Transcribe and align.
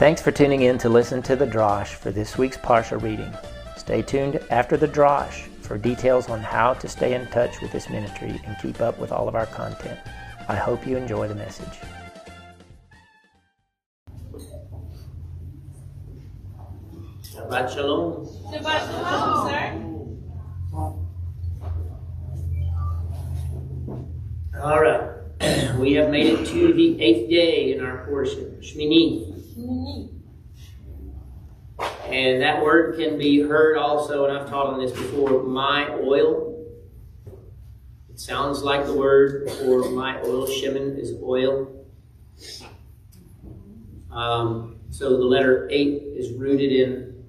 Thanks 0.00 0.22
for 0.22 0.32
tuning 0.32 0.62
in 0.62 0.78
to 0.78 0.88
listen 0.88 1.20
to 1.24 1.36
the 1.36 1.46
Drosh 1.46 1.88
for 1.88 2.10
this 2.10 2.38
week's 2.38 2.56
Parsha 2.56 2.98
reading. 3.02 3.30
Stay 3.76 4.00
tuned 4.00 4.40
after 4.50 4.78
the 4.78 4.88
Drosh 4.88 5.46
for 5.60 5.76
details 5.76 6.30
on 6.30 6.40
how 6.40 6.72
to 6.72 6.88
stay 6.88 7.12
in 7.12 7.26
touch 7.26 7.60
with 7.60 7.70
this 7.70 7.90
ministry 7.90 8.40
and 8.46 8.56
keep 8.62 8.80
up 8.80 8.98
with 8.98 9.12
all 9.12 9.28
of 9.28 9.34
our 9.34 9.44
content. 9.44 10.00
I 10.48 10.56
hope 10.56 10.86
you 10.86 10.96
enjoy 10.96 11.28
the 11.28 11.34
message. 11.34 11.68
Shabbat 17.22 17.74
Shalom. 17.74 18.26
Shabbat 18.54 18.80
Shalom, 18.86 19.50
sir. 19.50 19.76
All 24.62 24.80
right. 24.80 25.08
We 25.78 25.92
have 25.94 26.08
made 26.10 26.26
it 26.26 26.46
to 26.46 26.72
the 26.72 27.02
eighth 27.02 27.28
day 27.28 27.74
in 27.74 27.84
our 27.84 28.06
portion, 28.06 28.58
Shmini. 28.62 29.39
And 32.06 32.42
that 32.42 32.62
word 32.62 32.96
can 32.96 33.16
be 33.18 33.40
heard 33.40 33.76
also, 33.76 34.24
and 34.26 34.36
I've 34.36 34.48
taught 34.48 34.66
on 34.66 34.80
this 34.80 34.92
before, 34.92 35.44
my 35.44 35.88
oil. 35.90 36.66
It 38.08 38.18
sounds 38.18 38.62
like 38.62 38.84
the 38.84 38.94
word 38.94 39.48
for 39.50 39.90
my 39.90 40.20
oil. 40.22 40.46
Shemin 40.46 40.98
is 40.98 41.14
oil. 41.22 41.86
Um, 44.10 44.80
so 44.90 45.10
the 45.10 45.24
letter 45.24 45.68
8 45.70 46.02
is 46.16 46.32
rooted 46.32 46.72
in 46.72 47.24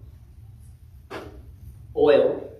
oil. 1.95 2.51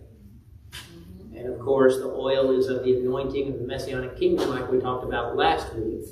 And 1.36 1.48
of 1.48 1.60
course, 1.60 1.98
the 1.98 2.10
oil 2.10 2.52
is 2.52 2.68
of 2.68 2.84
the 2.84 2.98
anointing 2.98 3.52
of 3.52 3.60
the 3.60 3.66
Messianic 3.66 4.16
kingdom, 4.16 4.52
like 4.52 4.72
we 4.72 4.80
talked 4.80 5.04
about 5.04 5.36
last 5.36 5.74
week. 5.74 6.05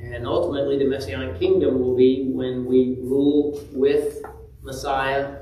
And 0.00 0.26
ultimately, 0.26 0.78
the 0.78 0.86
Messianic 0.86 1.38
kingdom 1.38 1.80
will 1.80 1.96
be 1.96 2.30
when 2.32 2.64
we 2.64 2.96
rule 3.00 3.60
with 3.72 4.22
Messiah 4.62 5.38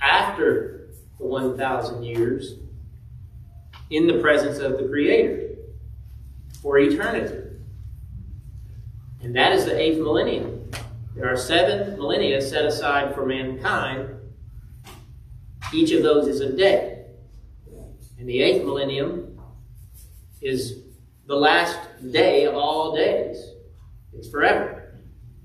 after 0.00 0.88
the 1.18 1.26
1,000 1.26 2.02
years 2.02 2.56
in 3.90 4.06
the 4.06 4.18
presence 4.18 4.58
of 4.58 4.78
the 4.78 4.88
Creator 4.88 5.56
for 6.60 6.78
eternity. 6.78 7.50
And 9.22 9.36
that 9.36 9.52
is 9.52 9.64
the 9.64 9.78
eighth 9.78 9.98
millennium. 9.98 10.70
There 11.14 11.28
are 11.28 11.36
seven 11.36 11.96
millennia 11.96 12.40
set 12.40 12.64
aside 12.64 13.14
for 13.14 13.24
mankind. 13.24 14.08
Each 15.72 15.92
of 15.92 16.02
those 16.02 16.26
is 16.26 16.40
a 16.40 16.52
day. 16.52 17.04
And 18.18 18.28
the 18.28 18.42
eighth 18.42 18.64
millennium 18.64 19.38
is 20.40 20.78
the 21.26 21.36
last 21.36 21.78
day 22.10 22.46
of 22.46 22.54
all 22.54 22.96
days. 22.96 23.51
It's 24.22 24.30
forever. 24.30 25.00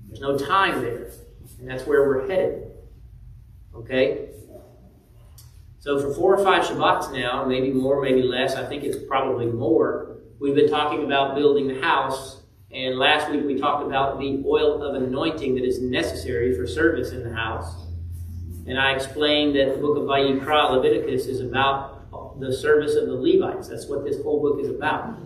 There's 0.06 0.20
no 0.20 0.38
time 0.38 0.80
there. 0.82 1.10
And 1.58 1.68
that's 1.68 1.84
where 1.84 2.06
we're 2.06 2.28
headed. 2.28 2.70
Okay? 3.74 4.28
So 5.80 6.00
for 6.00 6.14
four 6.14 6.38
or 6.38 6.44
five 6.44 6.62
Shabbats 6.62 7.12
now, 7.12 7.44
maybe 7.44 7.72
more, 7.72 8.00
maybe 8.00 8.22
less, 8.22 8.54
I 8.54 8.64
think 8.66 8.84
it's 8.84 8.96
probably 9.08 9.46
more, 9.46 10.18
we've 10.38 10.54
been 10.54 10.70
talking 10.70 11.04
about 11.04 11.34
building 11.34 11.66
the 11.66 11.80
house. 11.80 12.42
And 12.70 12.96
last 13.00 13.28
week 13.32 13.44
we 13.44 13.58
talked 13.58 13.84
about 13.84 14.20
the 14.20 14.44
oil 14.46 14.80
of 14.80 15.02
anointing 15.02 15.56
that 15.56 15.64
is 15.64 15.80
necessary 15.80 16.54
for 16.54 16.64
service 16.64 17.10
in 17.10 17.24
the 17.24 17.34
house. 17.34 17.84
And 18.68 18.78
I 18.78 18.92
explained 18.92 19.56
that 19.56 19.74
the 19.74 19.80
book 19.80 19.96
of 19.96 20.04
Vayikra, 20.04 20.70
Leviticus, 20.70 21.26
is 21.26 21.40
about 21.40 22.38
the 22.38 22.52
service 22.52 22.94
of 22.94 23.08
the 23.08 23.14
Levites. 23.14 23.66
That's 23.66 23.88
what 23.88 24.04
this 24.04 24.22
whole 24.22 24.40
book 24.40 24.64
is 24.64 24.70
about. 24.70 25.18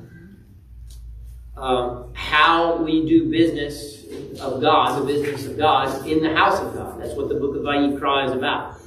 Um, 1.56 2.12
how 2.14 2.82
we 2.82 3.06
do 3.06 3.30
business 3.30 4.04
of 4.40 4.60
God, 4.60 5.02
the 5.02 5.06
business 5.06 5.46
of 5.46 5.58
God, 5.58 6.06
in 6.06 6.22
the 6.22 6.34
house 6.34 6.58
of 6.60 6.74
God. 6.74 7.00
That's 7.00 7.14
what 7.14 7.28
the 7.28 7.34
book 7.34 7.54
of 7.54 7.62
Vayikra 7.62 8.26
is 8.26 8.32
about. 8.32 8.80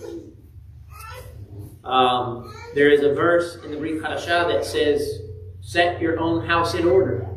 Um, 1.84 2.54
there 2.74 2.90
is 2.90 3.04
a 3.04 3.14
verse 3.14 3.58
in 3.64 3.72
the 3.72 3.78
Brit 3.78 4.02
Hadashah 4.02 4.48
that 4.52 4.66
says, 4.66 5.22
set 5.62 6.02
your 6.02 6.20
own 6.20 6.46
house 6.46 6.74
in 6.74 6.88
order. 6.88 7.28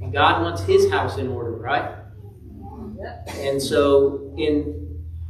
And 0.00 0.12
God 0.12 0.42
wants 0.42 0.62
his 0.62 0.90
house 0.90 1.18
in 1.18 1.28
order, 1.28 1.52
right? 1.52 1.98
And 3.28 3.60
so 3.60 4.34
in 4.36 4.78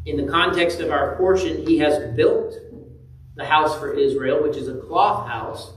in 0.07 0.17
the 0.17 0.31
context 0.31 0.81
of 0.81 0.91
our 0.91 1.17
portion, 1.17 1.67
he 1.67 1.79
has 1.79 2.15
built 2.15 2.55
the 3.37 3.45
house 3.45 3.79
for 3.79 3.93
Israel, 3.93 4.43
which 4.43 4.57
is 4.57 4.69
a 4.69 4.75
cloth 4.75 5.29
house, 5.29 5.73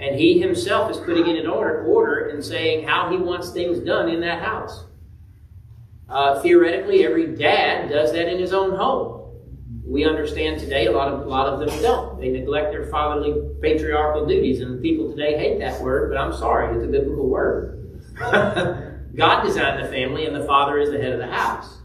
and 0.00 0.18
he 0.18 0.40
himself 0.40 0.90
is 0.90 0.96
putting 0.96 1.28
in 1.36 1.46
order, 1.46 1.84
order 1.84 2.28
and 2.28 2.42
saying 2.42 2.88
how 2.88 3.10
he 3.10 3.18
wants 3.18 3.50
things 3.50 3.78
done 3.80 4.08
in 4.08 4.20
that 4.20 4.42
house. 4.42 4.86
Uh, 6.08 6.40
theoretically, 6.40 7.04
every 7.04 7.36
dad 7.36 7.90
does 7.90 8.10
that 8.12 8.26
in 8.26 8.40
his 8.40 8.54
own 8.54 8.74
home. 8.74 9.18
We 9.84 10.06
understand 10.06 10.58
today 10.58 10.86
a 10.86 10.92
lot 10.92 11.08
of 11.08 11.20
a 11.20 11.24
lot 11.24 11.46
of 11.46 11.60
them 11.60 11.82
don't. 11.82 12.18
They 12.18 12.30
neglect 12.30 12.72
their 12.72 12.86
fatherly 12.86 13.50
patriarchal 13.60 14.26
duties, 14.26 14.60
and 14.60 14.80
people 14.80 15.10
today 15.10 15.36
hate 15.36 15.58
that 15.60 15.80
word. 15.80 16.10
But 16.10 16.18
I'm 16.18 16.32
sorry, 16.32 16.74
it's 16.74 16.84
a 16.84 16.88
biblical 16.88 17.28
word. 17.28 18.00
God 18.18 19.42
designed 19.44 19.84
the 19.84 19.88
family, 19.88 20.24
and 20.26 20.34
the 20.34 20.46
father 20.46 20.78
is 20.78 20.90
the 20.90 20.98
head 20.98 21.12
of 21.12 21.18
the 21.18 21.26
house. 21.26 21.78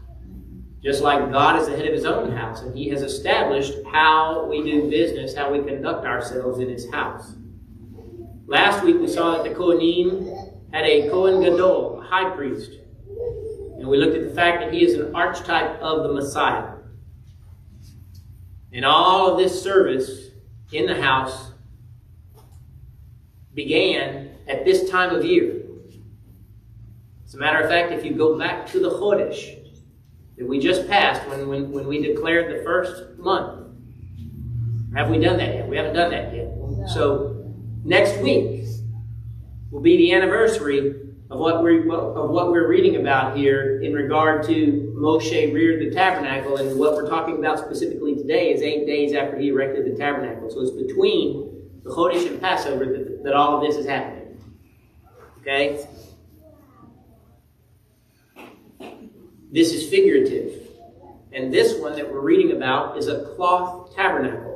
Just 0.82 1.02
like 1.02 1.30
God 1.30 1.60
is 1.60 1.68
the 1.68 1.76
head 1.76 1.86
of 1.86 1.92
his 1.92 2.04
own 2.04 2.30
house, 2.32 2.62
and 2.62 2.76
he 2.76 2.88
has 2.88 3.02
established 3.02 3.74
how 3.92 4.46
we 4.46 4.62
do 4.62 4.88
business, 4.88 5.34
how 5.34 5.52
we 5.52 5.58
conduct 5.58 6.06
ourselves 6.06 6.60
in 6.60 6.68
his 6.68 6.90
house. 6.92 7.34
Last 8.48 8.84
week 8.84 9.00
we 9.00 9.08
saw 9.08 9.42
that 9.42 9.44
the 9.44 9.54
Kohanim 9.54 10.72
had 10.72 10.84
a 10.84 11.08
Kohen 11.08 11.42
Gadol, 11.42 12.00
a 12.00 12.04
high 12.04 12.30
priest. 12.30 12.70
And 13.78 13.88
we 13.88 13.98
looked 13.98 14.16
at 14.16 14.28
the 14.28 14.34
fact 14.34 14.60
that 14.62 14.72
he 14.72 14.84
is 14.84 14.94
an 14.94 15.14
archetype 15.14 15.80
of 15.80 16.04
the 16.04 16.12
Messiah. 16.12 16.74
And 18.72 18.84
all 18.84 19.32
of 19.32 19.38
this 19.38 19.60
service 19.60 20.30
in 20.72 20.86
the 20.86 21.00
house 21.00 21.50
began 23.52 24.30
at 24.46 24.64
this 24.64 24.88
time 24.90 25.14
of 25.14 25.24
year. 25.24 25.62
As 27.24 27.34
a 27.34 27.38
matter 27.38 27.58
of 27.58 27.68
fact, 27.68 27.90
if 27.90 28.04
you 28.04 28.14
go 28.14 28.38
back 28.38 28.66
to 28.68 28.78
the 28.78 28.90
Chodesh 28.90 29.58
that 30.36 30.46
we 30.46 30.60
just 30.60 30.86
passed 30.86 31.26
when, 31.28 31.48
when, 31.48 31.72
when 31.72 31.88
we 31.88 32.00
declared 32.00 32.56
the 32.56 32.62
first 32.62 33.18
month, 33.18 33.66
have 34.94 35.10
we 35.10 35.18
done 35.18 35.36
that 35.38 35.54
yet? 35.54 35.68
We 35.68 35.76
haven't 35.76 35.94
done 35.94 36.12
that 36.12 36.32
yet. 36.32 36.48
So 36.88 37.35
next 37.86 38.18
week 38.20 38.64
will 39.70 39.80
be 39.80 39.96
the 39.96 40.12
anniversary 40.12 41.02
of 41.30 41.38
what 41.38 41.62
we're 41.62 41.88
of 41.92 42.30
what 42.30 42.50
we're 42.50 42.68
reading 42.68 42.96
about 42.96 43.36
here 43.36 43.80
in 43.80 43.92
regard 43.92 44.44
to 44.46 44.92
Moshe 44.96 45.52
reared 45.52 45.80
the 45.80 45.94
tabernacle, 45.94 46.56
and 46.56 46.78
what 46.78 46.94
we're 46.94 47.08
talking 47.08 47.38
about 47.38 47.58
specifically 47.58 48.14
today 48.14 48.52
is 48.52 48.62
eight 48.62 48.86
days 48.86 49.12
after 49.12 49.38
he 49.38 49.48
erected 49.48 49.86
the 49.86 49.96
tabernacle. 49.96 50.50
So 50.50 50.60
it's 50.60 50.70
between 50.70 51.68
the 51.82 51.90
Chodesh 51.90 52.26
and 52.26 52.40
Passover 52.40 52.84
that, 52.84 53.22
that 53.24 53.34
all 53.34 53.56
of 53.56 53.62
this 53.62 53.76
is 53.76 53.86
happening. 53.86 54.40
Okay. 55.40 55.86
This 59.52 59.72
is 59.72 59.88
figurative. 59.88 60.62
And 61.32 61.52
this 61.52 61.78
one 61.78 61.94
that 61.96 62.10
we're 62.10 62.20
reading 62.20 62.56
about 62.56 62.98
is 62.98 63.08
a 63.08 63.34
cloth 63.36 63.94
tabernacle, 63.94 64.55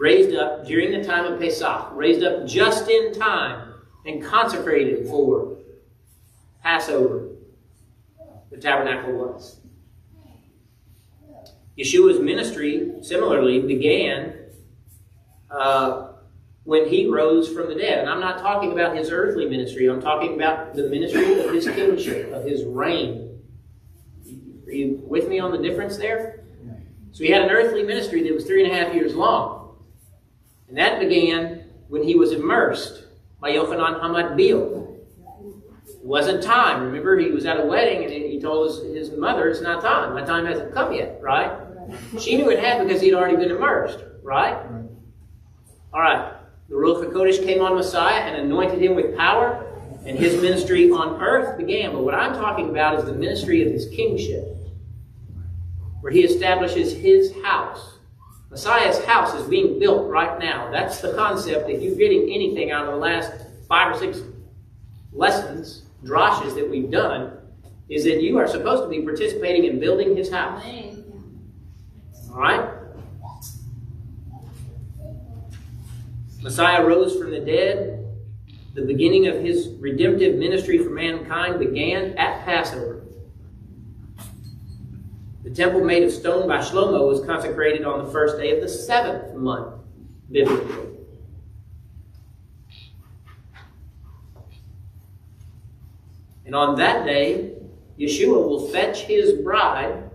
raised 0.00 0.34
up 0.34 0.66
during 0.66 0.90
the 0.90 1.04
time 1.04 1.30
of 1.30 1.38
Pesach, 1.38 1.90
raised 1.92 2.24
up 2.24 2.46
just 2.46 2.88
in 2.88 3.12
time 3.12 3.74
and 4.06 4.24
consecrated 4.24 5.06
for 5.06 5.58
Passover. 6.62 7.28
The 8.50 8.56
tabernacle 8.56 9.12
was. 9.12 9.60
Yeshua's 11.78 12.18
ministry, 12.18 12.94
similarly, 13.02 13.60
began 13.60 14.38
uh, 15.50 16.12
when 16.64 16.88
he 16.88 17.06
rose 17.06 17.52
from 17.52 17.68
the 17.68 17.74
dead. 17.74 17.98
And 17.98 18.08
I'm 18.08 18.20
not 18.20 18.38
talking 18.38 18.72
about 18.72 18.96
his 18.96 19.10
earthly 19.10 19.46
ministry, 19.50 19.86
I'm 19.86 20.00
talking 20.00 20.34
about 20.34 20.74
the 20.74 20.88
ministry 20.88 21.40
of 21.40 21.52
his 21.52 21.66
kingship, 21.66 22.32
of 22.32 22.44
his 22.44 22.64
reign. 22.64 23.38
Are 24.66 24.72
you 24.72 25.02
with 25.04 25.28
me 25.28 25.40
on 25.40 25.50
the 25.50 25.58
difference 25.58 25.98
there? 25.98 26.42
So 27.12 27.22
he 27.22 27.30
had 27.30 27.42
an 27.42 27.50
earthly 27.50 27.82
ministry 27.82 28.22
that 28.22 28.34
was 28.34 28.46
three 28.46 28.64
and 28.64 28.72
a 28.72 28.74
half 28.74 28.94
years 28.94 29.14
long. 29.14 29.59
And 30.70 30.78
that 30.78 31.00
began 31.00 31.64
when 31.88 32.04
he 32.04 32.14
was 32.14 32.30
immersed 32.30 33.02
by 33.40 33.50
Yochanan 33.50 34.00
Hamatbil. 34.00 34.98
It 35.88 36.06
wasn't 36.06 36.44
time. 36.44 36.84
Remember, 36.84 37.18
he 37.18 37.32
was 37.32 37.44
at 37.44 37.58
a 37.58 37.66
wedding 37.66 38.04
and 38.04 38.12
he 38.12 38.40
told 38.40 38.68
his, 38.68 39.08
his 39.08 39.18
mother, 39.18 39.48
It's 39.48 39.60
not 39.60 39.82
time. 39.82 40.14
My 40.14 40.22
time 40.22 40.46
hasn't 40.46 40.72
come 40.72 40.92
yet, 40.92 41.18
right? 41.20 41.50
She 42.20 42.36
knew 42.36 42.50
it 42.50 42.60
had 42.60 42.86
because 42.86 43.02
he'd 43.02 43.14
already 43.14 43.36
been 43.36 43.50
immersed, 43.50 43.98
right? 44.22 44.56
All 45.92 46.00
right. 46.00 46.34
The 46.68 46.76
Ruach 46.76 47.04
HaKodesh 47.04 47.44
came 47.44 47.60
on 47.60 47.74
Messiah 47.74 48.20
and 48.20 48.36
anointed 48.36 48.80
him 48.80 48.94
with 48.94 49.16
power, 49.16 49.66
and 50.06 50.16
his 50.16 50.40
ministry 50.40 50.88
on 50.92 51.20
earth 51.20 51.58
began. 51.58 51.92
But 51.92 52.04
what 52.04 52.14
I'm 52.14 52.34
talking 52.34 52.70
about 52.70 52.96
is 53.00 53.06
the 53.06 53.12
ministry 53.12 53.66
of 53.66 53.72
his 53.72 53.88
kingship 53.88 54.44
where 56.00 56.12
he 56.12 56.20
establishes 56.20 56.92
his 56.92 57.34
house. 57.42 57.98
Messiah's 58.50 59.02
house 59.04 59.32
is 59.34 59.46
being 59.46 59.78
built 59.78 60.08
right 60.08 60.38
now. 60.40 60.70
That's 60.72 61.00
the 61.00 61.12
concept. 61.14 61.70
If 61.70 61.82
you're 61.82 61.94
getting 61.94 62.32
anything 62.34 62.72
out 62.72 62.86
of 62.86 62.92
the 62.92 62.98
last 62.98 63.32
five 63.68 63.94
or 63.94 63.98
six 63.98 64.22
lessons, 65.12 65.82
drashes 66.04 66.56
that 66.56 66.68
we've 66.68 66.90
done, 66.90 67.38
is 67.88 68.04
that 68.04 68.20
you 68.22 68.38
are 68.38 68.48
supposed 68.48 68.82
to 68.82 68.88
be 68.88 69.02
participating 69.02 69.64
in 69.64 69.78
building 69.78 70.16
his 70.16 70.32
house. 70.32 70.64
All 72.32 72.40
right? 72.40 72.70
Messiah 76.42 76.84
rose 76.84 77.16
from 77.16 77.30
the 77.30 77.40
dead. 77.40 78.04
The 78.74 78.82
beginning 78.82 79.26
of 79.26 79.42
his 79.42 79.68
redemptive 79.78 80.36
ministry 80.36 80.78
for 80.78 80.90
mankind 80.90 81.58
began 81.58 82.16
at 82.16 82.44
Passover. 82.44 82.99
The 85.42 85.50
temple 85.50 85.82
made 85.82 86.02
of 86.02 86.12
stone 86.12 86.46
by 86.46 86.58
Shlomo 86.58 87.08
was 87.08 87.24
consecrated 87.24 87.84
on 87.84 88.04
the 88.04 88.12
first 88.12 88.36
day 88.36 88.54
of 88.54 88.60
the 88.60 88.68
seventh 88.68 89.34
month, 89.34 89.74
biblically. 90.30 90.88
And 96.44 96.54
on 96.54 96.76
that 96.76 97.06
day, 97.06 97.54
Yeshua 97.98 98.46
will 98.46 98.68
fetch 98.68 99.02
his 99.02 99.32
bride 99.32 100.10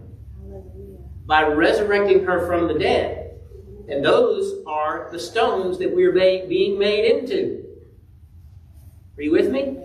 by 1.25 1.47
resurrecting 1.47 2.23
her 2.25 2.45
from 2.45 2.67
the 2.67 2.77
dead. 2.77 3.39
And 3.87 4.03
those 4.03 4.63
are 4.67 5.09
the 5.11 5.19
stones 5.19 5.79
that 5.79 5.95
we're 5.95 6.11
being 6.11 6.77
made 6.77 7.05
into. 7.05 7.65
Are 9.17 9.23
you 9.23 9.31
with 9.31 9.49
me? 9.49 9.77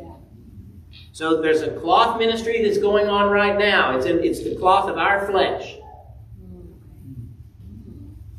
So 1.21 1.43
there's 1.43 1.61
a 1.61 1.73
cloth 1.73 2.19
ministry 2.19 2.65
that's 2.65 2.79
going 2.79 3.07
on 3.07 3.31
right 3.31 3.59
now. 3.59 3.95
It's, 3.95 4.07
in, 4.07 4.25
it's 4.25 4.43
the 4.43 4.57
cloth 4.57 4.89
of 4.89 4.97
our 4.97 5.27
flesh. 5.27 5.77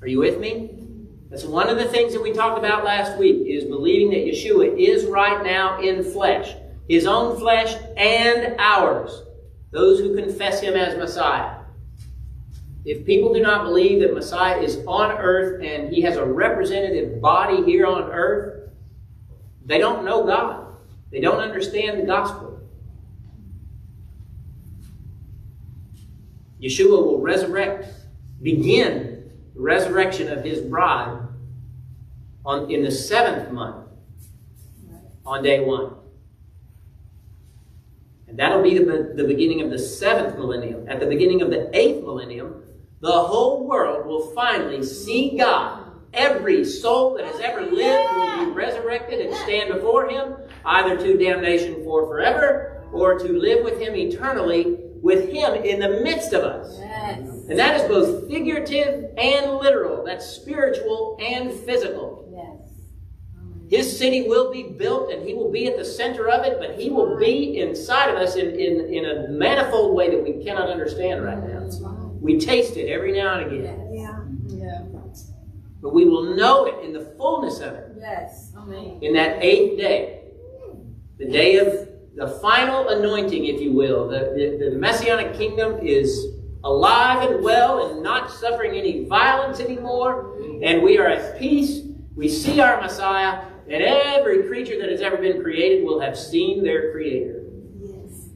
Are 0.02 0.08
you 0.08 0.18
with 0.18 0.40
me? 0.40 0.72
That's 1.30 1.44
one 1.44 1.70
of 1.70 1.78
the 1.78 1.86
things 1.86 2.12
that 2.14 2.24
we 2.24 2.34
talked 2.34 2.58
about 2.58 2.84
last 2.84 3.20
week 3.20 3.46
is 3.46 3.66
believing 3.66 4.10
that 4.10 4.26
Yeshua 4.26 4.80
is 4.80 5.06
right 5.06 5.44
now 5.44 5.80
in 5.80 6.04
flesh. 6.04 6.56
His 6.90 7.06
own 7.06 7.38
flesh 7.38 7.76
and 7.98 8.56
ours. 8.60 9.12
Those 9.70 10.00
who 10.00 10.16
confess 10.16 10.60
him 10.60 10.74
as 10.74 10.98
Messiah. 10.98 11.58
If 12.84 13.06
people 13.06 13.32
do 13.32 13.42
not 13.42 13.64
believe 13.64 14.02
that 14.02 14.16
Messiah 14.16 14.60
is 14.60 14.80
on 14.88 15.12
earth 15.12 15.62
and 15.64 15.94
he 15.94 16.02
has 16.02 16.18
a 16.18 16.26
representative 16.26 17.22
body 17.22 17.64
here 17.64 17.86
on 17.86 18.10
earth, 18.12 18.72
they 19.68 19.78
don't 19.78 20.04
know 20.04 20.26
God. 20.26 20.66
They 21.12 21.20
don't 21.20 21.42
understand 21.42 22.00
the 22.00 22.08
gospel. 22.08 22.51
Yeshua 26.62 27.04
will 27.04 27.20
resurrect, 27.20 27.88
begin 28.42 29.32
the 29.56 29.62
resurrection 29.62 30.32
of 30.32 30.44
his 30.44 30.60
bride 30.62 31.22
on, 32.46 32.70
in 32.70 32.84
the 32.84 32.92
seventh 32.92 33.52
month 33.52 33.88
on 35.26 35.44
day 35.44 35.60
one. 35.62 35.96
And 38.28 38.40
that'll 38.40 38.64
be 38.64 38.78
the, 38.78 39.14
the 39.16 39.26
beginning 39.26 39.62
of 39.62 39.72
the 39.72 39.80
seventh 39.80 40.38
millennium. 40.38 40.88
At 40.88 41.00
the 41.00 41.06
beginning 41.06 41.42
of 41.42 41.50
the 41.50 41.70
eighth 41.78 42.04
millennium, 42.04 42.64
the 43.02 43.12
whole 43.12 43.68
world 43.68 44.06
will 44.06 44.32
finally 44.34 44.84
see 44.84 45.38
God. 45.38 45.92
Every 46.14 46.64
soul 46.64 47.16
that 47.16 47.26
has 47.26 47.40
ever 47.40 47.62
lived 47.62 48.14
will 48.14 48.46
be 48.46 48.52
resurrected 48.52 49.26
and 49.26 49.36
stand 49.36 49.74
before 49.74 50.10
Him, 50.10 50.36
either 50.66 50.98
to 50.98 51.18
damnation 51.18 51.84
for 51.84 52.06
forever 52.06 52.84
or 52.94 53.18
to 53.18 53.28
live 53.28 53.64
with 53.64 53.80
Him 53.80 53.96
eternally 53.96 54.78
with 55.02 55.30
Him 55.30 55.54
in 55.64 55.80
the 55.80 56.02
midst 56.04 56.34
of 56.34 56.44
us. 56.44 56.78
Yes. 56.80 57.20
And 57.50 57.60
that 57.60 57.80
is 57.80 57.88
both 57.88 58.30
figurative 58.30 59.12
and 59.18 59.54
literal. 59.58 60.06
That's 60.06 60.26
spiritual 60.26 61.18
and 61.22 61.52
physical. 61.52 62.30
Yes. 62.32 62.58
His 63.70 63.98
city 63.98 64.28
will 64.28 64.52
be 64.52 64.64
built 64.64 65.12
and 65.12 65.28
He 65.28 65.34
will 65.34 65.52
be 65.52 65.68
at 65.68 65.78
the 65.78 65.86
center 65.86 66.30
of 66.30 66.46
it, 66.46 66.58
but 66.60 66.80
He 66.80 66.90
will 66.90 67.18
be 67.18 67.60
inside 67.60 68.10
of 68.10 68.18
us 68.18 68.36
in, 68.36 68.50
in, 68.50 68.94
in 68.94 69.06
a 69.06 69.28
manifold 69.30 69.96
way 69.96 70.10
that 70.10 70.24
we 70.24 70.44
cannot 70.44 70.70
understand 70.70 71.24
right 71.24 71.42
now. 71.42 71.70
We 72.20 72.40
taste 72.40 72.78
it 72.78 72.90
every 72.90 73.14
now 73.14 73.40
and 73.40 73.52
again. 73.52 73.90
Yeah. 73.92 74.24
yeah. 74.48 74.84
But 75.82 75.96
we 75.96 76.06
will 76.06 76.36
know 76.36 76.66
it 76.66 76.86
in 76.86 76.94
the 76.94 77.02
fullness 77.18 77.60
of 77.60 77.74
it. 77.74 77.96
Yes. 77.98 78.52
Amen. 78.56 79.00
In 79.02 79.14
that 79.14 79.44
eighth 79.44 79.80
day. 79.80 80.20
The 81.18 81.28
day 81.28 81.58
of 81.58 81.91
the 82.16 82.28
final 82.28 82.90
anointing, 82.90 83.46
if 83.46 83.62
you 83.62 83.72
will. 83.72 84.08
The, 84.08 84.58
the, 84.60 84.70
the 84.70 84.78
Messianic 84.78 85.34
kingdom 85.34 85.80
is 85.82 86.28
alive 86.64 87.30
and 87.30 87.44
well 87.44 87.92
and 87.92 88.04
not 88.04 88.32
suffering 88.32 88.76
any 88.76 89.06
violence 89.06 89.60
anymore. 89.60 90.36
And 90.62 90.84
we 90.84 90.98
are 90.98 91.08
at 91.08 91.40
peace. 91.40 91.82
We 92.16 92.28
see 92.28 92.60
our 92.60 92.82
Messiah. 92.82 93.46
And 93.70 93.82
every 93.82 94.44
creature 94.44 94.78
that 94.80 94.90
has 94.90 95.02
ever 95.02 95.18
been 95.18 95.42
created 95.42 95.86
will 95.86 96.00
have 96.02 96.18
seen 96.18 96.64
their 96.64 96.92
Creator. 96.92 97.44
Yes. 97.80 98.30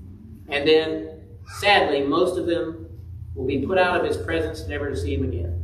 And 0.47 0.67
then, 0.67 1.21
sadly, 1.59 2.03
most 2.03 2.37
of 2.37 2.45
them 2.45 2.87
will 3.35 3.45
be 3.45 3.65
put 3.65 3.77
out 3.77 3.99
of 3.99 4.07
his 4.07 4.15
presence, 4.15 4.65
never 4.67 4.89
to 4.89 4.95
see 4.95 5.13
him 5.13 5.23
again. 5.23 5.61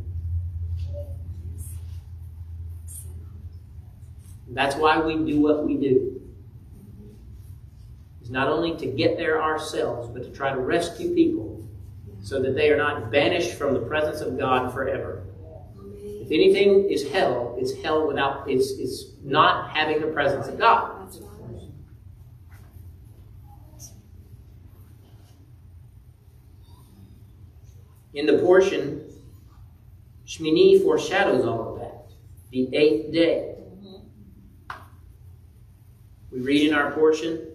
That's 4.48 4.76
why 4.76 5.00
we 5.00 5.16
do 5.16 5.40
what 5.40 5.66
we 5.66 5.78
do. 5.78 6.21
It's 8.22 8.30
not 8.30 8.46
only 8.46 8.76
to 8.76 8.86
get 8.86 9.16
there 9.16 9.42
ourselves, 9.42 10.08
but 10.08 10.22
to 10.22 10.30
try 10.30 10.52
to 10.52 10.60
rescue 10.60 11.12
people 11.12 11.68
so 12.22 12.40
that 12.40 12.54
they 12.54 12.70
are 12.70 12.76
not 12.76 13.10
banished 13.10 13.54
from 13.54 13.74
the 13.74 13.80
presence 13.80 14.20
of 14.20 14.38
God 14.38 14.72
forever. 14.72 15.24
If 15.74 16.28
anything 16.28 16.88
is 16.88 17.10
hell, 17.10 17.56
it's 17.58 17.74
hell 17.82 18.06
without 18.06 18.48
it's 18.48 18.70
it's 18.78 19.06
not 19.24 19.70
having 19.70 20.00
the 20.00 20.06
presence 20.06 20.46
of 20.46 20.56
God. 20.56 21.00
In 28.14 28.26
the 28.26 28.38
portion, 28.38 29.04
Shmini 30.28 30.80
foreshadows 30.80 31.44
all 31.44 31.74
of 31.74 31.80
that. 31.80 32.12
The 32.52 32.72
eighth 32.72 33.12
day. 33.12 33.56
We 36.30 36.38
read 36.38 36.68
in 36.68 36.72
our 36.72 36.92
portion 36.92 37.51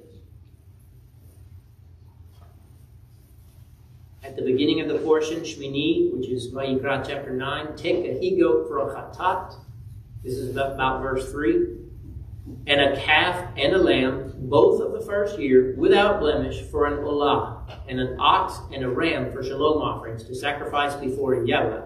at 4.28 4.36
the 4.36 4.42
beginning 4.42 4.82
of 4.82 4.90
the 4.90 5.00
portion, 5.00 5.40
Shmini, 5.40 6.14
which 6.14 6.28
is 6.28 6.52
Vayikra 6.52 7.08
chapter 7.08 7.32
9, 7.32 7.76
take 7.78 8.06
a 8.06 8.20
he 8.20 8.38
goat 8.38 8.68
for 8.68 8.80
a 8.80 8.94
chatat. 8.94 9.56
This 10.22 10.34
is 10.34 10.50
about 10.50 11.02
verse 11.02 11.32
3. 11.32 11.78
And 12.68 12.82
a 12.82 12.98
calf 12.98 13.54
and 13.58 13.74
a 13.74 13.78
lamb, 13.78 14.34
both 14.38 14.82
of 14.82 14.92
the 14.92 15.00
first 15.00 15.40
year, 15.40 15.76
without 15.78 16.20
blemish, 16.20 16.62
for 16.64 16.86
an 16.86 17.04
olah 17.06 17.62
and 17.88 18.00
an 18.00 18.18
ox 18.20 18.60
and 18.74 18.84
a 18.84 18.90
ram 18.90 19.32
for 19.32 19.44
shalom 19.44 19.82
offerings 19.82 20.26
to 20.26 20.36
sacrifice 20.36 20.96
before 20.96 21.46
Yahweh, 21.46 21.84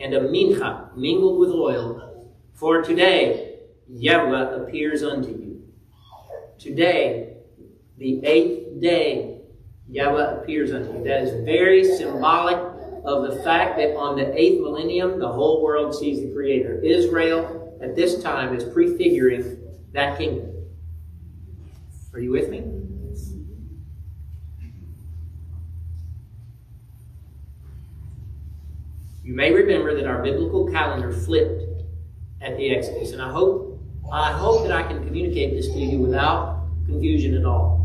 and 0.00 0.14
a 0.14 0.20
mincha 0.20 0.96
mingled 0.96 1.38
with 1.38 1.50
oil. 1.50 2.32
For 2.54 2.82
today 2.82 3.60
Yahweh 3.88 4.62
appears 4.62 5.02
unto 5.02 5.30
you. 5.30 5.62
Today, 6.58 7.36
the 7.98 8.24
eighth 8.24 8.80
day, 8.80 9.33
Yahweh 9.94 10.40
appears 10.40 10.72
unto 10.72 10.92
you. 10.92 11.04
That 11.04 11.22
is 11.22 11.44
very 11.44 11.84
symbolic 11.84 12.56
of 13.04 13.30
the 13.30 13.40
fact 13.44 13.76
that 13.78 13.94
on 13.94 14.16
the 14.16 14.36
eighth 14.36 14.60
millennium, 14.60 15.20
the 15.20 15.28
whole 15.28 15.62
world 15.62 15.94
sees 15.94 16.20
the 16.20 16.32
Creator. 16.32 16.82
Israel, 16.82 17.78
at 17.80 17.94
this 17.94 18.20
time, 18.20 18.56
is 18.56 18.64
prefiguring 18.64 19.56
that 19.92 20.18
kingdom. 20.18 20.50
Are 22.12 22.18
you 22.18 22.32
with 22.32 22.50
me? 22.50 22.58
You 29.22 29.32
may 29.32 29.52
remember 29.52 29.94
that 29.94 30.06
our 30.06 30.24
biblical 30.24 30.70
calendar 30.72 31.12
flipped 31.12 31.62
at 32.40 32.56
the 32.56 32.74
Exodus, 32.74 33.12
and 33.12 33.22
I 33.22 33.30
hope 33.30 33.80
I 34.12 34.32
hope 34.32 34.66
that 34.66 34.72
I 34.72 34.82
can 34.82 35.04
communicate 35.06 35.54
this 35.54 35.68
to 35.68 35.78
you 35.78 36.00
without 36.00 36.66
confusion 36.84 37.36
at 37.36 37.44
all. 37.44 37.83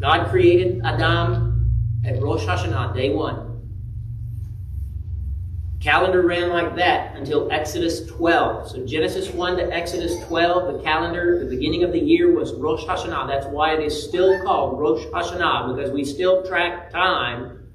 God 0.00 0.28
created 0.30 0.80
Adam 0.84 2.02
at 2.04 2.22
Rosh 2.22 2.44
Hashanah, 2.44 2.94
day 2.94 3.10
one. 3.10 3.46
Calendar 5.80 6.22
ran 6.22 6.50
like 6.50 6.76
that 6.76 7.16
until 7.16 7.50
Exodus 7.50 8.06
12. 8.06 8.70
So 8.70 8.86
Genesis 8.86 9.28
1 9.30 9.56
to 9.56 9.72
Exodus 9.72 10.16
12, 10.26 10.76
the 10.76 10.82
calendar, 10.84 11.38
the 11.40 11.50
beginning 11.50 11.82
of 11.82 11.90
the 11.90 11.98
year 11.98 12.32
was 12.32 12.52
Rosh 12.54 12.84
Hashanah. 12.84 13.26
That's 13.26 13.46
why 13.46 13.74
it 13.74 13.80
is 13.80 14.08
still 14.08 14.40
called 14.44 14.78
Rosh 14.78 15.04
Hashanah, 15.06 15.74
because 15.74 15.90
we 15.90 16.04
still 16.04 16.46
track 16.46 16.90
time 16.90 17.68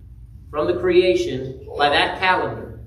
from 0.49 0.67
the 0.67 0.79
creation 0.79 1.67
by 1.77 1.89
that 1.89 2.19
calendar. 2.19 2.79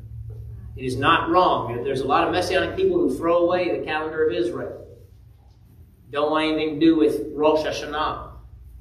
It 0.76 0.84
is 0.84 0.96
not 0.96 1.30
wrong. 1.30 1.82
There's 1.84 2.00
a 2.00 2.06
lot 2.06 2.26
of 2.26 2.32
Messianic 2.32 2.76
people 2.76 2.98
who 2.98 3.16
throw 3.16 3.38
away 3.38 3.78
the 3.78 3.84
calendar 3.84 4.26
of 4.26 4.32
Israel. 4.32 4.86
Don't 6.10 6.30
want 6.30 6.44
anything 6.46 6.80
to 6.80 6.86
do 6.86 6.96
with 6.96 7.22
Rosh 7.34 7.66
Hashanah. 7.66 8.35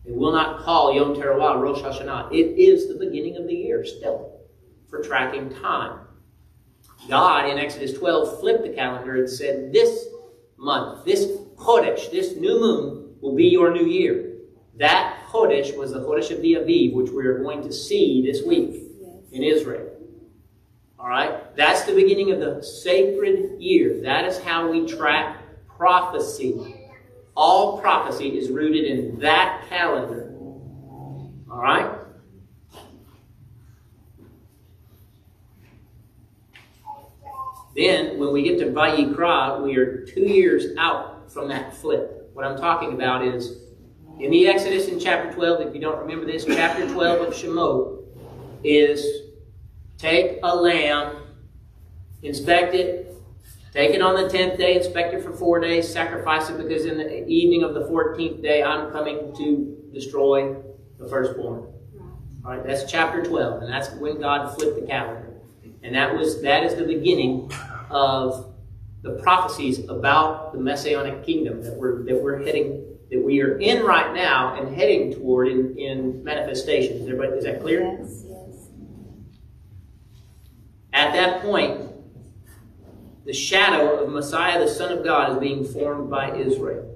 They 0.05 0.11
will 0.11 0.31
not 0.31 0.63
call 0.63 0.93
Yom 0.93 1.15
Teruah 1.15 1.59
Rosh 1.59 1.81
Hashanah. 1.81 2.31
It 2.31 2.59
is 2.59 2.87
the 2.87 2.95
beginning 2.95 3.37
of 3.37 3.47
the 3.47 3.55
year 3.55 3.83
still 3.85 4.39
for 4.89 5.01
tracking 5.01 5.49
time. 5.49 5.99
God 7.09 7.49
in 7.49 7.57
Exodus 7.57 7.93
12 7.93 8.39
flipped 8.39 8.63
the 8.63 8.69
calendar 8.69 9.15
and 9.15 9.29
said, 9.29 9.73
This 9.73 10.07
month, 10.57 11.05
this 11.05 11.25
Chodesh, 11.55 12.11
this 12.11 12.35
new 12.35 12.59
moon, 12.59 13.15
will 13.21 13.35
be 13.35 13.45
your 13.45 13.73
new 13.73 13.85
year. 13.85 14.33
That 14.77 15.17
Chodesh 15.29 15.75
was 15.77 15.91
the 15.91 16.01
Chodesh 16.01 16.31
of 16.31 16.41
the 16.41 16.53
Aviv, 16.53 16.93
which 16.93 17.11
we 17.11 17.25
are 17.25 17.39
going 17.39 17.61
to 17.63 17.73
see 17.73 18.23
this 18.25 18.45
week 18.45 18.83
in 19.31 19.43
Israel. 19.43 19.89
All 20.99 21.09
right? 21.09 21.55
That's 21.55 21.83
the 21.83 21.93
beginning 21.93 22.31
of 22.31 22.39
the 22.39 22.61
sacred 22.63 23.59
year. 23.59 24.01
That 24.01 24.25
is 24.25 24.39
how 24.39 24.69
we 24.69 24.87
track 24.87 25.37
prophecy. 25.67 26.74
All 27.35 27.79
prophecy 27.79 28.37
is 28.37 28.49
rooted 28.49 28.85
in 28.85 29.19
that 29.19 29.65
calendar. 29.69 30.33
All 31.51 31.61
right? 31.61 31.91
Then, 37.75 38.17
when 38.17 38.31
we 38.31 38.43
get 38.43 38.57
to 38.59 38.67
Vayikra, 38.67 39.61
we 39.61 39.75
are 39.75 40.05
two 40.05 40.21
years 40.21 40.77
out 40.77 41.29
from 41.29 41.49
that 41.49 41.75
flip. 41.75 42.29
What 42.33 42.45
I'm 42.45 42.57
talking 42.57 42.93
about 42.93 43.25
is 43.25 43.57
in 44.17 44.31
the 44.31 44.47
Exodus 44.47 44.87
in 44.87 44.97
chapter 44.97 45.33
12, 45.33 45.67
if 45.67 45.75
you 45.75 45.81
don't 45.81 45.99
remember 45.99 46.25
this, 46.25 46.45
chapter 46.45 46.87
12 46.87 47.27
of 47.27 47.33
Shemot 47.33 48.05
is 48.63 49.05
take 49.97 50.39
a 50.41 50.55
lamb, 50.55 51.17
inspect 52.23 52.73
it, 52.73 53.04
take 53.75 53.93
it 53.93 54.01
on 54.01 54.15
the 54.15 54.29
10th 54.29 54.57
day, 54.57 54.77
inspect 54.77 55.13
it 55.13 55.21
for 55.21 55.33
four 55.33 55.59
days, 55.59 55.91
sacrifice 55.91 56.49
it 56.49 56.57
because 56.57 56.85
in 56.85 56.97
the 56.97 57.27
evening 57.27 57.63
of 57.63 57.73
the 57.73 57.81
14th 57.81 58.41
day 58.41 58.63
I'm 58.63 58.89
coming 58.91 59.35
to 59.35 59.89
destroy 59.93 60.55
the 60.97 61.07
firstborn. 61.07 61.73
All 62.45 62.51
right, 62.51 62.65
that's 62.65 62.89
chapter 62.89 63.23
12, 63.23 63.63
and 63.63 63.71
that's 63.71 63.91
when 63.95 64.19
God 64.19 64.55
flipped 64.55 64.79
the 64.79 64.87
calendar. 64.87 65.33
And 65.83 65.93
that 65.93 66.15
was 66.15 66.41
that 66.41 66.63
is 66.63 66.75
the 66.75 66.85
beginning 66.85 67.51
of 67.89 68.53
the 69.01 69.21
prophecies 69.21 69.87
about 69.89 70.53
the 70.53 70.59
messianic 70.59 71.23
kingdom 71.23 71.61
that 71.63 71.73
we're 71.73 72.03
that 72.05 72.21
we're 72.21 72.43
heading 72.43 72.97
that 73.11 73.19
we 73.19 73.41
are 73.41 73.57
in 73.59 73.83
right 73.83 74.13
now 74.15 74.59
and 74.59 74.75
heading 74.75 75.13
toward 75.13 75.47
in, 75.47 75.77
in 75.77 76.23
manifestation. 76.23 76.97
Is 76.97 77.01
everybody 77.03 77.37
is 77.37 77.43
that 77.43 77.61
clear? 77.61 77.81
Yes, 77.81 78.23
yes. 78.27 78.67
At 80.93 81.13
that 81.13 81.41
point, 81.41 81.94
the 83.25 83.33
shadow 83.33 84.03
of 84.03 84.11
Messiah, 84.11 84.59
the 84.59 84.69
Son 84.69 84.95
of 84.95 85.03
God, 85.03 85.31
is 85.31 85.37
being 85.39 85.65
formed 85.65 86.09
by 86.09 86.35
Israel. 86.35 86.91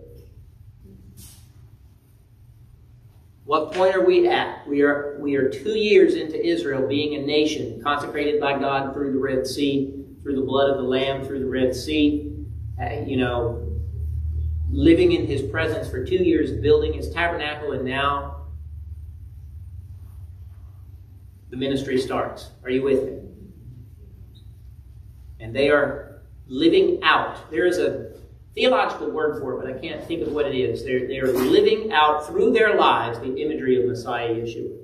What 3.45 3.73
point 3.73 3.95
are 3.95 4.05
we 4.05 4.27
at? 4.27 4.67
We 4.67 4.83
are 4.83 5.17
we 5.19 5.35
are 5.35 5.49
two 5.49 5.71
years 5.71 6.13
into 6.13 6.39
Israel 6.45 6.87
being 6.87 7.15
a 7.15 7.25
nation 7.25 7.81
consecrated 7.81 8.39
by 8.39 8.59
God 8.59 8.93
through 8.93 9.11
the 9.11 9.17
Red 9.17 9.47
Sea, 9.47 10.05
through 10.21 10.35
the 10.35 10.45
blood 10.45 10.69
of 10.69 10.77
the 10.77 10.83
Lamb, 10.83 11.25
through 11.25 11.39
the 11.39 11.49
Red 11.49 11.75
Sea. 11.75 12.31
Uh, 12.79 13.01
you 13.07 13.17
know, 13.17 13.67
living 14.71 15.13
in 15.13 15.25
His 15.25 15.41
presence 15.41 15.89
for 15.89 16.05
two 16.05 16.23
years, 16.23 16.51
building 16.51 16.93
His 16.93 17.09
tabernacle, 17.09 17.71
and 17.71 17.83
now 17.83 18.43
the 21.49 21.57
ministry 21.57 21.97
starts. 21.99 22.51
Are 22.63 22.69
you 22.69 22.83
with 22.83 23.03
me? 23.03 23.17
And 25.39 25.55
they 25.55 25.71
are 25.71 26.08
living 26.49 26.99
out. 27.03 27.49
There 27.51 27.65
is 27.65 27.77
a 27.77 28.13
theological 28.55 29.11
word 29.11 29.39
for 29.39 29.53
it, 29.53 29.65
but 29.65 29.75
I 29.75 29.79
can't 29.79 30.03
think 30.05 30.27
of 30.27 30.33
what 30.33 30.45
it 30.45 30.55
is. 30.55 30.83
They're, 30.83 31.07
they're 31.07 31.31
living 31.31 31.91
out 31.93 32.27
through 32.27 32.51
their 32.51 32.75
lives 32.75 33.19
the 33.19 33.41
imagery 33.41 33.81
of 33.81 33.87
Messiah 33.87 34.33
Yeshua. 34.33 34.75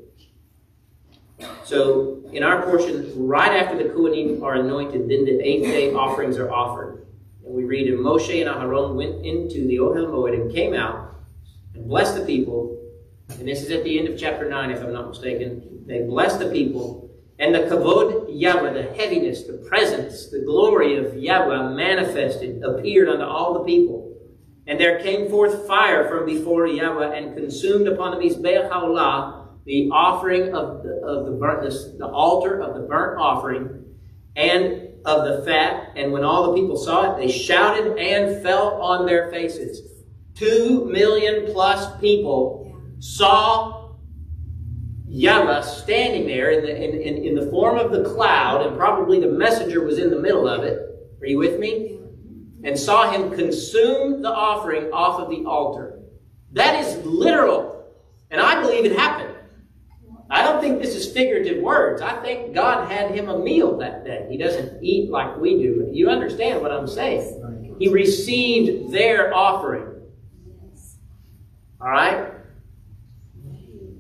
So, 1.66 2.24
in 2.32 2.44
our 2.44 2.62
portion, 2.64 3.12
right 3.28 3.52
after 3.52 3.78
the 3.78 3.90
Kohanim 3.90 4.42
are 4.42 4.56
anointed, 4.56 5.10
then 5.10 5.26
the 5.26 5.42
eighth 5.42 5.66
day 5.66 5.94
offerings 5.94 6.38
are 6.38 6.50
offered. 6.50 7.06
And 7.44 7.54
we 7.54 7.66
read, 7.66 7.88
And 7.88 8.00
Moshe 8.00 8.40
and 8.40 8.50
Aharon 8.50 8.96
went 8.96 9.26
into 9.26 9.68
the 9.68 9.78
Ohel 9.78 10.08
Moed 10.08 10.34
and 10.34 10.54
came 10.54 10.74
out 10.74 11.16
and 11.74 11.88
blessed 11.88 12.16
the 12.16 12.26
people. 12.26 12.82
And 13.38 13.48
this 13.48 13.64
is 13.64 13.72
at 13.72 13.84
the 13.84 14.00
end 14.00 14.08
of 14.08 14.18
chapter 14.18 14.48
9, 14.50 14.72
if 14.72 14.82
I'm 14.82 14.94
not 14.94 15.10
mistaken. 15.10 15.84
They 15.86 16.04
blessed 16.04 16.40
the 16.40 16.50
people 16.50 17.05
and 17.40 17.54
the 17.54 17.60
kavod 17.60 18.28
Yahweh, 18.30 18.74
the 18.74 18.84
heaviness, 18.94 19.44
the 19.44 19.66
presence, 19.68 20.30
the 20.30 20.42
glory 20.42 20.98
of 20.98 21.18
Yahweh 21.18 21.76
manifested, 21.76 22.64
appeared 22.64 23.10
unto 23.10 23.24
all 23.24 23.54
the 23.54 23.66
people. 23.66 24.18
And 24.68 24.80
there 24.80 25.00
came 25.00 25.30
forth 25.30 25.68
fire 25.68 26.08
from 26.10 26.26
before 26.26 26.66
Yahweh 26.66 27.14
and 27.16 27.36
consumed 27.36 27.88
upon 27.88 28.12
the 28.12 28.26
Mizbeach 28.26 28.70
HaOlah 28.70 29.46
the 29.66 29.90
offering 29.92 30.54
of 30.54 30.84
the, 30.84 31.02
of 31.04 31.26
the 31.26 31.32
burnt, 31.32 31.64
the, 31.64 31.96
the 31.98 32.08
altar 32.08 32.62
of 32.62 32.76
the 32.76 32.82
burnt 32.82 33.20
offering 33.20 33.84
and 34.36 34.90
of 35.06 35.26
the 35.26 35.44
fat. 35.44 35.94
And 35.96 36.12
when 36.12 36.24
all 36.24 36.52
the 36.52 36.60
people 36.60 36.78
saw 36.78 37.14
it, 37.14 37.20
they 37.20 37.32
shouted 37.32 37.98
and 37.98 38.42
fell 38.44 38.82
on 38.82 39.06
their 39.06 39.30
faces. 39.32 39.82
Two 40.36 40.86
million 40.86 41.52
plus 41.52 42.00
people 42.00 42.80
saw 43.00 43.75
Yahweh 45.16 45.62
standing 45.62 46.28
there 46.28 46.52
in 46.52 46.66
the, 46.66 46.76
in, 46.76 47.02
in, 47.02 47.24
in 47.24 47.36
the 47.36 47.50
form 47.50 47.78
of 47.78 47.92
the 47.92 48.04
cloud, 48.04 48.66
and 48.66 48.76
probably 48.76 49.22
the 49.22 49.28
messenger 49.28 49.82
was 49.82 49.98
in 49.98 50.10
the 50.10 50.20
middle 50.20 50.46
of 50.46 50.64
it. 50.64 50.78
Are 51.22 51.26
you 51.26 51.38
with 51.38 51.58
me? 51.58 52.00
And 52.66 52.78
saw 52.78 53.10
him 53.10 53.32
consume 53.32 54.22
the 54.22 54.30
offering 54.30 54.92
off 54.92 55.22
of 55.22 55.30
the 55.30 55.46
altar. 55.46 56.02
That 56.52 56.84
is 56.84 57.06
literal. 57.06 57.86
And 58.30 58.42
I 58.42 58.60
believe 58.62 58.84
it 58.84 58.98
happened. 58.98 59.34
I 60.30 60.42
don't 60.44 60.60
think 60.60 60.82
this 60.82 60.96
is 60.96 61.14
figurative 61.14 61.64
words. 61.64 62.02
I 62.02 62.22
think 62.22 62.54
God 62.54 62.92
had 62.92 63.12
him 63.12 63.30
a 63.30 63.40
meal 63.40 63.78
that 63.78 64.04
day. 64.04 64.28
He 64.30 64.38
doesn't 64.38 64.84
eat 64.84 65.10
like 65.10 65.38
we 65.38 65.62
do. 65.62 65.90
You 65.94 66.10
understand 66.10 66.62
what 66.62 66.74
I'm 66.74 66.88
saying? 66.88 67.76
He 67.80 67.88
received 67.88 68.92
their 68.92 69.34
offering. 69.34 70.02
All 71.80 71.88
right? 71.90 72.35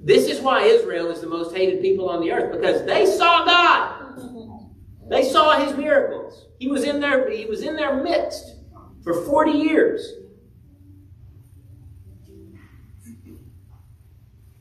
This 0.05 0.27
is 0.27 0.39
why 0.39 0.61
Israel 0.61 1.09
is 1.09 1.19
the 1.19 1.27
most 1.27 1.55
hated 1.55 1.81
people 1.81 2.07
on 2.09 2.21
the 2.21 2.31
earth 2.31 2.51
because 2.51 2.85
they 2.85 3.07
saw 3.07 3.43
God. 3.43 4.61
They 5.09 5.27
saw 5.27 5.59
his 5.59 5.75
miracles. 5.75 6.45
He 6.59 6.67
was 6.67 6.83
in 6.83 6.99
their 6.99 7.27
he 7.29 7.45
was 7.45 7.63
in 7.63 7.75
their 7.75 8.03
midst 8.03 8.55
for 9.03 9.25
40 9.25 9.51
years. 9.51 10.13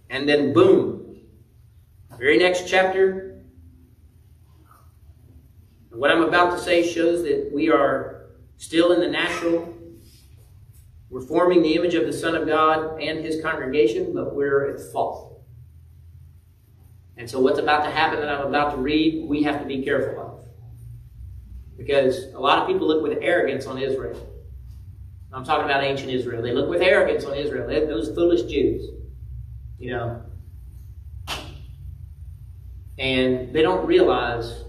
And 0.09 0.27
then 0.27 0.55
boom. 0.55 1.21
Very 2.19 2.39
next 2.39 2.67
chapter. 2.67 3.43
what 5.91 6.11
I'm 6.11 6.23
about 6.23 6.57
to 6.57 6.59
say 6.59 6.91
shows 6.91 7.23
that 7.25 7.51
we 7.53 7.71
are 7.71 8.29
still 8.57 8.93
in 8.93 9.01
the 9.01 9.11
natural 9.11 9.75
we're 11.11 11.21
forming 11.21 11.63
the 11.63 11.77
image 11.77 11.95
of 11.95 12.07
the 12.07 12.13
Son 12.13 12.35
of 12.35 12.49
God 12.49 13.01
and 13.01 13.25
his 13.25 13.41
congregation, 13.41 14.13
but 14.13 14.35
we're 14.35 14.71
at 14.71 14.81
fault. 14.93 15.34
And 17.17 17.31
so, 17.31 17.41
what's 17.41 17.59
about 17.59 17.85
to 17.85 17.91
happen 17.91 18.21
that 18.21 18.29
I'm 18.29 18.47
about 18.47 18.73
to 18.73 18.77
read, 18.77 19.29
we 19.29 19.43
have 19.45 19.61
to 19.61 19.67
be 19.67 19.83
careful 19.83 20.21
of. 20.21 20.45
Because 21.77 22.33
a 22.35 22.39
lot 22.39 22.59
of 22.59 22.67
people 22.67 22.87
look 22.87 23.03
with 23.03 23.19
arrogance 23.21 23.67
on 23.67 23.79
Israel. 23.79 24.31
I'm 25.33 25.45
talking 25.45 25.65
about 25.65 25.83
ancient 25.83 26.11
Israel. 26.11 26.43
They 26.43 26.53
look 26.53 26.69
with 26.69 26.81
arrogance 26.81 27.25
on 27.25 27.37
Israel. 27.37 27.67
They, 27.67 27.85
those 27.87 28.15
foolish 28.15 28.43
Jews. 28.43 28.89
You 29.79 29.91
know. 29.91 30.23
And 32.99 33.53
they 33.53 33.63
don't 33.63 33.87
realize 33.87 34.63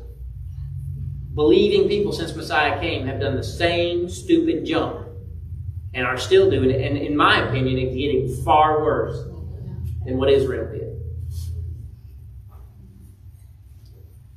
believing 1.36 1.88
people 1.88 2.12
since 2.12 2.36
Messiah 2.36 2.80
came 2.80 3.06
have 3.06 3.20
done 3.20 3.36
the 3.36 3.44
same 3.44 4.10
stupid 4.10 4.66
jump 4.66 5.08
and 5.94 6.06
are 6.06 6.18
still 6.18 6.50
doing 6.50 6.72
it. 6.72 6.82
And 6.82 6.98
in 6.98 7.16
my 7.16 7.48
opinion, 7.48 7.78
it's 7.78 7.96
getting 7.96 8.44
far 8.44 8.82
worse 8.82 9.24
than 10.06 10.18
what 10.18 10.30
Israel 10.30 10.72
did. 10.72 10.85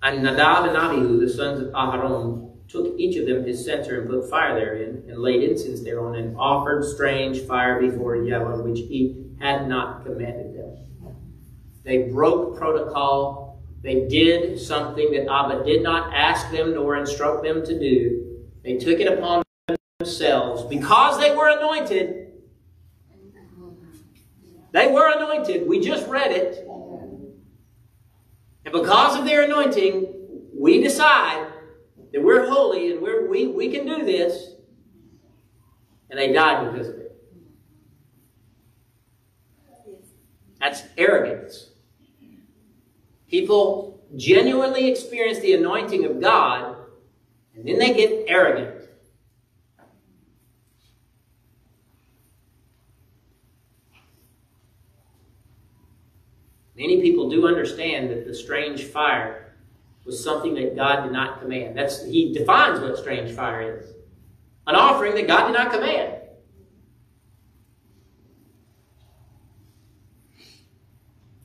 And 0.02 0.22
Nadab 0.22 0.66
and 0.66 0.76
Abihu, 0.76 1.18
the 1.18 1.28
sons 1.28 1.60
of 1.60 1.68
Aharon, 1.72 2.44
took 2.68 2.98
each 2.98 3.16
of 3.16 3.26
them 3.26 3.44
his 3.44 3.64
censer 3.64 4.00
and 4.00 4.08
put 4.10 4.28
fire 4.30 4.54
therein, 4.54 5.04
and 5.08 5.18
laid 5.18 5.42
incense 5.42 5.82
thereon, 5.82 6.14
and 6.16 6.36
offered 6.36 6.84
strange 6.84 7.40
fire 7.40 7.80
before 7.80 8.16
Yahweh, 8.16 8.62
which 8.62 8.78
he 8.78 9.24
had 9.40 9.68
not 9.68 10.04
commanded 10.04 10.54
them. 10.54 10.76
They 11.82 12.10
broke 12.10 12.58
protocol. 12.58 13.62
They 13.82 14.06
did 14.06 14.60
something 14.60 15.12
that 15.12 15.30
Abba 15.30 15.64
did 15.64 15.82
not 15.82 16.12
ask 16.12 16.50
them 16.50 16.74
nor 16.74 16.96
instruct 16.96 17.42
them 17.42 17.64
to 17.64 17.78
do. 17.78 18.44
They 18.62 18.76
took 18.76 19.00
it 19.00 19.10
upon 19.10 19.42
themselves 19.98 20.64
because 20.64 21.18
they 21.18 21.34
were 21.34 21.48
anointed. 21.48 22.32
They 24.72 24.92
were 24.92 25.10
anointed. 25.16 25.66
We 25.66 25.80
just 25.80 26.06
read 26.08 26.32
it. 26.32 26.67
And 28.68 28.82
because 28.82 29.18
of 29.18 29.24
their 29.24 29.44
anointing, 29.44 30.12
we 30.54 30.82
decide 30.82 31.50
that 32.12 32.22
we're 32.22 32.50
holy 32.50 32.92
and 32.92 33.00
we're, 33.00 33.26
we, 33.26 33.46
we 33.46 33.70
can 33.70 33.86
do 33.86 34.04
this. 34.04 34.56
And 36.10 36.20
they 36.20 36.34
died 36.34 36.70
because 36.70 36.88
of 36.88 36.96
it. 36.96 37.12
That's 40.60 40.82
arrogance. 40.98 41.70
People 43.26 44.06
genuinely 44.16 44.90
experience 44.90 45.38
the 45.38 45.54
anointing 45.54 46.04
of 46.04 46.20
God, 46.20 46.76
and 47.54 47.66
then 47.66 47.78
they 47.78 47.94
get 47.94 48.26
arrogant. 48.28 48.87
Many 56.78 57.02
people 57.02 57.28
do 57.28 57.48
understand 57.48 58.08
that 58.10 58.24
the 58.24 58.32
strange 58.32 58.84
fire 58.84 59.56
was 60.04 60.22
something 60.22 60.54
that 60.54 60.76
God 60.76 61.02
did 61.02 61.12
not 61.12 61.40
command. 61.40 61.76
That's 61.76 62.04
he 62.04 62.32
defines 62.32 62.78
what 62.78 62.96
strange 62.96 63.32
fire 63.32 63.78
is. 63.78 63.90
An 64.68 64.76
offering 64.76 65.16
that 65.16 65.26
God 65.26 65.48
did 65.48 65.54
not 65.54 65.72
command. 65.72 66.14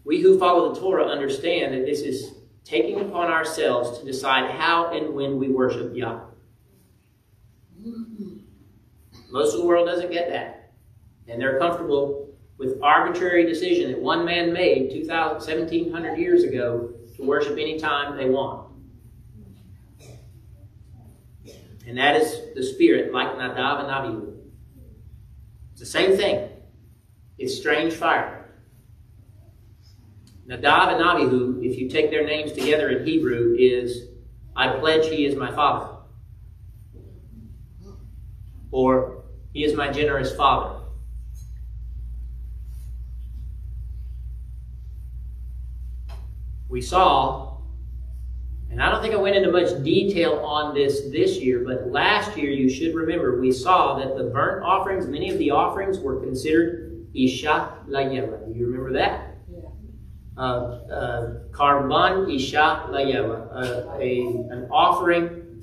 We 0.06 0.22
who 0.22 0.38
follow 0.38 0.72
the 0.72 0.80
Torah 0.80 1.08
understand 1.08 1.74
that 1.74 1.86
this 1.86 2.02
is 2.02 2.36
taking 2.64 3.00
upon 3.00 3.32
ourselves 3.32 3.98
to 4.00 4.06
decide 4.06 4.52
how 4.52 4.94
and 4.94 5.16
when 5.16 5.40
we 5.40 5.50
worship 5.50 5.96
Yah. 5.96 6.20
Most 9.32 9.56
of 9.56 9.62
the 9.62 9.66
world 9.66 9.88
doesn't 9.88 10.12
get 10.12 10.30
that. 10.30 10.74
And 11.28 11.42
they're 11.42 11.58
comfortable 11.58 12.23
with 12.64 12.82
arbitrary 12.82 13.46
decision 13.46 13.92
that 13.92 14.00
one 14.00 14.24
man 14.26 14.54
made 14.54 14.92
2,000, 14.92 15.38
1,700 15.38 16.18
years 16.18 16.44
ago 16.44 16.94
to 17.16 17.24
worship 17.24 17.54
any 17.54 17.78
time 17.78 18.16
they 18.16 18.30
want. 18.30 18.72
And 21.86 21.98
that 21.98 22.16
is 22.16 22.54
the 22.56 22.64
spirit, 22.64 23.14
like 23.14 23.28
Nadav 23.28 23.82
and 23.82 23.92
Abihu. 23.92 24.38
It's 25.74 25.82
the 25.82 25.86
same 25.86 26.16
thing. 26.16 26.50
It's 27.38 27.58
strange 27.58 27.94
fire. 27.94 28.46
Nadav 30.48 30.94
and 30.94 31.04
Abihu, 31.04 31.62
if 31.62 31.78
you 31.78 31.90
take 31.90 32.10
their 32.10 32.26
names 32.26 32.54
together 32.54 32.90
in 32.90 33.06
Hebrew, 33.06 33.56
is 33.60 34.08
I 34.56 34.70
pledge 34.80 35.08
he 35.08 35.26
is 35.26 35.36
my 35.36 35.52
father. 35.52 35.98
Or 38.72 39.24
he 39.52 39.66
is 39.66 39.76
my 39.76 39.92
generous 39.92 40.34
father. 40.36 40.83
We 46.74 46.82
saw, 46.82 47.58
and 48.72 48.82
I 48.82 48.90
don't 48.92 49.04
think 49.04 49.14
I 49.14 49.18
went 49.18 49.36
into 49.36 49.52
much 49.52 49.84
detail 49.84 50.40
on 50.40 50.74
this 50.74 51.02
this 51.12 51.38
year, 51.38 51.64
but 51.64 51.92
last 51.92 52.36
year 52.36 52.50
you 52.50 52.68
should 52.68 52.96
remember 52.96 53.40
we 53.40 53.52
saw 53.52 54.00
that 54.00 54.18
the 54.18 54.24
burnt 54.26 54.66
offerings, 54.66 55.06
many 55.06 55.30
of 55.30 55.38
the 55.38 55.52
offerings 55.52 56.00
were 56.00 56.20
considered 56.20 57.06
Isha 57.14 57.56
Layeva. 57.88 58.52
Do 58.52 58.60
you 58.60 58.66
remember 58.66 58.94
that? 58.94 59.34
uh, 60.38 60.42
uh, 60.42 61.34
Karban 61.52 62.34
Isha 62.34 62.88
Layeva, 62.90 63.56
uh, 63.56 63.98
a, 64.00 64.22
an 64.50 64.68
offering 64.72 65.62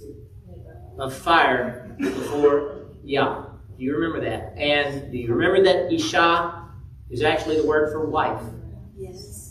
of 0.98 1.12
fire 1.12 1.92
before 1.98 2.86
Yah. 3.02 3.46
Do 3.76 3.84
you 3.84 3.96
remember 3.96 4.20
that? 4.28 4.56
And 4.56 5.10
do 5.10 5.18
you 5.18 5.34
remember 5.34 5.64
that 5.64 5.92
Isha 5.92 6.68
is 7.10 7.22
actually 7.22 7.60
the 7.60 7.66
word 7.66 7.90
for 7.92 8.06
wife? 8.06 8.42
Yes. 8.96 9.50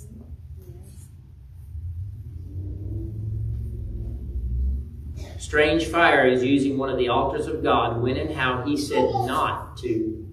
Strange 5.50 5.88
fire 5.88 6.28
is 6.28 6.44
using 6.44 6.78
one 6.78 6.92
of 6.92 7.00
the 7.00 7.10
altars 7.10 7.48
of 7.48 7.64
God 7.64 8.04
when 8.04 8.18
and 8.18 8.32
how 8.32 8.62
he 8.62 8.78
said 8.78 9.10
not 9.26 9.76
to 9.78 10.32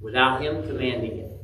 without 0.00 0.42
him 0.42 0.60
commanding 0.64 1.18
it. 1.18 1.40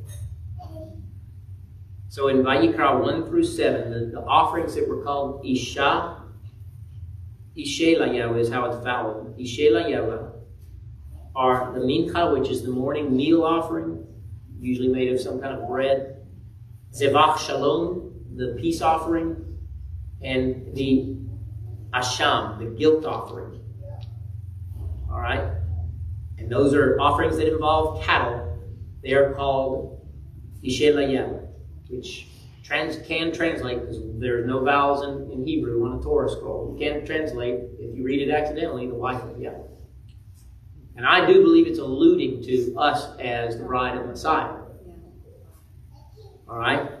So 2.09 2.27
in 2.27 2.43
Vayikra 2.43 3.01
1 3.01 3.27
through 3.27 3.45
7, 3.45 3.91
the, 3.91 3.99
the 4.07 4.19
offerings 4.19 4.75
that 4.75 4.89
were 4.89 5.01
called 5.05 5.45
Isha, 5.45 6.21
Ishela 7.57 8.37
is 8.37 8.49
how 8.49 8.65
it's 8.65 8.83
voweled. 8.83 9.39
Ishela 9.39 10.33
are 11.37 11.71
the 11.71 11.79
mincha, 11.79 12.37
which 12.37 12.49
is 12.49 12.63
the 12.63 12.71
morning 12.71 13.15
meal 13.15 13.45
offering, 13.45 14.05
usually 14.59 14.89
made 14.89 15.13
of 15.13 15.21
some 15.21 15.39
kind 15.39 15.57
of 15.57 15.65
bread. 15.65 16.27
Zevach 16.91 17.37
Shalom, 17.37 18.35
the 18.35 18.57
peace 18.59 18.81
offering, 18.81 19.45
and 20.21 20.75
the 20.75 21.18
Asham, 21.93 22.59
the 22.59 22.65
guilt 22.65 23.05
offering. 23.05 23.61
All 25.11 25.19
right? 25.19 25.43
And 26.37 26.49
those 26.51 26.73
are 26.73 26.99
offerings 26.99 27.37
that 27.37 27.51
involve 27.51 28.03
cattle. 28.03 28.57
They 29.03 29.13
are 29.13 29.33
called 29.33 30.07
Ishela 30.63 31.47
which 31.89 32.27
trans, 32.63 32.97
can 33.07 33.31
translate 33.31 33.81
because 33.81 33.97
there's 34.19 34.45
no 34.45 34.63
vowels 34.63 35.03
in, 35.03 35.31
in 35.31 35.45
Hebrew 35.45 35.83
on 35.85 35.99
a 35.99 36.01
Torah 36.01 36.29
scroll. 36.29 36.77
You 36.77 36.79
can't 36.79 37.05
translate, 37.05 37.59
if 37.79 37.97
you 37.97 38.03
read 38.03 38.21
it 38.21 38.31
accidentally, 38.31 38.87
the 38.87 38.93
wife 38.93 39.21
of 39.23 39.39
Yahweh. 39.39 39.57
And 40.95 41.05
I 41.05 41.25
do 41.25 41.41
believe 41.41 41.65
it's 41.65 41.79
alluding 41.79 42.43
to 42.43 42.75
us 42.77 43.17
as 43.19 43.57
the 43.57 43.63
bride 43.63 43.97
of 43.97 44.05
Messiah. 44.05 44.57
All 46.47 46.57
right? 46.57 46.91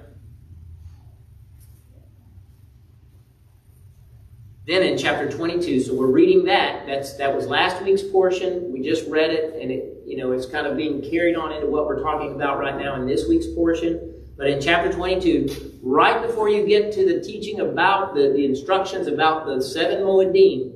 Then 4.69 4.83
in 4.83 4.99
chapter 4.99 5.27
22, 5.27 5.79
so 5.79 5.95
we're 5.95 6.11
reading 6.11 6.45
that. 6.45 6.85
That's 6.85 7.13
that 7.13 7.35
was 7.35 7.47
last 7.47 7.81
week's 7.81 8.03
portion. 8.03 8.71
We 8.71 8.83
just 8.83 9.09
read 9.09 9.31
it, 9.31 9.59
and 9.59 9.71
it 9.71 10.03
you 10.05 10.15
know 10.15 10.31
it's 10.31 10.45
kind 10.45 10.67
of 10.67 10.77
being 10.77 11.01
carried 11.01 11.35
on 11.35 11.51
into 11.51 11.65
what 11.65 11.87
we're 11.87 12.03
talking 12.03 12.35
about 12.35 12.59
right 12.59 12.77
now 12.77 12.93
in 12.93 13.07
this 13.07 13.27
week's 13.27 13.47
portion. 13.47 14.13
But 14.37 14.45
in 14.45 14.61
chapter 14.61 14.93
22, 14.93 15.79
right 15.81 16.21
before 16.21 16.49
you 16.49 16.67
get 16.67 16.91
to 16.91 17.03
the 17.03 17.19
teaching 17.19 17.61
about 17.61 18.13
the, 18.13 18.29
the 18.29 18.45
instructions 18.45 19.07
about 19.07 19.47
the 19.47 19.59
seven 19.59 20.03
Moedim, 20.03 20.71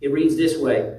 it 0.00 0.12
reads 0.12 0.36
this 0.36 0.56
way. 0.56 0.96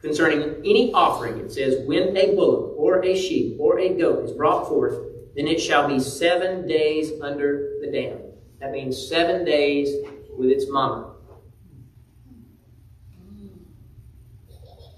Concerning 0.00 0.56
any 0.64 0.92
offering, 0.94 1.38
it 1.38 1.52
says, 1.52 1.86
When 1.86 2.16
a 2.16 2.34
bullock 2.34 2.74
or 2.76 3.04
a 3.04 3.14
sheep 3.14 3.56
or 3.60 3.78
a 3.78 3.90
goat 3.90 4.24
is 4.24 4.32
brought 4.32 4.66
forth, 4.66 4.98
then 5.36 5.46
it 5.46 5.60
shall 5.60 5.86
be 5.86 6.00
seven 6.00 6.66
days 6.66 7.12
under 7.22 7.78
the 7.82 7.92
dam. 7.92 8.18
That 8.58 8.72
means 8.72 9.08
seven 9.08 9.44
days 9.44 9.94
with 10.36 10.50
its 10.50 10.68
mama. 10.68 11.12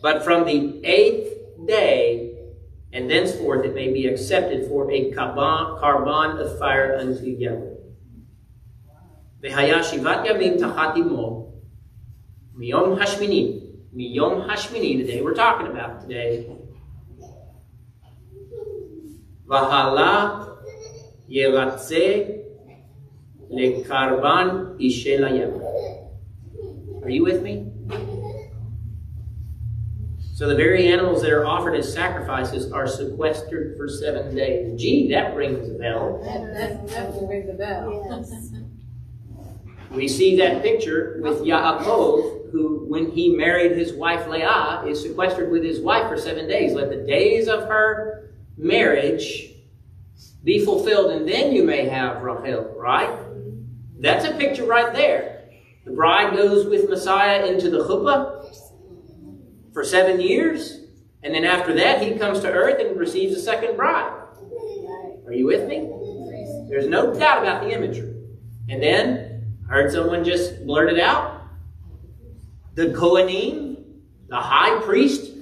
But 0.01 0.25
from 0.25 0.45
the 0.45 0.81
eighth 0.85 1.35
day, 1.67 2.37
and 2.93 3.11
thenceforth 3.11 3.65
it 3.65 3.75
may 3.75 3.93
be 3.93 4.07
accepted 4.07 4.69
for 4.69 4.91
a 4.91 5.11
Karban 5.13 6.39
of 6.41 6.59
fire 6.59 6.97
unto 6.97 7.27
Yahweh. 7.27 7.75
והיה 9.41 9.83
שבעת 9.83 10.21
ימים 10.25 10.57
תחת 10.59 10.97
עמו 10.97 11.49
Miyom 12.57 12.99
Hashmini, 12.99 13.69
מיום 13.93 14.51
השמיני, 14.51 15.03
the 15.03 15.07
day 15.07 15.23
we're 15.23 15.35
talking 15.35 15.67
about 15.67 16.01
today, 16.01 16.45
והלה 19.47 20.45
ירצה 21.29 22.25
לקרבן 23.51 24.75
ishela 24.79 25.31
ליבא. 25.31 25.59
Are 27.03 27.11
you 27.11 27.23
with 27.25 27.43
me? 27.43 27.78
So 30.39 30.47
the 30.47 30.55
very 30.55 30.87
animals 30.87 31.23
that 31.23 31.33
are 31.33 31.45
offered 31.45 31.75
as 31.75 31.93
sacrifices 31.93 32.71
are 32.71 32.87
sequestered 32.87 33.77
for 33.77 33.89
seven 33.89 34.37
days. 34.37 34.81
Gee, 34.81 35.11
that 35.11 35.35
rings 35.35 35.69
a 35.69 35.73
bell. 35.73 36.21
That, 36.23 36.87
definitely 36.87 37.27
rings 37.27 37.51
a 37.51 37.55
bell. 37.55 38.07
Yes. 38.09 38.53
We 39.91 40.07
see 40.07 40.37
that 40.37 40.63
picture 40.63 41.19
with 41.25 41.41
Yaakov, 41.41 42.53
who, 42.53 42.87
when 42.87 43.11
he 43.11 43.35
married 43.35 43.77
his 43.77 43.95
wife 43.95 44.29
Leah, 44.29 44.85
is 44.87 45.03
sequestered 45.03 45.51
with 45.51 45.65
his 45.65 45.81
wife 45.81 46.09
for 46.09 46.17
seven 46.17 46.47
days. 46.47 46.73
Let 46.73 46.91
the 46.91 47.05
days 47.05 47.49
of 47.49 47.65
her 47.65 48.31
marriage 48.57 49.55
be 50.45 50.65
fulfilled, 50.65 51.11
and 51.11 51.29
then 51.29 51.51
you 51.51 51.65
may 51.65 51.89
have 51.89 52.23
Rachel, 52.23 52.77
right? 52.77 53.11
That's 53.99 54.25
a 54.25 54.35
picture 54.35 54.67
right 54.67 54.93
there. 54.93 55.49
The 55.85 55.91
bride 55.91 56.37
goes 56.37 56.65
with 56.65 56.89
Messiah 56.89 57.45
into 57.47 57.71
the 57.71 57.79
chuppah 57.79 58.38
for 59.73 59.85
seven 59.85 60.21
years, 60.21 60.81
and 61.23 61.35
then 61.35 61.45
after 61.45 61.75
that, 61.75 62.03
he 62.03 62.19
comes 62.19 62.41
to 62.41 62.51
earth 62.51 62.81
and 62.81 62.99
receives 62.99 63.37
a 63.37 63.41
second 63.41 63.77
bride. 63.77 64.13
Are 65.27 65.33
you 65.33 65.47
with 65.47 65.69
me? 65.69 65.89
There's 66.69 66.87
no 66.87 67.15
doubt 67.15 67.43
about 67.43 67.63
the 67.63 67.71
imagery. 67.71 68.15
And 68.69 68.83
then, 68.83 69.57
I 69.69 69.73
heard 69.73 69.93
someone 69.93 70.25
just 70.25 70.65
blurt 70.65 70.93
it 70.93 71.01
out. 71.01 71.43
The 72.75 72.87
Kohanim, 72.87 73.85
the 74.29 74.37
high 74.37 74.81
priest, 74.83 75.33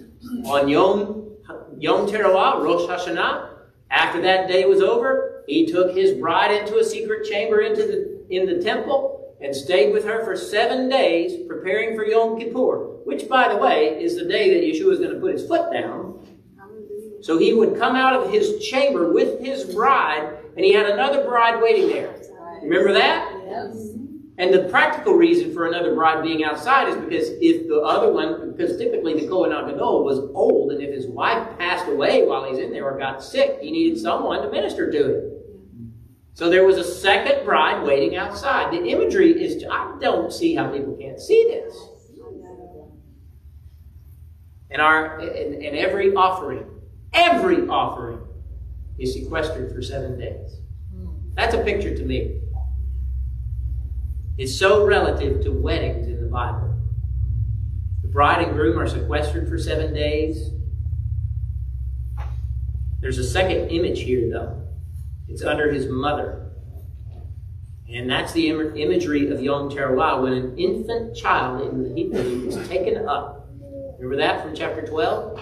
on 0.44 0.68
Yom, 0.68 1.36
Yom 1.78 2.06
Teruah, 2.06 2.62
Rosh 2.62 2.88
Hashanah, 2.88 3.50
after 3.90 4.20
that 4.22 4.48
day 4.48 4.64
was 4.64 4.80
over, 4.80 5.44
he 5.46 5.66
took 5.66 5.94
his 5.94 6.18
bride 6.18 6.50
into 6.50 6.78
a 6.78 6.84
secret 6.84 7.28
chamber 7.28 7.60
into 7.60 7.82
the, 7.82 8.26
in 8.30 8.46
the 8.46 8.62
temple 8.62 9.36
and 9.40 9.54
stayed 9.54 9.92
with 9.92 10.04
her 10.04 10.24
for 10.24 10.36
seven 10.36 10.88
days, 10.88 11.46
preparing 11.46 11.94
for 11.94 12.04
Yom 12.04 12.38
Kippur 12.38 12.95
which, 13.06 13.28
by 13.28 13.46
the 13.48 13.56
way, 13.56 14.02
is 14.02 14.16
the 14.16 14.24
day 14.24 14.52
that 14.52 14.66
Yeshua 14.66 14.92
is 14.92 14.98
going 14.98 15.14
to 15.14 15.20
put 15.20 15.32
his 15.32 15.46
foot 15.46 15.72
down. 15.72 16.26
So 17.22 17.38
he 17.38 17.54
would 17.54 17.78
come 17.78 17.94
out 17.94 18.14
of 18.20 18.32
his 18.32 18.58
chamber 18.58 19.12
with 19.12 19.38
his 19.38 19.62
bride, 19.62 20.36
and 20.56 20.64
he 20.64 20.72
had 20.72 20.86
another 20.86 21.22
bride 21.24 21.62
waiting 21.62 21.88
there. 21.88 22.12
Remember 22.64 22.92
that? 22.92 23.32
Yes. 23.46 23.90
And 24.38 24.52
the 24.52 24.68
practical 24.68 25.14
reason 25.14 25.54
for 25.54 25.68
another 25.68 25.94
bride 25.94 26.24
being 26.24 26.42
outside 26.42 26.88
is 26.88 26.96
because 26.96 27.28
if 27.40 27.68
the 27.68 27.80
other 27.80 28.12
one, 28.12 28.50
because 28.50 28.76
typically 28.76 29.14
the 29.20 29.28
Kohen 29.28 29.50
Gadol 29.50 30.04
was 30.04 30.18
old, 30.34 30.72
and 30.72 30.82
if 30.82 30.92
his 30.92 31.06
wife 31.06 31.56
passed 31.60 31.86
away 31.86 32.26
while 32.26 32.44
he's 32.50 32.58
in 32.58 32.72
there 32.72 32.90
or 32.90 32.98
got 32.98 33.22
sick, 33.22 33.60
he 33.62 33.70
needed 33.70 34.00
someone 34.00 34.42
to 34.42 34.50
minister 34.50 34.90
to 34.90 35.14
him. 35.14 35.32
So 36.34 36.50
there 36.50 36.66
was 36.66 36.76
a 36.76 36.84
second 36.84 37.44
bride 37.44 37.86
waiting 37.86 38.16
outside. 38.16 38.72
The 38.72 38.84
imagery 38.84 39.30
is, 39.30 39.64
I 39.70 39.96
don't 40.00 40.32
see 40.32 40.56
how 40.56 40.72
people 40.72 40.96
can't 40.96 41.20
see 41.20 41.44
this. 41.44 41.95
And 44.70 44.82
our 44.82 45.18
and, 45.18 45.54
and 45.54 45.76
every 45.76 46.14
offering, 46.14 46.64
every 47.12 47.68
offering 47.68 48.18
is 48.98 49.12
sequestered 49.14 49.74
for 49.74 49.82
seven 49.82 50.18
days. 50.18 50.58
That's 51.34 51.54
a 51.54 51.62
picture 51.62 51.94
to 51.94 52.04
me. 52.04 52.40
It's 54.38 54.58
so 54.58 54.86
relative 54.86 55.42
to 55.44 55.52
weddings 55.52 56.08
in 56.08 56.20
the 56.20 56.28
Bible. 56.28 56.74
The 58.02 58.08
bride 58.08 58.42
and 58.42 58.54
groom 58.54 58.78
are 58.78 58.88
sequestered 58.88 59.48
for 59.48 59.58
seven 59.58 59.94
days. 59.94 60.50
There's 63.00 63.18
a 63.18 63.24
second 63.24 63.68
image 63.68 64.00
here, 64.00 64.30
though. 64.30 64.62
It's 65.28 65.42
under 65.42 65.70
his 65.72 65.86
mother. 65.86 66.50
And 67.88 68.10
that's 68.10 68.32
the 68.32 68.48
Im- 68.48 68.76
imagery 68.76 69.30
of 69.30 69.40
Yom 69.40 69.70
Teruah, 69.70 70.22
when 70.22 70.32
an 70.32 70.58
infant 70.58 71.16
child 71.16 71.68
in 71.68 71.82
the 71.82 71.94
Hebrew 71.94 72.48
is 72.48 72.68
taken 72.68 73.06
up. 73.06 73.35
Remember 73.98 74.16
that 74.16 74.42
from 74.42 74.54
chapter 74.54 74.86
12? 74.86 75.40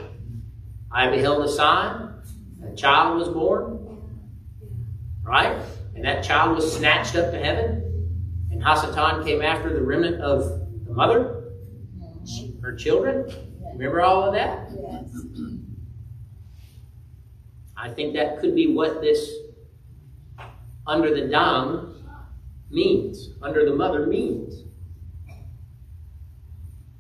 I 0.91 1.11
beheld 1.11 1.45
a 1.45 1.49
sign, 1.49 2.11
a 2.65 2.75
child 2.77 3.19
was 3.19 3.29
born, 3.29 3.99
right? 5.23 5.61
And 5.97 6.05
that 6.05 6.23
child 6.23 6.55
was 6.57 6.77
snatched 6.77 7.17
up 7.17 7.33
to 7.33 7.39
heaven. 7.39 7.81
And 8.53 8.63
Hasatan 8.63 9.25
came 9.25 9.43
after 9.43 9.73
the 9.75 9.83
remnant 9.83 10.21
of 10.21 10.45
the 10.87 10.93
mother, 10.93 11.53
her 12.63 12.77
children. 12.77 13.33
Remember 13.73 14.03
all 14.03 14.23
of 14.23 14.35
that? 14.35 14.69
I 17.77 17.91
think 17.91 18.15
that 18.15 18.39
could 18.39 18.55
be 18.55 18.73
what 18.73 19.01
this 19.01 19.31
under 20.87 21.13
the 21.13 21.29
dam 21.29 21.97
means, 22.71 23.31
under 23.43 23.65
the 23.65 23.75
mother 23.75 24.07
means. 24.07 24.64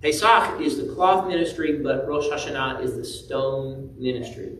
Pesach 0.04 0.60
is 0.60 0.76
the 0.76 0.92
cloth 0.94 1.26
ministry, 1.26 1.78
but 1.78 2.06
Rosh 2.06 2.26
Hashanah 2.26 2.82
is 2.82 2.94
the 2.94 3.04
stone 3.04 3.94
ministry. 3.98 4.58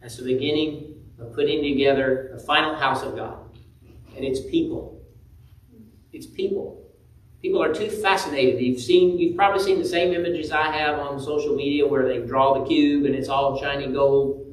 That's 0.00 0.16
the 0.16 0.24
beginning 0.24 0.94
of 1.18 1.34
putting 1.34 1.62
together 1.62 2.30
the 2.32 2.38
final 2.38 2.74
house 2.74 3.02
of 3.02 3.14
God. 3.14 3.38
And 4.16 4.24
it's 4.24 4.40
people. 4.40 5.04
It's 6.12 6.26
people. 6.26 6.88
People 7.42 7.62
are 7.62 7.74
too 7.74 7.90
fascinated. 7.90 8.62
You've 8.62 8.80
seen, 8.80 9.18
you've 9.18 9.36
probably 9.36 9.62
seen 9.62 9.78
the 9.78 9.86
same 9.86 10.14
images 10.14 10.50
I 10.50 10.72
have 10.72 10.98
on 10.98 11.20
social 11.20 11.54
media 11.54 11.86
where 11.86 12.08
they 12.08 12.26
draw 12.26 12.58
the 12.58 12.66
cube 12.66 13.04
and 13.04 13.14
it's 13.14 13.28
all 13.28 13.60
shiny 13.60 13.92
gold 13.92 14.46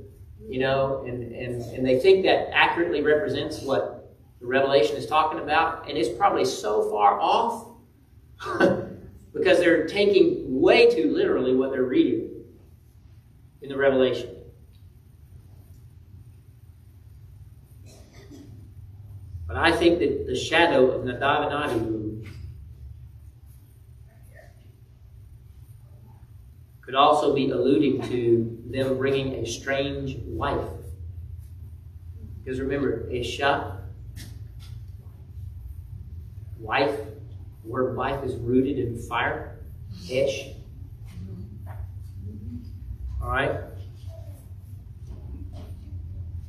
you 0.54 0.60
know, 0.60 1.04
and, 1.08 1.34
and, 1.34 1.62
and 1.62 1.86
they 1.86 2.00
think 2.00 2.24
that 2.26 2.50
accurately 2.54 3.02
represents 3.02 3.62
what 3.62 4.14
the 4.40 4.46
Revelation 4.46 4.96
is 4.98 5.08
talking 5.08 5.40
about, 5.40 5.90
and 5.90 5.98
it's 5.98 6.10
probably 6.10 6.46
so 6.46 6.90
far 6.92 7.20
off 7.20 7.70
because 9.34 9.60
they're 9.60 9.88
taking 9.88 10.62
way 10.62 10.94
too 10.94 11.12
literally 11.12 11.56
what 11.56 11.72
they're 11.72 11.84
reading 11.84 12.30
in 13.62 13.70
the 13.70 13.78
Revelation. 13.78 14.30
But 19.48 19.58
I 19.58 19.72
think 19.72 20.00
that 20.00 20.26
the 20.28 20.36
shadow 20.36 20.92
of 20.92 21.06
Nadav 21.06 21.46
and 21.46 21.54
Abihu 21.54 22.24
could 26.82 26.96
also 26.96 27.34
be 27.34 27.50
alluding 27.50 28.02
to 28.10 28.62
them 28.70 28.98
bringing 28.98 29.34
a 29.36 29.46
strange 29.46 30.18
wife. 30.26 30.68
Because 32.44 32.60
remember, 32.60 33.10
Isha, 33.10 33.80
wife, 36.60 37.00
the 37.64 37.70
word 37.70 37.96
wife 37.96 38.24
is 38.24 38.36
rooted 38.36 38.78
in 38.78 38.98
fire. 38.98 39.60
Ish. 40.10 40.50
All 43.22 43.30
right? 43.30 43.60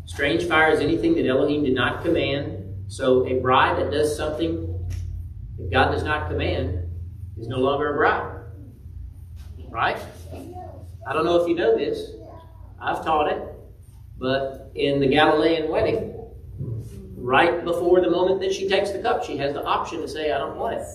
Strange 0.06 0.46
fire 0.46 0.70
is 0.70 0.80
anything 0.80 1.14
that 1.14 1.26
Elohim 1.26 1.64
did 1.64 1.74
not 1.74 2.02
command. 2.02 2.84
So 2.88 3.26
a 3.26 3.40
bride 3.40 3.78
that 3.78 3.90
does 3.90 4.16
something 4.16 4.70
that 5.58 5.70
God 5.70 5.92
does 5.92 6.02
not 6.02 6.28
command 6.28 6.88
is 7.38 7.48
no 7.48 7.58
longer 7.58 7.94
a 7.94 7.96
bride. 7.96 8.42
Right? 9.70 9.98
I 11.06 11.12
don't 11.12 11.24
know 11.24 11.42
if 11.42 11.48
you 11.48 11.54
know 11.54 11.76
this. 11.76 12.10
I've 12.80 13.04
taught 13.04 13.32
it. 13.32 13.42
But 14.18 14.70
in 14.74 15.00
the 15.00 15.06
Galilean 15.08 15.68
wedding, 15.68 16.13
right 17.24 17.64
before 17.64 18.02
the 18.02 18.10
moment 18.10 18.40
that 18.40 18.52
she 18.52 18.68
takes 18.68 18.90
the 18.90 18.98
cup, 18.98 19.24
she 19.24 19.38
has 19.38 19.54
the 19.54 19.64
option 19.64 20.00
to 20.02 20.08
say, 20.08 20.30
I 20.30 20.38
don't 20.38 20.56
want 20.58 20.74
it. 20.74 20.86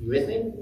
You 0.00 0.08
with 0.08 0.28
me? 0.28 0.52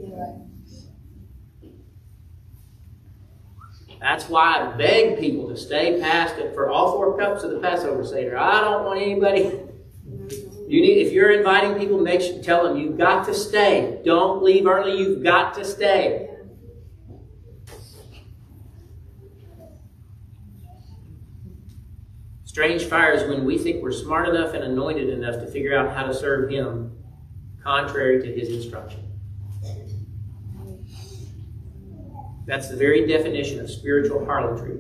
That's 3.99 4.29
why 4.29 4.61
I 4.61 4.77
beg 4.77 5.19
people 5.19 5.49
to 5.49 5.57
stay 5.57 6.01
past 6.01 6.37
it 6.39 6.55
for 6.55 6.71
all 6.71 6.93
four 6.93 7.19
cups 7.19 7.43
of 7.43 7.51
the 7.51 7.59
Passover 7.59 8.05
Seder. 8.05 8.39
I 8.39 8.61
don't 8.61 8.85
want 8.85 9.01
anybody. 9.01 9.59
You 10.69 10.81
need, 10.81 11.07
if 11.07 11.13
you're 11.13 11.33
inviting 11.33 11.79
people, 11.79 11.99
make 11.99 12.21
sure 12.21 12.43
tell 12.43 12.65
them 12.65 12.79
you've 12.79 12.97
got 12.97 13.27
to 13.27 13.35
stay. 13.35 14.01
Don't 14.05 14.43
leave 14.43 14.67
early. 14.67 14.99
You've 14.99 15.23
got 15.23 15.55
to 15.55 15.65
stay. 15.65 16.30
Strange 22.61 22.85
fire 22.85 23.13
is 23.13 23.27
when 23.27 23.47
we 23.47 23.57
think 23.57 23.83
we're 23.83 23.91
smart 23.91 24.29
enough 24.29 24.53
and 24.53 24.63
anointed 24.63 25.09
enough 25.09 25.37
to 25.37 25.47
figure 25.47 25.75
out 25.75 25.97
how 25.97 26.03
to 26.05 26.13
serve 26.13 26.51
Him 26.51 26.95
contrary 27.65 28.21
to 28.21 28.31
His 28.31 28.51
instruction. 28.51 29.01
That's 32.45 32.69
the 32.69 32.77
very 32.77 33.07
definition 33.07 33.61
of 33.61 33.71
spiritual 33.71 34.27
harlotry. 34.27 34.73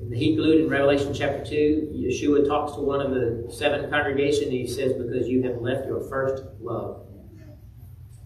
In 0.00 0.10
the 0.10 0.16
Hebrew 0.16 0.58
in 0.58 0.68
Revelation 0.68 1.14
chapter 1.14 1.44
2, 1.44 1.92
Yeshua 1.94 2.48
talks 2.48 2.72
to 2.72 2.80
one 2.80 3.00
of 3.00 3.12
the 3.12 3.48
seven 3.48 3.88
congregations 3.88 4.42
and 4.42 4.52
he 4.52 4.66
says, 4.66 4.92
Because 4.94 5.28
you 5.28 5.44
have 5.44 5.58
left 5.58 5.86
your 5.86 6.00
first 6.08 6.42
love. 6.60 7.06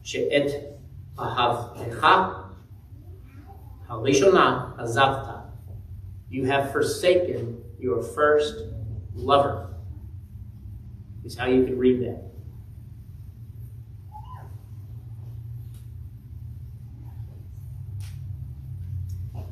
She'et 0.00 0.80
ahavtecha 1.18 2.52
harishona 3.86 4.78
azavta. 4.80 5.29
You 6.30 6.44
have 6.46 6.72
forsaken 6.72 7.62
your 7.78 8.02
first 8.02 8.64
lover. 9.14 9.66
Is 11.24 11.36
how 11.36 11.46
you 11.46 11.64
can 11.64 11.76
read 11.76 12.00
that. 12.02 12.30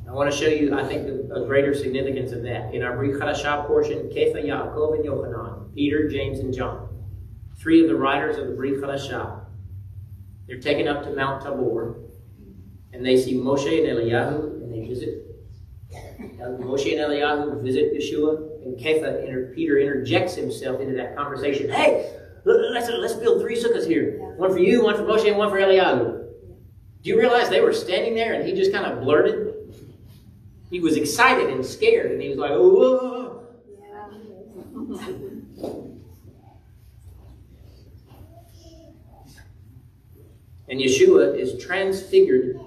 I 0.07 0.11
want 0.11 0.31
to 0.31 0.35
show 0.35 0.47
you, 0.47 0.75
I 0.75 0.83
think, 0.83 1.07
a 1.07 1.45
greater 1.45 1.75
significance 1.75 2.31
of 2.31 2.41
that. 2.41 2.73
In 2.73 2.81
our 2.81 2.97
Brit 2.97 3.19
Hadashah 3.19 3.67
portion, 3.67 4.09
Kepha, 4.09 4.43
Yaakov, 4.43 4.95
and 4.95 5.05
Yochanan, 5.05 5.75
Peter, 5.75 6.09
James, 6.09 6.39
and 6.39 6.51
John, 6.51 6.89
three 7.59 7.83
of 7.83 7.89
the 7.89 7.95
writers 7.95 8.37
of 8.37 8.47
the 8.47 8.53
Brit 8.53 8.81
Hadashah, 8.81 9.45
they're 10.47 10.59
taken 10.59 10.87
up 10.87 11.03
to 11.03 11.15
Mount 11.15 11.43
Tabor, 11.43 11.99
and 12.91 13.05
they 13.05 13.21
see 13.21 13.35
Moshe 13.35 13.67
and 13.67 13.87
Eliyahu, 13.87 14.63
and 14.63 14.73
they 14.73 14.87
visit. 14.87 15.28
Uh, 15.91 16.57
Moshe 16.59 16.91
and 16.91 17.01
Eliyahu 17.01 17.63
visit 17.63 17.93
Yeshua, 17.93 18.63
and 18.63 18.77
Kepha, 18.77 19.25
inter, 19.25 19.51
Peter 19.55 19.79
interjects 19.79 20.35
himself 20.35 20.79
into 20.81 20.95
that 20.95 21.15
conversation. 21.15 21.69
Hey, 21.69 22.15
let's, 22.45 22.89
let's 22.89 23.13
build 23.15 23.41
three 23.41 23.61
sukkahs 23.61 23.87
here. 23.87 24.19
One 24.37 24.51
for 24.51 24.59
you, 24.59 24.83
one 24.83 24.95
for 24.95 25.03
Moshe, 25.03 25.27
and 25.27 25.37
one 25.37 25.49
for 25.49 25.57
Eliyahu. 25.57 26.27
Do 27.01 27.09
you 27.09 27.17
realize 27.17 27.49
they 27.49 27.61
were 27.61 27.73
standing 27.73 28.13
there 28.13 28.33
and 28.33 28.45
he 28.47 28.53
just 28.53 28.71
kind 28.71 28.85
of 28.85 29.01
blurted? 29.01 29.55
He 30.69 30.79
was 30.79 30.97
excited 30.97 31.49
and 31.49 31.65
scared, 31.65 32.11
and 32.11 32.21
he 32.21 32.29
was 32.29 32.37
like, 32.37 32.51
"Oh!" 32.51 33.43
And 40.67 40.79
Yeshua 40.79 41.35
is 41.35 41.57
transfigured, 41.63 42.59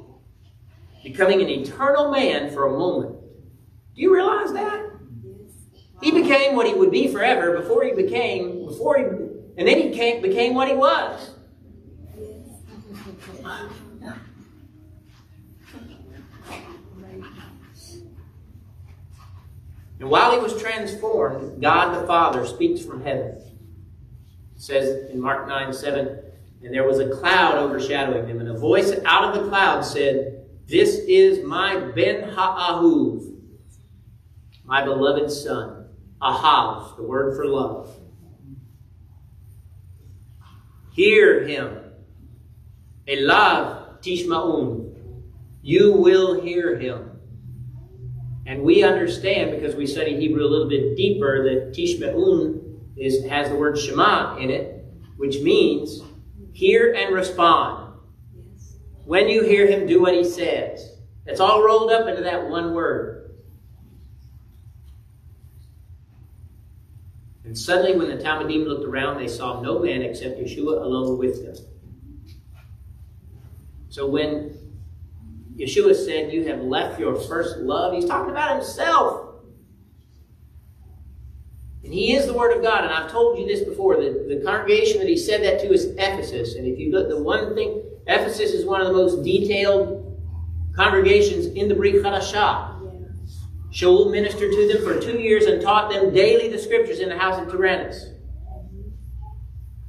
becoming 1.03 1.41
an 1.41 1.49
eternal 1.49 2.11
man 2.11 2.51
for 2.51 2.67
a 2.67 2.79
moment. 2.79 3.21
Do 3.95 4.01
you 4.01 4.15
realize 4.15 4.53
that? 4.53 4.91
He 6.01 6.11
became 6.11 6.57
what 6.57 6.67
he 6.67 6.75
would 6.75 6.91
be 6.91 7.09
forever 7.09 7.59
before 7.59 7.85
he 7.85 7.93
became, 7.93 8.67
before 8.67 8.99
he, 8.99 9.05
and 9.05 9.69
then 9.69 9.79
he 9.79 9.91
came, 9.91 10.21
became 10.21 10.55
what 10.55 10.69
he 10.69 10.75
was. 10.75 11.31
And 20.01 20.11
while 20.11 20.33
he 20.33 20.39
was 20.39 20.61
transformed, 20.61 21.63
God 21.63 22.03
the 22.03 22.05
Father 22.09 22.45
speaks 22.45 22.85
from 22.85 23.05
heaven. 23.05 23.41
It 24.57 24.61
says 24.61 25.09
in 25.11 25.21
Mark 25.21 25.47
9 25.47 25.73
7, 25.73 26.19
and 26.65 26.75
there 26.75 26.85
was 26.85 26.99
a 26.99 27.09
cloud 27.11 27.57
overshadowing 27.57 28.27
them, 28.27 28.41
and 28.41 28.49
a 28.49 28.59
voice 28.59 28.93
out 29.05 29.25
of 29.25 29.41
the 29.41 29.49
cloud 29.49 29.83
said, 29.83 30.42
This 30.73 31.01
is 31.07 31.45
my 31.45 31.79
Ben 31.79 32.31
Ha'ahuv, 32.31 33.37
my 34.65 34.83
beloved 34.83 35.31
Son. 35.31 35.91
Ahav, 36.23 36.97
the 36.97 37.03
word 37.03 37.37
for 37.37 37.45
love. 37.45 37.95
Hear 40.95 41.47
him. 41.47 41.77
Elav 43.07 44.01
tishma'un. 44.01 44.97
You 45.61 45.93
will 45.93 46.41
hear 46.41 46.79
him. 46.79 47.21
And 48.47 48.63
we 48.63 48.83
understand, 48.83 49.51
because 49.51 49.75
we 49.75 49.87
study 49.87 50.17
Hebrew 50.19 50.43
a 50.43 50.49
little 50.49 50.71
bit 50.71 50.97
deeper, 50.97 51.45
that 51.45 51.77
tishma'un 51.77 52.79
is, 52.97 53.27
has 53.27 53.51
the 53.51 53.57
word 53.57 53.77
shema 53.77 54.39
in 54.39 54.49
it, 54.49 54.87
which 55.19 55.39
means 55.41 56.01
hear 56.55 56.95
and 56.95 57.15
respond. 57.15 57.82
When 59.05 59.29
you 59.29 59.43
hear 59.43 59.67
him, 59.67 59.87
do 59.87 60.01
what 60.01 60.15
he 60.15 60.25
says. 60.25 60.97
It's 61.27 61.41
all 61.41 61.63
rolled 61.63 61.91
up 61.91 62.09
into 62.09 62.23
that 62.23 62.49
one 62.49 62.75
word. 62.75 63.35
And 67.45 67.59
suddenly, 67.59 67.97
when 67.97 68.09
the 68.09 68.23
Talmudim 68.23 68.67
looked 68.67 68.85
around, 68.85 69.19
they 69.19 69.29
saw 69.29 69.61
no 69.61 69.79
man 69.79 70.03
except 70.03 70.39
Yeshua 70.39 70.83
alone 70.83 71.19
with 71.19 71.45
them. 71.45 71.57
So 73.89 74.07
when 74.07 74.57
Yeshua 75.57 75.95
said, 75.95 76.33
You 76.33 76.47
have 76.47 76.61
left 76.61 76.99
your 76.99 77.15
first 77.15 77.59
love, 77.59 77.93
he's 77.93 78.07
talking 78.07 78.31
about 78.31 78.57
himself. 78.57 79.33
And 81.85 81.93
he 81.93 82.15
is 82.15 82.27
the 82.27 82.33
Word 82.33 82.57
of 82.57 82.63
God. 82.63 82.85
And 82.85 82.93
I've 82.93 83.11
told 83.11 83.39
you 83.39 83.47
this 83.47 83.61
before. 83.61 83.97
The, 83.97 84.25
the 84.29 84.43
congregation 84.45 84.99
that 85.01 85.09
he 85.09 85.17
said 85.17 85.43
that 85.43 85.61
to 85.61 85.73
is 85.73 85.87
Ephesus. 85.99 86.55
And 86.55 86.67
if 86.67 86.79
you 86.79 86.93
look, 86.93 87.09
the 87.09 87.21
one 87.21 87.55
thing, 87.55 87.82
Ephesus 88.07 88.53
is 88.53 88.65
one 88.65 88.81
of 88.81 88.89
the 88.89 88.93
most 88.93 89.23
detailed 89.23 90.21
congregations 90.75 91.47
in 91.47 91.69
the 91.69 91.75
Brit 91.75 92.03
Hadashah. 92.03 92.71
Shaul 93.73 94.11
ministered 94.11 94.53
to 94.53 94.69
them 94.69 94.85
for 94.85 95.01
two 95.01 95.19
years 95.19 95.45
and 95.47 95.63
taught 95.63 95.91
them 95.91 96.13
daily 96.13 96.49
the 96.49 96.59
scriptures 96.59 97.01
in 97.01 97.09
the 97.09 97.19
house 97.19 97.41
of 97.41 97.51
Tyrannus. 97.51 98.07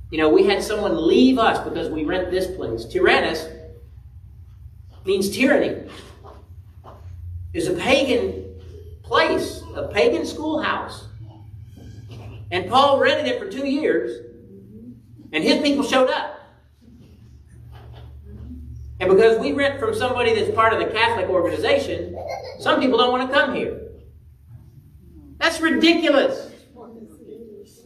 You 0.10 0.20
know, 0.20 0.30
we 0.30 0.46
had 0.46 0.64
someone 0.64 1.08
leave 1.08 1.40
us 1.40 1.68
because 1.68 1.90
we 1.90 2.04
rent 2.04 2.30
this 2.30 2.48
place. 2.56 2.86
Tyrannus 2.86 3.48
means 5.06 5.36
tyranny. 5.36 5.90
Is 7.54 7.68
a 7.68 7.74
pagan 7.74 8.60
place, 9.04 9.62
a 9.76 9.88
pagan 9.88 10.26
schoolhouse. 10.26 11.08
And 12.52 12.70
Paul 12.70 13.00
rented 13.00 13.28
it 13.28 13.40
for 13.40 13.50
two 13.50 13.68
years, 13.68 14.26
and 15.32 15.44
his 15.44 15.62
people 15.62 15.84
showed 15.84 16.10
up. 16.10 16.33
And 19.04 19.12
because 19.18 19.38
we 19.38 19.52
rent 19.52 19.82
from 19.82 19.94
somebody 19.94 20.34
that's 20.34 20.56
part 20.56 20.72
of 20.72 20.80
the 20.80 20.86
Catholic 20.86 21.28
organization, 21.28 22.18
some 22.60 22.80
people 22.80 22.98
don't 22.98 23.12
want 23.12 23.30
to 23.30 23.36
come 23.38 23.54
here. 23.54 23.82
That's 25.40 25.60
ridiculous. 25.60 26.50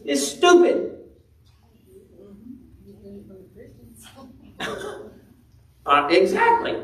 It's 0.04 0.24
stupid. 0.24 0.96
uh, 5.86 6.08
exactly. 6.08 6.76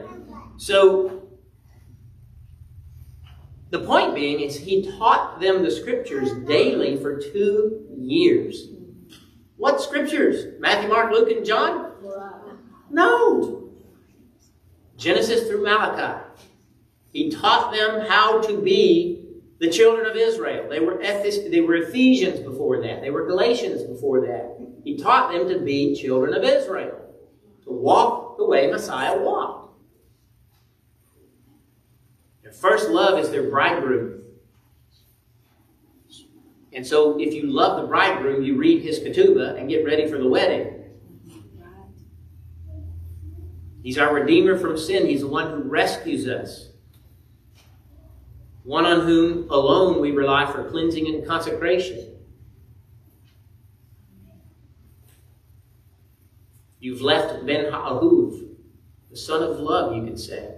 So, 0.56 1.28
the 3.70 3.78
point 3.78 4.16
being 4.16 4.40
is 4.40 4.58
he 4.58 4.90
taught 4.98 5.40
them 5.40 5.62
the 5.62 5.70
scriptures 5.70 6.32
daily 6.44 6.96
for 6.96 7.20
two 7.20 7.86
years. 7.96 8.66
What 9.58 9.80
scriptures? 9.80 10.58
Matthew, 10.58 10.88
Mark, 10.88 11.12
Luke, 11.12 11.30
and 11.30 11.46
John? 11.46 11.92
No. 12.90 13.63
Genesis 15.04 15.46
through 15.46 15.62
Malachi. 15.62 16.24
He 17.12 17.30
taught 17.30 17.72
them 17.72 18.06
how 18.08 18.40
to 18.40 18.60
be 18.60 19.24
the 19.60 19.68
children 19.68 20.06
of 20.06 20.16
Israel. 20.16 20.68
They 20.68 20.80
were, 20.80 20.96
they 20.96 21.60
were 21.60 21.76
Ephesians 21.76 22.40
before 22.40 22.80
that. 22.80 23.02
They 23.02 23.10
were 23.10 23.26
Galatians 23.26 23.82
before 23.82 24.22
that. 24.22 24.56
He 24.82 24.96
taught 24.96 25.30
them 25.30 25.48
to 25.48 25.60
be 25.60 25.94
children 25.94 26.34
of 26.34 26.42
Israel, 26.42 26.98
to 27.64 27.70
walk 27.70 28.38
the 28.38 28.46
way 28.46 28.70
Messiah 28.70 29.18
walked. 29.20 29.78
Their 32.42 32.52
first 32.52 32.88
love 32.88 33.18
is 33.18 33.30
their 33.30 33.50
bridegroom. 33.50 34.22
And 36.72 36.86
so 36.86 37.20
if 37.20 37.32
you 37.34 37.46
love 37.46 37.80
the 37.80 37.86
bridegroom, 37.86 38.42
you 38.42 38.56
read 38.56 38.82
his 38.82 38.98
ketubah 39.00 39.60
and 39.60 39.68
get 39.68 39.84
ready 39.84 40.08
for 40.08 40.18
the 40.18 40.28
wedding. 40.28 40.73
He's 43.84 43.98
our 43.98 44.14
Redeemer 44.14 44.58
from 44.58 44.78
sin. 44.78 45.06
He's 45.06 45.20
the 45.20 45.28
one 45.28 45.50
who 45.50 45.68
rescues 45.68 46.26
us. 46.26 46.70
One 48.62 48.86
on 48.86 49.00
whom 49.00 49.50
alone 49.50 50.00
we 50.00 50.10
rely 50.10 50.50
for 50.50 50.64
cleansing 50.70 51.06
and 51.06 51.26
consecration. 51.26 52.16
You've 56.80 57.02
left 57.02 57.44
Ben 57.44 57.70
Ha'ahuv, 57.70 58.56
the 59.10 59.16
son 59.18 59.42
of 59.42 59.60
love, 59.60 59.94
you 59.94 60.02
could 60.04 60.18
say. 60.18 60.54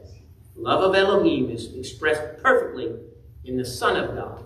Love 0.55 0.83
of 0.83 0.95
Elohim 0.95 1.51
is 1.51 1.75
expressed 1.75 2.41
perfectly 2.41 2.95
in 3.45 3.57
the 3.57 3.65
Son 3.65 3.97
of 3.97 4.15
God. 4.15 4.45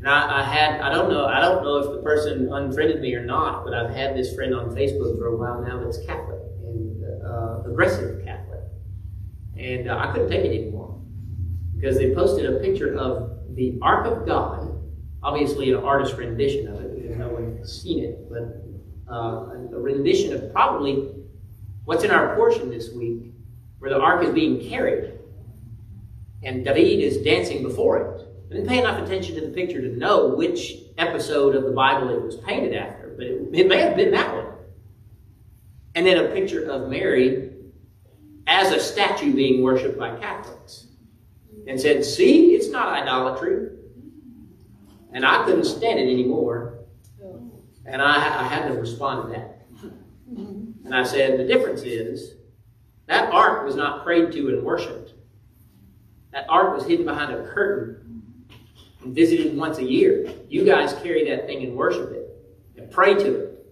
And 0.00 0.08
I, 0.08 0.40
I, 0.40 0.42
had, 0.42 0.80
I 0.80 0.92
don't 0.92 1.10
know, 1.10 1.26
I 1.26 1.40
don't 1.40 1.62
know 1.64 1.78
if 1.78 1.90
the 1.90 2.02
person 2.02 2.52
unfriended 2.52 3.00
me 3.00 3.14
or 3.14 3.24
not, 3.24 3.64
but 3.64 3.72
I've 3.72 3.94
had 3.94 4.16
this 4.16 4.34
friend 4.34 4.54
on 4.54 4.70
Facebook 4.74 5.16
for 5.16 5.28
a 5.28 5.36
while 5.36 5.62
now 5.62 5.82
that's 5.82 6.04
Catholic 6.04 6.40
and 6.64 7.04
uh, 7.24 7.62
aggressive. 7.70 8.15
And 9.66 9.90
uh, 9.90 9.98
I 9.98 10.12
couldn't 10.12 10.30
take 10.30 10.44
it 10.44 10.62
anymore 10.62 11.00
because 11.74 11.98
they 11.98 12.14
posted 12.14 12.46
a 12.46 12.60
picture 12.60 12.96
of 12.96 13.56
the 13.56 13.76
Ark 13.82 14.06
of 14.06 14.24
God, 14.24 14.80
obviously 15.24 15.72
an 15.72 15.82
artist 15.82 16.16
rendition 16.16 16.68
of 16.68 16.80
it 16.80 16.94
because 16.94 17.16
no 17.16 17.28
one 17.30 17.56
has 17.58 17.82
seen 17.82 18.04
it, 18.04 18.30
but 18.30 18.62
uh, 19.12 19.50
a 19.74 19.80
rendition 19.80 20.32
of 20.32 20.52
probably 20.52 21.10
what's 21.84 22.04
in 22.04 22.12
our 22.12 22.36
portion 22.36 22.70
this 22.70 22.92
week, 22.92 23.32
where 23.80 23.90
the 23.90 23.98
Ark 23.98 24.24
is 24.24 24.32
being 24.32 24.68
carried 24.68 25.14
and 26.44 26.64
David 26.64 27.02
is 27.02 27.18
dancing 27.18 27.64
before 27.64 27.98
it. 27.98 28.28
I 28.48 28.54
didn't 28.54 28.68
pay 28.68 28.78
enough 28.78 29.02
attention 29.02 29.34
to 29.34 29.40
the 29.40 29.48
picture 29.48 29.80
to 29.80 29.96
know 29.96 30.28
which 30.28 30.74
episode 30.96 31.56
of 31.56 31.64
the 31.64 31.72
Bible 31.72 32.10
it 32.10 32.22
was 32.22 32.36
painted 32.36 32.76
after, 32.76 33.14
but 33.16 33.26
it, 33.26 33.48
it 33.52 33.66
may 33.66 33.80
have 33.80 33.96
been 33.96 34.12
that 34.12 34.32
one. 34.32 34.46
And 35.96 36.06
then 36.06 36.24
a 36.24 36.28
picture 36.28 36.70
of 36.70 36.88
Mary 36.88 37.55
as 38.46 38.72
a 38.72 38.80
statue 38.80 39.34
being 39.34 39.62
worshipped 39.62 39.98
by 39.98 40.16
Catholics. 40.16 40.86
And 41.66 41.80
said, 41.80 42.04
see, 42.04 42.54
it's 42.54 42.68
not 42.68 42.88
idolatry. 42.88 43.70
And 45.12 45.26
I 45.26 45.44
couldn't 45.44 45.64
stand 45.64 45.98
it 45.98 46.04
anymore. 46.04 46.78
And 47.84 48.00
I, 48.00 48.16
I 48.16 48.44
had 48.44 48.68
to 48.68 48.74
respond 48.74 49.24
to 49.24 49.38
that. 49.38 49.66
And 50.28 50.94
I 50.94 51.02
said, 51.02 51.38
the 51.40 51.44
difference 51.44 51.82
is 51.82 52.34
that 53.06 53.32
ark 53.32 53.64
was 53.64 53.74
not 53.74 54.04
prayed 54.04 54.32
to 54.32 54.48
and 54.48 54.62
worshipped. 54.62 55.14
That 56.32 56.46
ark 56.48 56.76
was 56.76 56.86
hidden 56.86 57.04
behind 57.04 57.32
a 57.32 57.44
curtain 57.46 58.22
and 59.02 59.14
visited 59.14 59.56
once 59.56 59.78
a 59.78 59.84
year. 59.84 60.32
You 60.48 60.64
guys 60.64 60.92
carry 61.02 61.28
that 61.30 61.46
thing 61.46 61.64
and 61.64 61.76
worship 61.76 62.12
it 62.12 62.28
and 62.76 62.90
pray 62.90 63.14
to 63.14 63.40
it. 63.40 63.66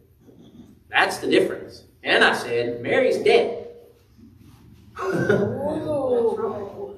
That's 0.88 1.18
the 1.18 1.28
difference. 1.28 1.84
And 2.02 2.24
I 2.24 2.34
said, 2.34 2.82
Mary's 2.82 3.18
dead. 3.18 3.63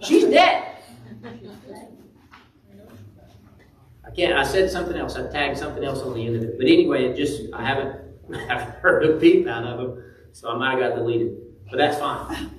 She's 0.00 0.24
dead. 0.24 0.76
I 4.04 4.10
can't. 4.14 4.34
I 4.34 4.44
said 4.44 4.70
something 4.70 4.96
else. 4.96 5.16
I 5.16 5.30
tagged 5.30 5.58
something 5.58 5.84
else 5.84 6.02
on 6.02 6.14
the 6.14 6.26
end 6.26 6.36
of 6.36 6.42
it. 6.42 6.58
But 6.58 6.66
anyway, 6.66 7.04
it 7.06 7.16
just 7.16 7.52
I 7.52 7.64
haven't 7.64 8.00
I 8.34 8.38
haven't 8.46 8.76
heard 8.80 9.04
a 9.04 9.18
peep 9.18 9.46
out 9.46 9.64
of 9.64 9.80
him, 9.80 10.04
so 10.32 10.50
I 10.50 10.56
might 10.58 10.72
have 10.72 10.80
got 10.80 10.96
deleted. 10.96 11.36
But 11.70 11.78
that's 11.78 11.98
fine 11.98 12.50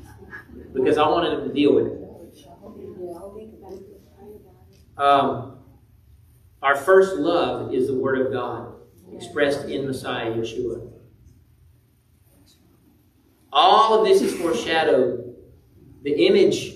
because 0.73 0.97
I 0.97 1.08
wanted 1.08 1.34
him 1.34 1.47
to 1.47 1.54
deal 1.54 1.76
with 1.76 1.88
it. 1.88 2.04
Um, 4.97 5.60
our 6.62 6.76
first 6.76 7.17
love 7.17 7.73
is 7.73 7.88
the 7.88 7.93
Word 7.93 8.26
of 8.26 8.34
God 8.34 8.73
expressed 9.13 9.67
in 9.69 9.86
Messiah 9.86 10.32
Yeshua. 10.32 10.91
All 13.54 14.00
of 14.00 14.06
this 14.06 14.21
is 14.21 14.36
foreshadowed. 14.39 15.27
The 16.08 16.26
image 16.26 16.70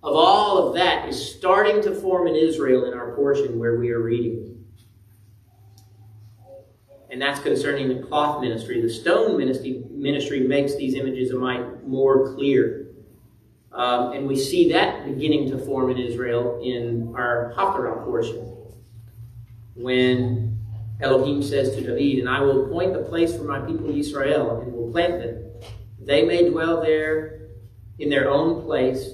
of 0.00 0.14
all 0.14 0.68
of 0.68 0.74
that 0.76 1.08
is 1.08 1.34
starting 1.34 1.82
to 1.82 1.92
form 1.92 2.28
in 2.28 2.36
Israel 2.36 2.84
in 2.84 2.94
our 2.94 3.16
portion 3.16 3.58
where 3.58 3.80
we 3.80 3.90
are 3.90 3.98
reading. 3.98 4.64
And 7.10 7.20
that's 7.20 7.40
concerning 7.40 7.88
the 7.88 8.06
cloth 8.06 8.40
ministry. 8.40 8.80
The 8.80 8.88
stone 8.88 9.36
ministry, 9.38 9.82
ministry 9.90 10.38
makes 10.46 10.76
these 10.76 10.94
images 10.94 11.32
of 11.32 11.40
might 11.40 11.84
more 11.84 12.32
clear. 12.36 12.86
Um, 13.72 14.12
and 14.12 14.28
we 14.28 14.36
see 14.36 14.70
that 14.70 15.04
beginning 15.04 15.50
to 15.50 15.58
form 15.58 15.90
in 15.90 15.98
Israel 15.98 16.60
in 16.62 17.12
our 17.16 17.54
Haftarah 17.56 18.04
portion. 18.04 18.36
When 19.74 20.60
Elohim 21.00 21.42
says 21.42 21.74
to 21.74 21.80
David, 21.80 22.20
And 22.20 22.28
I 22.28 22.40
will 22.40 22.66
appoint 22.66 22.92
the 22.92 23.02
place 23.02 23.36
for 23.36 23.42
my 23.42 23.58
people 23.58 23.90
Israel, 23.90 24.60
and 24.60 24.72
will 24.72 24.92
plant 24.92 25.20
them. 25.24 25.42
They 26.00 26.24
may 26.24 26.48
dwell 26.48 26.80
there 26.80 27.36
in 27.98 28.10
their 28.10 28.30
own 28.30 28.62
place, 28.62 29.10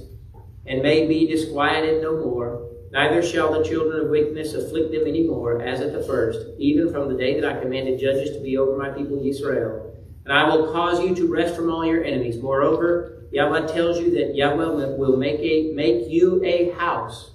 and 0.67 0.83
may 0.83 1.07
be 1.07 1.27
disquieted 1.27 2.03
no 2.03 2.17
more. 2.17 2.69
Neither 2.93 3.23
shall 3.23 3.53
the 3.53 3.67
children 3.67 4.05
of 4.05 4.11
wickedness 4.11 4.53
afflict 4.53 4.93
them 4.93 5.07
any 5.07 5.27
more, 5.27 5.63
as 5.63 5.81
at 5.81 5.93
the 5.93 6.03
first, 6.03 6.47
even 6.59 6.93
from 6.93 7.09
the 7.09 7.17
day 7.17 7.41
that 7.41 7.51
I 7.51 7.61
commanded 7.61 7.99
judges 7.99 8.37
to 8.37 8.43
be 8.43 8.59
over 8.59 8.77
my 8.77 8.91
people 8.91 9.27
Israel. 9.27 9.97
And 10.25 10.33
I 10.33 10.55
will 10.55 10.73
cause 10.73 11.01
you 11.03 11.15
to 11.15 11.33
rest 11.33 11.57
from 11.57 11.71
all 11.71 11.85
your 11.85 12.05
enemies. 12.05 12.41
Moreover, 12.41 13.25
Yahweh 13.33 13.73
tells 13.73 13.99
you 13.99 14.11
that 14.17 14.35
Yahweh 14.37 14.97
will 14.97 15.17
make, 15.17 15.41
a, 15.41 15.73
make 15.73 16.09
you 16.09 16.45
a 16.45 16.71
house. 16.73 17.31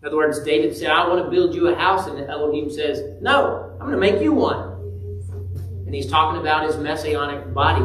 In 0.00 0.06
other 0.06 0.16
words, 0.16 0.44
David 0.44 0.76
said, 0.76 0.90
I 0.90 1.08
want 1.08 1.24
to 1.24 1.30
build 1.30 1.54
you 1.54 1.68
a 1.68 1.74
house, 1.74 2.06
and 2.06 2.18
Elohim 2.30 2.70
says, 2.70 3.02
No, 3.20 3.76
I'm 3.80 3.90
going 3.90 3.92
to 3.92 3.98
make 3.98 4.22
you 4.22 4.32
one. 4.32 4.74
And 5.86 5.94
he's 5.94 6.08
talking 6.08 6.40
about 6.40 6.66
his 6.66 6.76
messianic 6.76 7.52
body, 7.54 7.84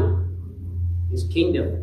his 1.10 1.24
kingdom. 1.30 1.83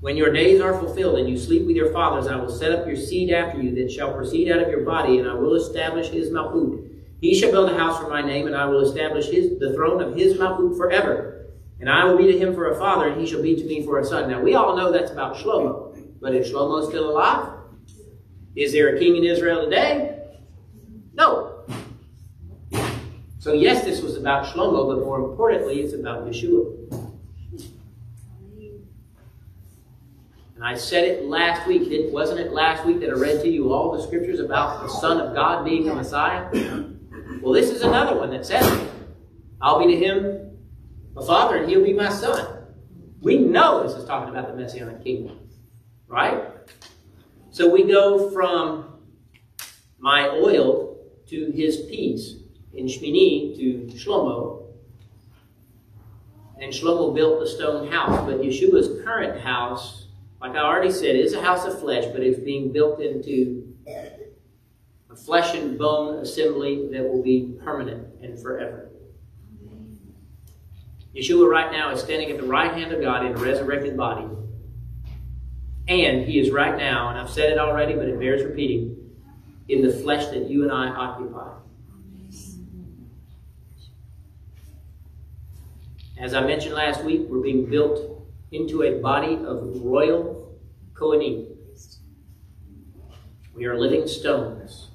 When 0.00 0.16
your 0.16 0.32
days 0.32 0.60
are 0.60 0.78
fulfilled 0.78 1.18
and 1.18 1.28
you 1.28 1.36
sleep 1.36 1.66
with 1.66 1.74
your 1.74 1.92
fathers, 1.92 2.28
I 2.28 2.36
will 2.36 2.50
set 2.50 2.70
up 2.70 2.86
your 2.86 2.96
seed 2.96 3.32
after 3.32 3.60
you 3.60 3.74
that 3.74 3.90
shall 3.90 4.14
proceed 4.14 4.50
out 4.50 4.62
of 4.62 4.68
your 4.68 4.84
body, 4.84 5.18
and 5.18 5.28
I 5.28 5.34
will 5.34 5.56
establish 5.56 6.08
his 6.08 6.30
malchut. 6.30 6.88
He 7.20 7.38
shall 7.38 7.50
build 7.50 7.68
a 7.68 7.76
house 7.76 8.00
for 8.00 8.08
my 8.08 8.22
name, 8.22 8.46
and 8.46 8.54
I 8.54 8.66
will 8.66 8.80
establish 8.80 9.26
his, 9.26 9.58
the 9.58 9.72
throne 9.74 10.00
of 10.00 10.14
his 10.14 10.34
malchut 10.34 10.76
forever. 10.76 11.46
And 11.80 11.90
I 11.90 12.04
will 12.04 12.16
be 12.16 12.30
to 12.30 12.38
him 12.38 12.54
for 12.54 12.70
a 12.70 12.78
father, 12.78 13.08
and 13.08 13.20
he 13.20 13.26
shall 13.26 13.42
be 13.42 13.56
to 13.56 13.64
me 13.64 13.84
for 13.84 13.98
a 13.98 14.04
son. 14.04 14.30
Now, 14.30 14.40
we 14.40 14.54
all 14.54 14.76
know 14.76 14.92
that's 14.92 15.10
about 15.10 15.36
Shlomo. 15.36 16.00
But 16.20 16.32
is 16.32 16.52
Shlomo 16.52 16.86
still 16.88 17.10
alive? 17.10 17.54
Is 18.54 18.72
there 18.72 18.94
a 18.94 18.98
king 19.00 19.16
in 19.16 19.24
Israel 19.24 19.64
today? 19.64 20.20
No. 21.14 21.64
So, 23.40 23.52
yes, 23.52 23.84
this 23.84 24.00
was 24.00 24.16
about 24.16 24.46
Shlomo, 24.46 24.94
but 24.94 25.04
more 25.04 25.18
importantly, 25.18 25.80
it's 25.80 25.94
about 25.94 26.24
Yeshua. 26.24 27.07
And 30.58 30.66
I 30.66 30.74
said 30.74 31.04
it 31.04 31.24
last 31.24 31.68
week. 31.68 31.82
It, 31.92 32.12
wasn't 32.12 32.40
it 32.40 32.52
last 32.52 32.84
week 32.84 32.98
that 32.98 33.10
I 33.10 33.12
read 33.12 33.40
to 33.42 33.48
you 33.48 33.72
all 33.72 33.96
the 33.96 34.02
scriptures 34.02 34.40
about 34.40 34.82
the 34.82 34.88
Son 34.88 35.20
of 35.20 35.32
God 35.32 35.64
being 35.64 35.86
the 35.86 35.94
Messiah? 35.94 36.50
Well, 37.40 37.52
this 37.52 37.70
is 37.70 37.82
another 37.82 38.18
one 38.18 38.30
that 38.30 38.44
says. 38.44 38.88
I'll 39.60 39.78
be 39.78 39.94
to 39.94 39.96
him 39.96 40.58
a 41.16 41.24
father, 41.24 41.58
and 41.58 41.70
he'll 41.70 41.84
be 41.84 41.92
my 41.92 42.08
son. 42.08 42.64
We 43.20 43.38
know 43.38 43.86
this 43.86 43.96
is 43.96 44.04
talking 44.04 44.34
about 44.34 44.48
the 44.48 44.60
Messianic 44.60 45.04
kingdom, 45.04 45.48
right? 46.08 46.42
So 47.50 47.70
we 47.70 47.84
go 47.84 48.28
from 48.30 48.98
my 50.00 50.28
oil 50.28 50.96
to 51.28 51.52
his 51.52 51.82
peace 51.82 52.34
in 52.74 52.86
Shmini 52.86 53.56
to 53.58 53.96
Shlomo. 53.96 54.64
And 56.60 56.72
Shlomo 56.72 57.14
built 57.14 57.38
the 57.38 57.46
stone 57.46 57.92
house, 57.92 58.26
but 58.26 58.40
Yeshua's 58.40 59.04
current 59.04 59.40
house 59.40 60.07
like 60.40 60.52
I 60.52 60.58
already 60.58 60.92
said, 60.92 61.16
it 61.16 61.24
is 61.24 61.34
a 61.34 61.42
house 61.42 61.64
of 61.64 61.80
flesh, 61.80 62.04
but 62.12 62.22
it's 62.22 62.38
being 62.38 62.72
built 62.72 63.00
into 63.00 63.74
a 65.10 65.16
flesh 65.16 65.54
and 65.54 65.78
bone 65.78 66.18
assembly 66.18 66.88
that 66.92 67.02
will 67.02 67.22
be 67.22 67.56
permanent 67.64 68.06
and 68.22 68.38
forever. 68.40 68.90
Yeshua 71.14 71.48
right 71.50 71.72
now 71.72 71.90
is 71.90 72.00
standing 72.00 72.30
at 72.30 72.36
the 72.36 72.46
right 72.46 72.72
hand 72.72 72.92
of 72.92 73.00
God 73.00 73.26
in 73.26 73.32
a 73.32 73.36
resurrected 73.36 73.96
body. 73.96 74.28
And 75.88 76.24
he 76.28 76.38
is 76.38 76.50
right 76.50 76.76
now, 76.76 77.08
and 77.08 77.18
I've 77.18 77.30
said 77.30 77.50
it 77.50 77.58
already, 77.58 77.94
but 77.94 78.04
it 78.08 78.20
bears 78.20 78.44
repeating, 78.44 78.96
in 79.68 79.82
the 79.82 79.92
flesh 79.92 80.26
that 80.26 80.48
you 80.48 80.62
and 80.62 80.70
I 80.70 80.88
occupy. 80.88 81.54
As 86.18 86.34
I 86.34 86.40
mentioned 86.44 86.74
last 86.74 87.02
week, 87.04 87.22
we're 87.28 87.40
being 87.40 87.64
built 87.66 88.17
into 88.52 88.82
a 88.82 89.00
body 89.00 89.34
of 89.34 89.82
royal 89.82 90.58
Kohanim. 90.94 91.46
We 93.54 93.66
are 93.66 93.78
living 93.78 94.06
stones, 94.06 94.90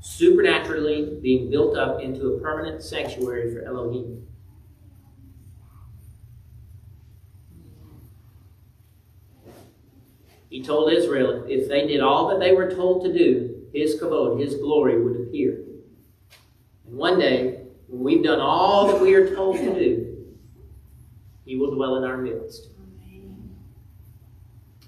supernaturally 0.00 1.18
being 1.20 1.50
built 1.50 1.76
up 1.76 2.00
into 2.00 2.34
a 2.34 2.40
permanent 2.40 2.82
sanctuary 2.82 3.52
for 3.52 3.64
Elohim. 3.64 4.26
He 10.48 10.62
told 10.62 10.92
Israel 10.92 11.44
if 11.48 11.68
they 11.68 11.86
did 11.86 12.00
all 12.00 12.28
that 12.28 12.40
they 12.40 12.52
were 12.52 12.70
told 12.70 13.04
to 13.04 13.12
do, 13.12 13.66
his 13.72 14.00
kavod, 14.00 14.40
his 14.40 14.56
glory 14.56 15.00
would 15.00 15.28
appear. 15.28 15.62
And 16.86 16.96
one 16.96 17.20
day, 17.20 17.62
when 17.86 18.02
we've 18.02 18.24
done 18.24 18.40
all 18.40 18.88
that 18.88 19.00
we 19.00 19.14
are 19.14 19.32
told 19.32 19.58
to 19.58 19.74
do, 19.74 20.26
he 21.44 21.56
will 21.56 21.74
dwell 21.74 21.96
in 21.96 22.04
our 22.04 22.16
midst. 22.16 22.69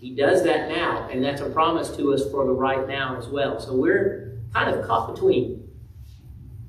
He 0.02 0.16
does 0.16 0.42
that 0.42 0.68
now, 0.68 1.08
and 1.12 1.22
that's 1.24 1.40
a 1.42 1.48
promise 1.48 1.96
to 1.96 2.12
us 2.12 2.28
for 2.28 2.44
the 2.44 2.50
right 2.50 2.88
now 2.88 3.16
as 3.16 3.28
well. 3.28 3.60
So 3.60 3.76
we're 3.76 4.42
kind 4.52 4.74
of 4.74 4.84
caught 4.84 5.14
between. 5.14 5.70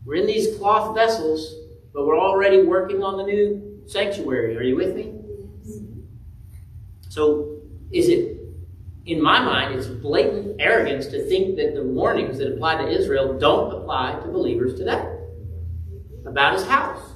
We're 0.06 0.22
in 0.22 0.28
these 0.28 0.56
cloth 0.58 0.93
vessels, 0.93 1.56
but 1.96 2.06
we're 2.06 2.19
already 2.19 2.62
working 2.62 3.02
on 3.02 3.17
the 3.17 3.24
new 3.24 3.82
sanctuary. 3.88 4.56
Are 4.56 4.62
you 4.62 4.76
with 4.76 4.96
me? 4.96 5.15
So 7.10 7.58
is 7.91 8.08
it, 8.08 8.38
in 9.08 9.19
my 9.19 9.43
mind, 9.43 9.80
it's 9.80 9.88
blatant 9.88 10.58
arrogance 10.62 11.08
to 11.08 11.28
think 11.28 11.56
that 11.56 11.74
the 11.74 11.82
warnings 11.82 12.38
that 12.38 12.54
apply 12.54 12.84
to 12.84 12.88
Israel 12.88 13.39
don't 13.39 13.82
apply 13.82 14.19
to 14.24 14.28
believers 14.28 14.78
today 14.78 15.12
about 16.28 16.54
his 16.54 16.65
house 16.65 17.13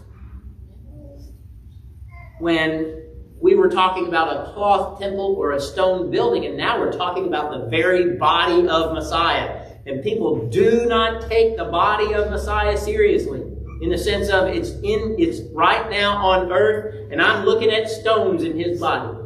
when 2.39 3.06
we 3.39 3.55
were 3.55 3.69
talking 3.69 4.07
about 4.07 4.35
a 4.35 4.51
cloth 4.53 4.99
temple 4.99 5.35
or 5.37 5.51
a 5.51 5.59
stone 5.59 6.09
building, 6.09 6.45
and 6.45 6.57
now 6.57 6.79
we're 6.79 6.91
talking 6.91 7.27
about 7.27 7.51
the 7.51 7.67
very 7.69 8.17
body 8.17 8.67
of 8.67 8.93
Messiah. 8.93 9.63
And 9.85 10.03
people 10.03 10.47
do 10.49 10.85
not 10.87 11.29
take 11.29 11.55
the 11.55 11.65
body 11.65 12.13
of 12.13 12.29
Messiah 12.29 12.77
seriously 12.77 13.41
in 13.81 13.89
the 13.89 13.97
sense 13.97 14.29
of 14.29 14.47
it's 14.47 14.71
in 14.71 15.15
it's 15.19 15.41
right 15.53 15.89
now 15.89 16.17
on 16.17 16.51
earth, 16.51 17.11
and 17.11 17.21
I'm 17.21 17.45
looking 17.45 17.69
at 17.69 17.89
stones 17.89 18.43
in 18.43 18.57
his 18.57 18.79
body. 18.79 19.17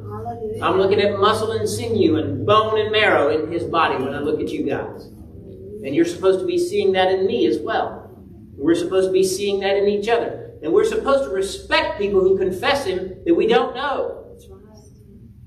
I'm 0.62 0.78
looking 0.78 1.00
at 1.00 1.18
muscle 1.18 1.54
and 1.54 1.68
sinew 1.68 2.18
and 2.18 2.46
bone 2.46 2.80
and 2.80 2.92
marrow 2.92 3.30
in 3.30 3.52
his 3.52 3.64
body 3.64 4.04
when 4.04 4.14
I 4.14 4.20
look 4.20 4.42
at 4.42 4.50
you 4.50 4.66
guys. 4.66 5.06
And 5.06 5.96
you're 5.96 6.06
supposed 6.06 6.40
to 6.42 6.46
be 6.46 6.60
seeing 6.60 6.92
that 6.92 7.12
in 7.12 7.26
me 7.26 7.48
as 7.48 7.60
well. 7.60 8.12
We're 8.56 8.76
supposed 8.76 9.08
to 9.08 9.14
be 9.14 9.24
seeing 9.24 9.62
that 9.62 9.78
in 9.78 9.88
each 9.88 10.08
other. 10.10 10.41
And 10.62 10.72
we're 10.72 10.86
supposed 10.86 11.24
to 11.24 11.30
respect 11.30 11.98
people 11.98 12.22
who 12.22 12.38
confess 12.38 12.86
Him 12.86 13.24
that 13.26 13.34
we 13.34 13.48
don't 13.48 13.76
know. 13.76 14.22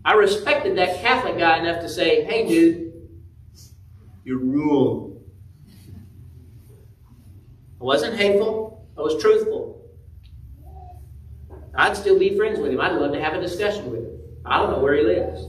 I 0.04 0.12
respected 0.14 0.76
that 0.76 1.00
Catholic 1.00 1.38
guy 1.38 1.58
enough 1.58 1.80
to 1.80 1.88
say, 1.88 2.24
hey, 2.24 2.46
dude, 2.46 2.92
you're 4.22 4.38
wrong. 4.38 5.18
I 7.80 7.84
wasn't 7.84 8.16
hateful, 8.16 8.86
I 8.98 9.00
was 9.00 9.20
truthful. 9.20 9.80
I'd 11.76 11.96
still 11.96 12.18
be 12.18 12.36
friends 12.36 12.60
with 12.60 12.70
him. 12.72 12.80
I'd 12.80 12.92
love 12.92 13.12
to 13.12 13.20
have 13.20 13.34
a 13.34 13.40
discussion 13.40 13.90
with 13.90 14.04
him. 14.04 14.20
I 14.44 14.58
don't 14.58 14.70
know 14.70 14.78
where 14.78 14.94
he 14.94 15.02
lives. 15.02 15.48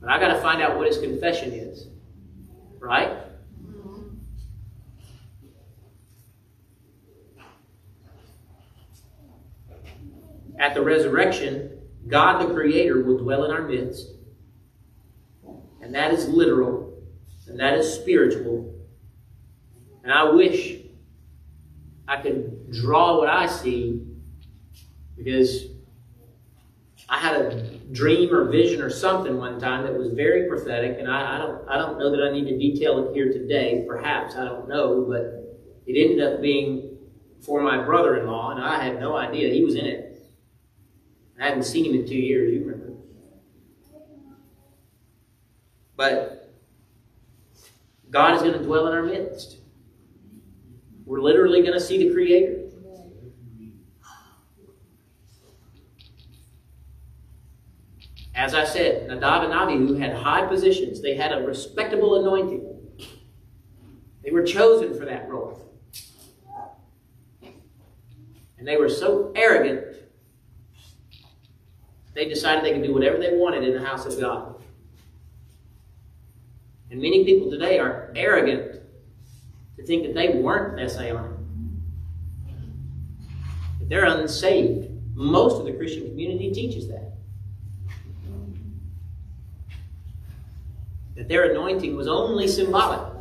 But 0.00 0.10
I 0.10 0.18
got 0.18 0.28
to 0.28 0.40
find 0.40 0.62
out 0.62 0.78
what 0.78 0.86
his 0.86 0.98
confession 0.98 1.52
is. 1.52 1.88
Right? 2.78 3.10
At 10.58 10.74
the 10.74 10.82
resurrection, 10.82 11.80
God 12.06 12.42
the 12.42 12.52
Creator 12.52 13.02
will 13.02 13.18
dwell 13.18 13.44
in 13.44 13.50
our 13.50 13.62
midst. 13.62 14.08
And 15.80 15.94
that 15.94 16.12
is 16.12 16.28
literal, 16.28 17.02
and 17.46 17.58
that 17.60 17.74
is 17.74 17.92
spiritual. 17.92 18.74
And 20.02 20.12
I 20.12 20.24
wish 20.24 20.76
I 22.06 22.20
could 22.20 22.72
draw 22.72 23.18
what 23.18 23.28
I 23.28 23.46
see 23.46 24.04
because 25.16 25.66
I 27.08 27.18
had 27.18 27.40
a 27.40 27.78
dream 27.92 28.32
or 28.34 28.44
vision 28.44 28.82
or 28.82 28.90
something 28.90 29.38
one 29.38 29.58
time 29.58 29.84
that 29.84 29.94
was 29.94 30.12
very 30.12 30.48
prophetic, 30.48 30.98
and 30.98 31.10
I, 31.10 31.36
I, 31.36 31.38
don't 31.38 31.68
I 31.68 31.78
don't 31.78 31.98
know 31.98 32.10
that 32.10 32.22
I 32.22 32.32
need 32.32 32.46
to 32.46 32.58
detail 32.58 32.98
it 33.04 33.14
here 33.14 33.32
today. 33.32 33.84
Perhaps 33.86 34.36
I 34.36 34.44
don't 34.44 34.68
know, 34.68 35.06
but 35.08 35.56
it 35.86 35.98
ended 35.98 36.20
up 36.20 36.42
being 36.42 36.98
for 37.40 37.62
my 37.62 37.82
brother-in-law, 37.82 38.52
and 38.52 38.62
I 38.62 38.82
had 38.82 39.00
no 39.00 39.16
idea 39.16 39.52
he 39.52 39.64
was 39.64 39.74
in 39.74 39.86
it. 39.86 40.07
I 41.40 41.44
hadn't 41.44 41.64
seen 41.64 41.84
him 41.84 41.94
in 41.94 42.06
two 42.06 42.16
years, 42.16 42.52
you 42.52 42.60
remember. 42.60 42.94
But 45.96 46.52
God 48.10 48.34
is 48.34 48.42
going 48.42 48.54
to 48.54 48.64
dwell 48.64 48.86
in 48.88 48.92
our 48.94 49.02
midst. 49.02 49.58
We're 51.04 51.20
literally 51.20 51.60
going 51.60 51.74
to 51.74 51.80
see 51.80 51.98
the 51.98 52.12
Creator. 52.12 52.64
As 58.34 58.54
I 58.54 58.64
said, 58.64 59.08
Nadab 59.08 59.44
and 59.44 59.52
Abihu 59.52 59.94
had 59.94 60.14
high 60.14 60.46
positions. 60.46 61.00
They 61.00 61.16
had 61.16 61.32
a 61.32 61.42
respectable 61.42 62.20
anointing. 62.20 62.64
They 64.22 64.30
were 64.30 64.44
chosen 64.44 64.96
for 64.96 65.04
that 65.06 65.28
role. 65.28 65.64
And 68.58 68.66
they 68.66 68.76
were 68.76 68.88
so 68.88 69.32
arrogant 69.34 69.97
they 72.18 72.28
decided 72.28 72.64
they 72.64 72.72
could 72.72 72.82
do 72.82 72.92
whatever 72.92 73.16
they 73.16 73.36
wanted 73.36 73.62
in 73.62 73.72
the 73.72 73.86
house 73.86 74.04
of 74.04 74.20
God. 74.20 74.56
And 76.90 77.00
many 77.00 77.24
people 77.24 77.48
today 77.48 77.78
are 77.78 78.12
arrogant 78.16 78.80
to 79.76 79.86
think 79.86 80.02
that 80.02 80.14
they 80.16 80.30
weren't 80.30 80.74
messianic. 80.74 81.30
That 83.78 83.88
they're 83.88 84.06
unsaved. 84.06 84.90
Most 85.14 85.60
of 85.60 85.66
the 85.66 85.72
Christian 85.74 86.08
community 86.08 86.50
teaches 86.50 86.88
that. 86.88 87.12
That 91.14 91.28
their 91.28 91.52
anointing 91.52 91.94
was 91.94 92.08
only 92.08 92.48
symbolic. 92.48 93.14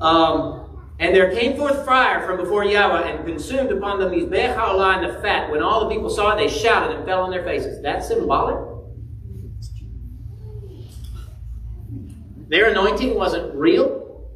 Um, 0.00 0.59
and 1.00 1.16
there 1.16 1.34
came 1.34 1.56
forth 1.56 1.86
fire 1.86 2.26
from 2.26 2.36
before 2.36 2.62
Yahweh 2.62 3.08
and 3.08 3.26
consumed 3.26 3.72
upon 3.72 3.98
the 3.98 4.04
Mizbech 4.04 4.54
and 4.54 5.08
the 5.08 5.18
fat. 5.22 5.50
When 5.50 5.62
all 5.62 5.88
the 5.88 5.94
people 5.94 6.10
saw 6.10 6.32
it, 6.32 6.36
they 6.36 6.48
shouted 6.48 6.94
and 6.94 7.06
fell 7.06 7.22
on 7.22 7.30
their 7.30 7.42
faces. 7.42 7.82
That's 7.82 8.06
symbolic. 8.06 8.68
Their 12.48 12.68
anointing 12.70 13.14
wasn't 13.14 13.54
real. 13.54 14.28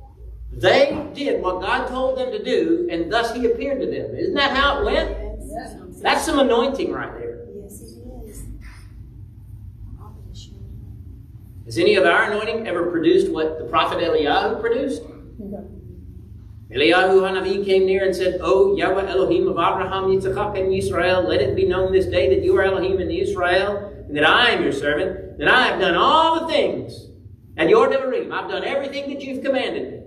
They 0.53 1.07
did 1.13 1.43
what 1.43 1.61
God 1.61 1.89
told 1.89 2.17
them 2.17 2.31
to 2.31 2.43
do, 2.43 2.89
and 2.91 3.13
thus 3.13 3.35
He 3.35 3.45
appeared 3.45 3.81
to 3.81 3.87
them. 3.87 4.15
Isn't 4.15 4.35
that 4.35 4.57
how 4.57 4.81
it 4.81 4.85
went? 4.87 5.11
Yes. 5.43 5.77
That's 6.01 6.25
some 6.25 6.39
anointing 6.39 6.93
right 6.93 7.13
there. 7.13 7.45
Yes, 7.61 7.83
it 7.83 7.99
is. 8.25 8.45
Has 11.67 11.77
any 11.77 11.97
of 11.97 12.05
our 12.05 12.31
anointing 12.31 12.67
ever 12.67 12.91
produced 12.91 13.31
what 13.31 13.59
the 13.59 13.65
prophet 13.65 13.99
Eliyahu 13.99 14.61
produced? 14.61 15.03
Eliyahu 16.71 17.21
Hanavi 17.21 17.65
came 17.65 17.85
near 17.85 18.05
and 18.05 18.17
said, 18.17 18.41
O 18.41 18.75
Yahweh 18.75 19.07
Elohim 19.07 19.49
of 19.49 19.53
Abraham, 19.53 20.05
Yitzchak, 20.05 20.59
and 20.59 20.73
Israel, 20.73 21.23
let 21.23 21.43
it 21.43 21.55
be 21.55 21.67
known 21.67 21.93
this 21.93 22.07
day 22.07 22.35
that 22.35 22.43
you 22.43 22.57
are 22.57 22.63
Elohim 22.63 23.01
in 23.01 23.11
Israel, 23.11 23.93
and 24.09 24.17
that 24.17 24.25
I 24.25 24.51
am 24.51 24.63
your 24.63 24.73
servant, 24.73 25.39
that 25.39 25.49
I 25.49 25.67
have 25.67 25.81
done 25.81 25.95
all 25.95 26.41
the 26.41 26.53
things 26.53 27.11
at 27.59 27.69
your 27.69 27.89
Devarim. 27.89 28.33
I've 28.33 28.51
done 28.51 28.65
everything 28.65 29.11
that 29.11 29.23
you've 29.23 29.45
commanded 29.45 29.93
me. 29.93 30.01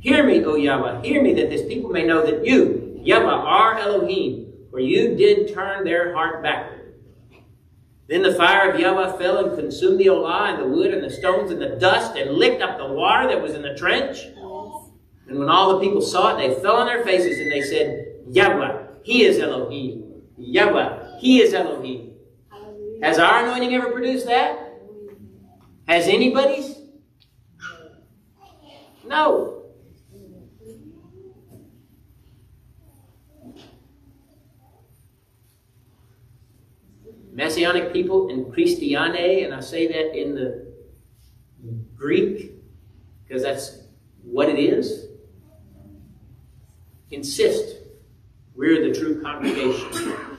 Hear 0.00 0.24
me, 0.24 0.44
O 0.44 0.56
Yahweh, 0.56 1.02
hear 1.02 1.22
me, 1.22 1.32
that 1.34 1.48
this 1.48 1.66
people 1.66 1.88
may 1.88 2.04
know 2.04 2.24
that 2.24 2.44
you, 2.44 3.00
Yahweh, 3.02 3.24
are 3.24 3.78
Elohim, 3.78 4.52
for 4.70 4.80
you 4.80 5.16
did 5.16 5.54
turn 5.54 5.84
their 5.84 6.12
heart 6.14 6.42
backward. 6.42 6.94
Then 8.06 8.22
the 8.22 8.34
fire 8.34 8.70
of 8.70 8.78
Yahweh 8.78 9.16
fell 9.16 9.46
and 9.46 9.58
consumed 9.58 9.98
the 9.98 10.06
olah 10.06 10.52
and 10.52 10.62
the 10.62 10.68
wood 10.68 10.92
and 10.92 11.02
the 11.02 11.08
stones 11.08 11.50
and 11.50 11.62
the 11.62 11.76
dust 11.76 12.16
and 12.16 12.32
licked 12.32 12.60
up 12.60 12.76
the 12.76 12.92
water 12.92 13.28
that 13.28 13.40
was 13.40 13.54
in 13.54 13.62
the 13.62 13.74
trench. 13.74 14.18
And 15.28 15.38
when 15.38 15.48
all 15.48 15.74
the 15.74 15.86
people 15.86 16.00
saw 16.00 16.36
it, 16.36 16.38
they 16.38 16.60
fell 16.62 16.76
on 16.76 16.86
their 16.86 17.02
faces 17.04 17.38
and 17.38 17.50
they 17.50 17.62
said, 17.62 18.16
Yahweh, 18.28 18.86
He 19.02 19.24
is 19.24 19.38
Elohim. 19.38 20.22
Yahweh, 20.36 21.18
He 21.18 21.40
is 21.40 21.54
Elohim. 21.54 22.12
Has 23.02 23.18
our 23.18 23.44
anointing 23.44 23.74
ever 23.74 23.90
produced 23.90 24.26
that? 24.26 24.58
Has 25.86 26.06
anybody's? 26.06 26.78
No. 29.06 29.62
Messianic 37.32 37.92
people 37.92 38.30
and 38.30 38.52
Christiane, 38.52 39.44
and 39.44 39.52
I 39.52 39.60
say 39.60 39.88
that 39.88 40.16
in 40.16 40.34
the 40.34 40.72
Greek 41.96 42.52
because 43.26 43.42
that's 43.42 43.80
what 44.22 44.48
it 44.48 44.58
is, 44.58 45.08
insist 47.14 47.76
we're 48.54 48.88
the 48.88 48.98
true 48.98 49.20
congregation. 49.20 50.34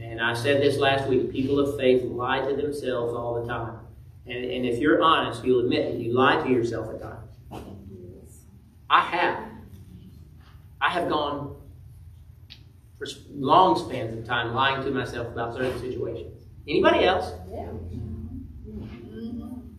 And 0.00 0.20
I 0.20 0.34
said 0.34 0.60
this 0.60 0.78
last 0.78 1.08
week 1.08 1.32
people 1.32 1.58
of 1.58 1.76
faith 1.76 2.04
lie 2.04 2.40
to 2.40 2.54
themselves 2.54 3.14
all 3.14 3.42
the 3.42 3.48
time. 3.48 3.78
And, 4.26 4.44
and 4.44 4.64
if 4.66 4.78
you're 4.78 5.02
honest, 5.02 5.44
you'll 5.44 5.60
admit 5.60 5.90
that 5.90 5.98
you 5.98 6.12
lie 6.12 6.42
to 6.42 6.50
yourself 6.50 6.94
at 6.94 7.00
times. 7.00 7.32
I 8.88 9.00
have. 9.00 9.48
I 10.80 10.90
have 10.90 11.08
gone 11.08 11.56
for 12.98 13.06
long 13.34 13.78
spans 13.78 14.16
of 14.16 14.26
time 14.26 14.54
lying 14.54 14.84
to 14.84 14.90
myself 14.90 15.28
about 15.28 15.54
certain 15.54 15.80
situations. 15.80 16.44
Anybody 16.68 17.04
else? 17.04 17.32
Yeah. 17.50 17.68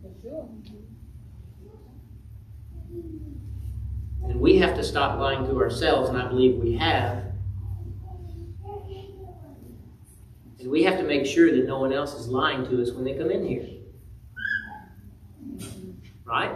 For 0.01 0.11
sure. 0.21 0.49
And 4.33 4.41
we 4.41 4.57
have 4.57 4.75
to 4.77 4.83
stop 4.83 5.19
lying 5.19 5.45
to 5.45 5.61
ourselves, 5.61 6.09
and 6.09 6.17
I 6.17 6.27
believe 6.27 6.55
we 6.55 6.73
have. 6.73 7.23
And 10.59 10.71
we 10.71 10.81
have 10.81 10.97
to 10.97 11.03
make 11.03 11.27
sure 11.27 11.51
that 11.55 11.67
no 11.67 11.77
one 11.77 11.93
else 11.93 12.15
is 12.15 12.27
lying 12.27 12.67
to 12.67 12.81
us 12.81 12.89
when 12.89 13.03
they 13.03 13.13
come 13.13 13.29
in 13.29 13.45
here. 13.45 13.69
Right? 16.25 16.51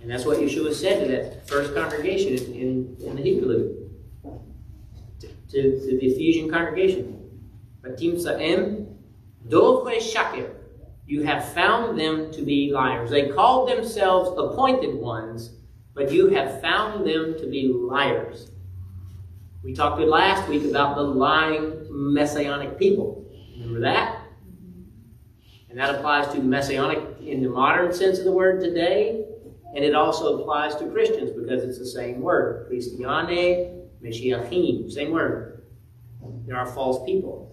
And 0.00 0.10
that's 0.10 0.24
what 0.24 0.38
Yeshua 0.38 0.72
said 0.72 1.02
to 1.02 1.08
that 1.12 1.46
first 1.46 1.74
congregation 1.74 2.32
in, 2.54 2.96
in 3.04 3.16
the 3.16 3.22
Hebrew 3.22 3.90
to, 5.20 5.28
to, 5.50 5.80
to 5.80 5.98
the 5.98 6.06
Ephesian 6.06 6.50
congregation. 6.50 7.30
Batim 7.82 8.18
Sa'em 8.18 8.86
Dovre 9.46 9.98
Shakir. 9.98 10.61
You 11.12 11.24
have 11.24 11.52
found 11.52 12.00
them 12.00 12.32
to 12.32 12.40
be 12.40 12.72
liars. 12.72 13.10
They 13.10 13.28
called 13.28 13.68
themselves 13.68 14.30
appointed 14.30 14.94
ones, 14.94 15.50
but 15.92 16.10
you 16.10 16.28
have 16.28 16.62
found 16.62 17.06
them 17.06 17.34
to 17.38 17.50
be 17.50 17.70
liars. 17.70 18.50
We 19.62 19.74
talked 19.74 20.00
last 20.00 20.48
week 20.48 20.64
about 20.64 20.96
the 20.96 21.02
lying 21.02 21.86
messianic 21.90 22.78
people. 22.78 23.30
Remember 23.58 23.80
that? 23.80 24.22
And 25.68 25.78
that 25.78 25.94
applies 25.94 26.32
to 26.32 26.40
messianic 26.40 27.00
in 27.20 27.42
the 27.42 27.50
modern 27.50 27.92
sense 27.92 28.18
of 28.18 28.24
the 28.24 28.32
word 28.32 28.62
today, 28.62 29.26
and 29.76 29.84
it 29.84 29.94
also 29.94 30.40
applies 30.40 30.76
to 30.76 30.86
Christians 30.86 31.30
because 31.38 31.62
it's 31.62 31.78
the 31.78 31.84
same 31.84 32.22
word. 32.22 32.68
Christiane, 32.68 33.82
Meshiachim, 34.02 34.90
same 34.90 35.10
word. 35.10 35.62
There 36.46 36.56
are 36.56 36.64
false 36.64 37.04
people. 37.04 37.51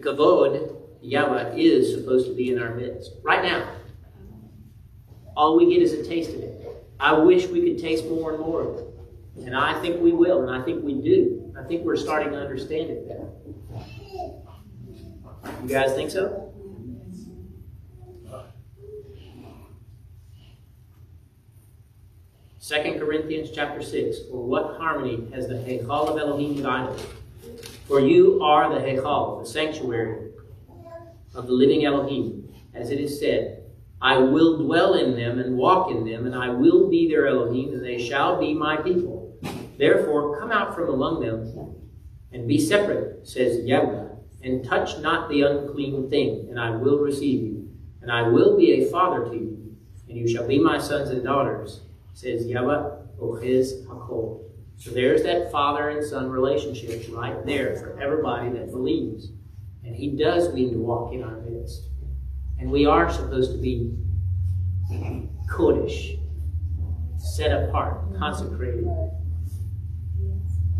The 0.00 0.12
kavod, 0.12 0.76
Yahweh, 1.02 1.54
is 1.56 1.94
supposed 1.94 2.26
to 2.26 2.34
be 2.34 2.52
in 2.52 2.60
our 2.60 2.74
midst. 2.74 3.12
Right 3.22 3.42
now. 3.42 3.70
All 5.36 5.56
we 5.56 5.72
get 5.72 5.82
is 5.82 5.92
a 5.92 6.04
taste 6.08 6.30
of 6.30 6.40
it. 6.40 6.86
I 6.98 7.12
wish 7.14 7.46
we 7.46 7.62
could 7.62 7.80
taste 7.80 8.06
more 8.06 8.32
and 8.32 8.40
more 8.40 8.62
of 8.62 8.78
it. 8.78 8.86
And 9.46 9.56
I 9.56 9.80
think 9.80 10.02
we 10.02 10.12
will, 10.12 10.46
and 10.46 10.50
I 10.50 10.64
think 10.64 10.84
we 10.84 10.94
do. 10.94 11.54
I 11.58 11.64
think 11.64 11.84
we're 11.84 11.96
starting 11.96 12.32
to 12.32 12.38
understand 12.38 12.90
it 12.90 13.08
better. 13.08 13.28
You 15.62 15.68
guys 15.68 15.94
think 15.94 16.10
so? 16.10 16.52
Second 22.58 23.00
Corinthians 23.00 23.50
chapter 23.54 23.82
6. 23.82 24.18
For 24.30 24.46
what 24.46 24.76
harmony 24.76 25.30
has 25.32 25.48
the 25.48 25.54
Hechal 25.54 26.08
of 26.08 26.18
Elohim 26.18 26.62
with? 26.62 27.19
For 27.90 27.98
you 27.98 28.40
are 28.40 28.72
the 28.72 28.78
Hechal, 28.78 29.42
the 29.42 29.50
sanctuary 29.50 30.30
of 31.34 31.48
the 31.48 31.52
living 31.52 31.84
Elohim, 31.84 32.54
as 32.72 32.90
it 32.90 33.00
is 33.00 33.18
said, 33.18 33.64
I 34.00 34.16
will 34.16 34.58
dwell 34.64 34.94
in 34.94 35.16
them 35.16 35.40
and 35.40 35.56
walk 35.56 35.90
in 35.90 36.04
them, 36.04 36.24
and 36.24 36.32
I 36.32 36.50
will 36.50 36.88
be 36.88 37.08
their 37.08 37.26
Elohim, 37.26 37.72
and 37.72 37.84
they 37.84 37.98
shall 37.98 38.38
be 38.38 38.54
my 38.54 38.76
people. 38.76 39.36
Therefore, 39.76 40.38
come 40.38 40.52
out 40.52 40.72
from 40.72 40.88
among 40.88 41.20
them 41.20 41.74
and 42.32 42.46
be 42.46 42.60
separate, 42.60 43.26
says 43.26 43.64
Yahweh, 43.64 44.06
and 44.44 44.64
touch 44.64 45.00
not 45.00 45.28
the 45.28 45.42
unclean 45.42 46.08
thing, 46.08 46.46
and 46.48 46.60
I 46.60 46.70
will 46.70 46.98
receive 47.00 47.42
you. 47.42 47.70
And 48.02 48.12
I 48.12 48.22
will 48.22 48.56
be 48.56 48.70
a 48.70 48.88
father 48.88 49.24
to 49.24 49.34
you, 49.34 49.76
and 50.08 50.16
you 50.16 50.28
shall 50.28 50.46
be 50.46 50.60
my 50.60 50.78
sons 50.78 51.10
and 51.10 51.24
daughters, 51.24 51.80
says 52.14 52.46
Yahweh 52.46 52.88
Ohez 53.20 53.84
Hakol. 53.86 54.49
So 54.80 54.92
there's 54.92 55.22
that 55.24 55.52
father 55.52 55.90
and 55.90 56.02
son 56.02 56.30
relationship 56.30 57.04
right 57.12 57.44
there 57.44 57.76
for 57.76 58.00
everybody 58.00 58.48
that 58.56 58.70
believes. 58.70 59.28
And 59.84 59.94
he 59.94 60.08
does 60.16 60.54
mean 60.54 60.72
to 60.72 60.78
walk 60.78 61.12
in 61.12 61.22
our 61.22 61.36
midst. 61.42 61.82
And 62.58 62.70
we 62.70 62.86
are 62.86 63.12
supposed 63.12 63.52
to 63.52 63.58
be 63.58 63.94
Kodesh, 65.50 66.18
set 67.18 67.52
apart, 67.52 68.18
consecrated. 68.18 68.88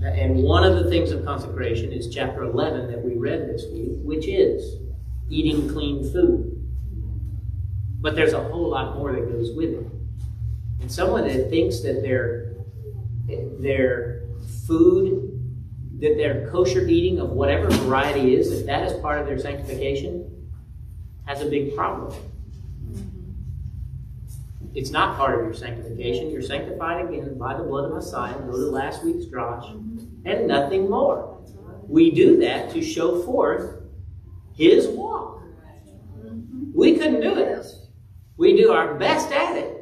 And 0.03 0.44
one 0.44 0.64
of 0.64 0.82
the 0.82 0.88
things 0.88 1.11
of 1.11 1.22
consecration 1.26 1.92
is 1.92 2.09
chapter 2.09 2.44
11 2.44 2.90
that 2.90 3.05
we 3.05 3.16
read 3.16 3.51
this 3.51 3.66
week, 3.70 3.90
which 3.96 4.26
is 4.26 4.78
eating 5.28 5.68
clean 5.68 6.11
food. 6.11 6.57
But 8.01 8.14
there's 8.14 8.32
a 8.32 8.42
whole 8.42 8.70
lot 8.70 8.96
more 8.96 9.12
that 9.12 9.30
goes 9.30 9.53
with 9.55 9.74
it. 9.74 9.86
And 10.80 10.90
someone 10.90 11.28
that 11.28 11.51
thinks 11.51 11.80
that 11.80 12.01
their, 12.01 12.49
their 13.61 14.22
food, 14.66 15.37
that 16.01 16.16
their 16.16 16.49
kosher 16.51 16.87
eating 16.87 17.20
of 17.20 17.31
whatever 17.31 17.68
variety 17.70 18.35
is, 18.35 18.51
that 18.51 18.66
that 18.66 18.87
is 18.91 18.99
part 19.01 19.20
of 19.20 19.26
their 19.26 19.39
sanctification, 19.39 20.49
has 21.26 21.43
a 21.43 21.47
big 21.47 21.76
problem. 21.76 22.12
Mm-hmm. 22.91 24.70
It's 24.74 24.91
not 24.91 25.16
part 25.16 25.39
of 25.39 25.45
your 25.45 25.55
sanctification. 25.55 26.31
You're 26.31 26.43
sanctified 26.43 27.07
again 27.07 27.37
by 27.39 27.57
the 27.57 27.62
blood 27.62 27.85
of 27.85 27.93
Messiah. 27.93 28.35
Go 28.35 28.53
to 28.53 28.70
last 28.70 29.05
week's 29.05 29.26
drosh, 29.26 29.64
mm-hmm. 29.64 30.26
and 30.26 30.49
nothing 30.49 30.89
more. 30.89 31.39
We 31.87 32.11
do 32.12 32.39
that 32.39 32.70
to 32.70 32.83
show 32.83 33.22
forth 33.22 33.83
His 34.55 34.89
walk. 34.89 35.43
Mm-hmm. 36.18 36.72
We 36.74 36.97
couldn't 36.97 37.20
do 37.20 37.39
it. 37.39 37.66
We 38.37 38.57
do 38.57 38.72
our 38.72 38.95
best 38.95 39.31
at 39.33 39.57
it 39.57 39.76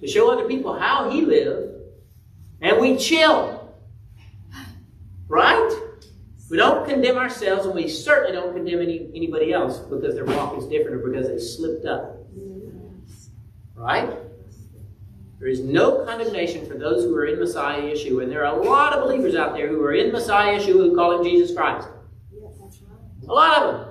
to 0.00 0.08
show 0.08 0.30
other 0.32 0.48
people 0.48 0.78
how 0.78 1.10
He 1.10 1.22
lived, 1.22 1.79
and 2.60 2.80
we 2.80 2.96
chill. 2.96 3.74
Right? 5.28 5.70
We 6.50 6.56
don't 6.56 6.88
condemn 6.88 7.16
ourselves, 7.16 7.66
and 7.66 7.74
we 7.74 7.88
certainly 7.88 8.32
don't 8.32 8.52
condemn 8.54 8.80
any, 8.80 9.08
anybody 9.14 9.52
else 9.52 9.78
because 9.78 10.14
their 10.14 10.24
walk 10.24 10.58
is 10.58 10.66
different 10.66 10.96
or 10.96 11.08
because 11.08 11.28
they 11.28 11.38
slipped 11.38 11.86
up. 11.86 12.16
Right? 13.76 14.10
There 15.38 15.48
is 15.48 15.60
no 15.60 16.04
condemnation 16.04 16.66
for 16.66 16.76
those 16.76 17.04
who 17.04 17.14
are 17.16 17.24
in 17.24 17.38
Messiah 17.38 17.80
Yeshua. 17.80 18.24
And 18.24 18.32
there 18.32 18.44
are 18.44 18.58
a 18.60 18.62
lot 18.62 18.92
of 18.92 19.04
believers 19.04 19.34
out 19.34 19.54
there 19.54 19.68
who 19.68 19.82
are 19.82 19.94
in 19.94 20.12
Messiah 20.12 20.58
Yeshua 20.58 20.74
who 20.74 20.94
call 20.94 21.18
him 21.18 21.24
Jesus 21.24 21.56
Christ. 21.56 21.88
A 23.26 23.32
lot 23.32 23.62
of 23.62 23.74
them. 23.74 23.86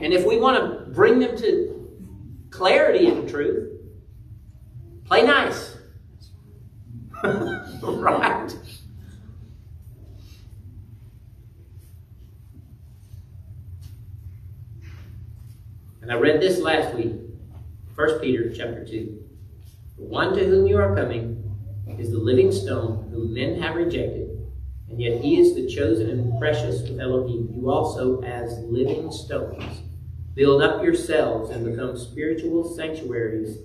And 0.00 0.12
if 0.12 0.24
we 0.24 0.38
want 0.38 0.62
to 0.62 0.90
bring 0.92 1.18
them 1.18 1.36
to 1.38 1.88
clarity 2.50 3.08
and 3.08 3.28
truth, 3.28 3.80
play 5.06 5.22
nice. 5.22 5.71
right? 7.82 8.56
And 16.00 16.10
I 16.10 16.14
read 16.16 16.40
this 16.40 16.58
last 16.58 16.96
week, 16.96 17.12
1 17.94 18.18
Peter 18.18 18.52
chapter 18.52 18.84
2. 18.84 19.22
The 19.98 20.04
one 20.04 20.34
to 20.34 20.44
whom 20.44 20.66
you 20.66 20.76
are 20.78 20.96
coming 20.96 21.38
is 21.96 22.10
the 22.10 22.18
living 22.18 22.50
stone 22.50 23.08
whom 23.12 23.32
men 23.32 23.60
have 23.62 23.76
rejected, 23.76 24.28
and 24.88 25.00
yet 25.00 25.20
he 25.20 25.38
is 25.38 25.54
the 25.54 25.68
chosen 25.68 26.10
and 26.10 26.40
precious 26.40 26.82
with 26.82 26.98
Elohim. 26.98 27.52
You 27.54 27.70
also, 27.70 28.20
as 28.22 28.58
living 28.64 29.12
stones, 29.12 29.82
build 30.34 30.60
up 30.60 30.82
yourselves 30.82 31.50
and 31.50 31.64
become 31.64 31.96
spiritual 31.96 32.74
sanctuaries 32.74 33.58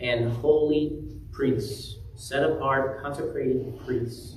and 0.00 0.32
holy 0.32 1.02
priests, 1.32 1.98
set 2.14 2.42
apart, 2.42 3.02
consecrated 3.02 3.78
priests 3.84 4.36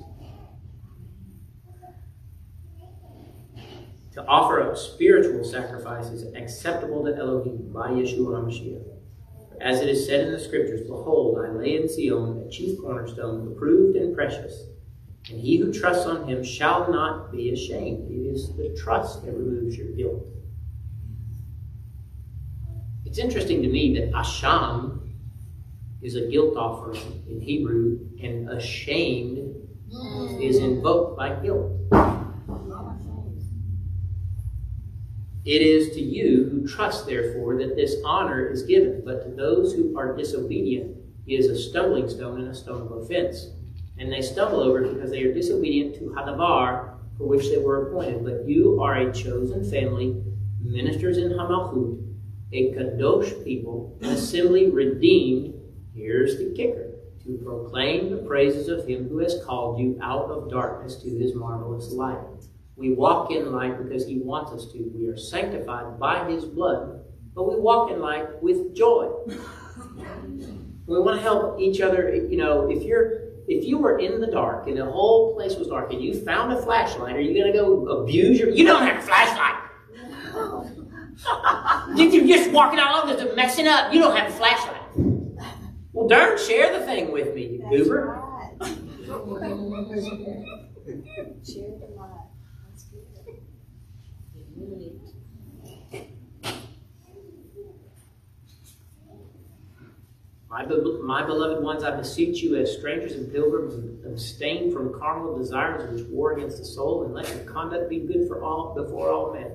to 4.18 4.26
offer 4.26 4.60
up 4.60 4.76
spiritual 4.76 5.44
sacrifices 5.44 6.34
acceptable 6.34 7.04
to 7.04 7.16
Elohim 7.16 7.70
by 7.72 7.88
Yeshua 7.90 8.42
HaMashiach. 8.42 8.84
As 9.60 9.80
it 9.80 9.88
is 9.88 10.06
said 10.06 10.26
in 10.26 10.32
the 10.32 10.40
Scriptures, 10.40 10.82
Behold, 10.88 11.38
I 11.38 11.50
lay 11.50 11.76
in 11.76 11.88
Zion 11.88 12.44
a 12.44 12.50
chief 12.50 12.80
cornerstone, 12.80 13.52
approved 13.52 13.96
and 13.96 14.14
precious, 14.16 14.66
and 15.30 15.40
he 15.40 15.58
who 15.58 15.72
trusts 15.72 16.06
on 16.06 16.28
him 16.28 16.42
shall 16.42 16.90
not 16.90 17.30
be 17.30 17.52
ashamed. 17.52 18.10
It 18.10 18.26
is 18.28 18.56
the 18.56 18.76
trust 18.80 19.24
that 19.24 19.32
removes 19.32 19.76
your 19.76 19.92
guilt. 19.92 20.26
It's 23.04 23.18
interesting 23.18 23.62
to 23.62 23.68
me 23.68 23.94
that 24.00 24.12
Asham 24.12 25.07
is 26.02 26.14
a 26.14 26.28
guilt 26.28 26.56
offering 26.56 27.24
in 27.28 27.40
Hebrew, 27.40 27.98
and 28.22 28.48
ashamed 28.50 29.54
is 30.40 30.58
invoked 30.58 31.16
by 31.16 31.34
guilt. 31.36 31.72
It 35.44 35.62
is 35.62 35.94
to 35.94 36.00
you 36.00 36.48
who 36.50 36.68
trust, 36.68 37.06
therefore, 37.06 37.56
that 37.56 37.74
this 37.74 37.96
honor 38.04 38.46
is 38.48 38.64
given, 38.64 39.02
but 39.04 39.24
to 39.24 39.30
those 39.34 39.72
who 39.72 39.96
are 39.96 40.14
disobedient, 40.14 40.94
is 41.26 41.46
a 41.46 41.56
stumbling 41.58 42.08
stone 42.08 42.40
and 42.40 42.48
a 42.48 42.54
stone 42.54 42.82
of 42.82 42.92
offense. 42.92 43.48
And 43.98 44.12
they 44.12 44.22
stumble 44.22 44.60
over 44.60 44.84
it 44.84 44.94
because 44.94 45.10
they 45.10 45.22
are 45.22 45.32
disobedient 45.32 45.94
to 45.96 46.14
Hadavar, 46.16 46.98
for 47.16 47.26
which 47.26 47.48
they 47.48 47.58
were 47.58 47.88
appointed. 47.88 48.24
But 48.24 48.46
you 48.46 48.80
are 48.82 48.94
a 48.96 49.12
chosen 49.12 49.68
family, 49.68 50.22
ministers 50.60 51.16
in 51.18 51.30
Hamalchut, 51.30 51.98
a 52.52 52.72
Kadosh 52.74 53.42
people, 53.44 53.98
an 54.02 54.10
assembly 54.10 54.70
redeemed. 54.70 55.54
Here's 55.98 56.38
the 56.38 56.54
kicker 56.54 56.92
to 57.24 57.38
proclaim 57.44 58.10
the 58.10 58.18
praises 58.18 58.68
of 58.68 58.86
him 58.86 59.08
who 59.08 59.18
has 59.18 59.42
called 59.44 59.80
you 59.80 59.98
out 60.00 60.30
of 60.30 60.48
darkness 60.48 61.02
to 61.02 61.10
his 61.10 61.34
marvelous 61.34 61.92
light. 61.92 62.18
We 62.78 62.94
walk 62.94 63.32
in 63.32 63.50
light 63.50 63.76
because 63.82 64.06
He 64.06 64.20
wants 64.20 64.52
us 64.52 64.70
to. 64.70 64.78
We 64.94 65.08
are 65.08 65.16
sanctified 65.16 65.98
by 65.98 66.30
His 66.30 66.44
blood, 66.44 67.00
but 67.34 67.48
we 67.52 67.60
walk 67.60 67.90
in 67.90 67.98
light 68.00 68.40
with 68.40 68.72
joy. 68.72 69.10
we 70.86 71.00
want 71.00 71.16
to 71.16 71.22
help 71.22 71.58
each 71.58 71.80
other. 71.80 72.14
You 72.14 72.36
know, 72.36 72.70
if 72.70 72.84
you're 72.84 73.30
if 73.48 73.64
you 73.64 73.78
were 73.78 73.98
in 73.98 74.20
the 74.20 74.28
dark 74.28 74.68
and 74.68 74.76
the 74.76 74.84
whole 74.84 75.34
place 75.34 75.56
was 75.56 75.66
dark 75.66 75.92
and 75.92 76.00
you 76.00 76.20
found 76.20 76.52
a 76.52 76.62
flashlight, 76.62 77.16
are 77.16 77.20
you 77.20 77.34
going 77.34 77.52
to 77.52 77.58
go 77.58 77.88
abuse 77.88 78.38
your? 78.38 78.50
You 78.50 78.64
don't 78.64 78.86
have 78.86 79.02
a 79.02 79.06
flashlight. 79.06 79.64
You're 81.96 82.26
just 82.28 82.52
walking 82.52 82.78
all 82.78 83.10
over 83.10 83.34
messing 83.34 83.66
up. 83.66 83.92
You 83.92 83.98
don't 83.98 84.16
have 84.16 84.30
a 84.30 84.34
flashlight. 84.36 84.77
Well, 85.98 86.06
darn, 86.06 86.38
share 86.38 86.78
the 86.78 86.86
thing 86.86 87.10
with 87.10 87.34
me, 87.34 87.58
you 87.60 87.68
goober. 87.68 88.22
Share 91.44 91.72
the 91.76 91.88
light. 91.96 92.28
My, 100.48 100.64
be- 100.64 101.00
my 101.02 101.26
beloved 101.26 101.64
ones, 101.64 101.82
I 101.82 101.96
beseech 101.96 102.44
you, 102.44 102.54
as 102.54 102.78
strangers 102.78 103.14
and 103.14 103.32
pilgrims, 103.32 103.74
abstain 104.06 104.72
from 104.72 104.96
carnal 104.96 105.36
desires 105.36 105.92
which 105.92 106.06
war 106.10 106.34
against 106.34 106.58
the 106.58 106.64
soul, 106.64 107.02
and 107.06 107.12
let 107.12 107.28
your 107.28 107.40
conduct 107.40 107.90
be 107.90 107.98
good 107.98 108.28
for 108.28 108.44
all 108.44 108.72
before 108.72 109.10
all 109.10 109.32
men, 109.32 109.50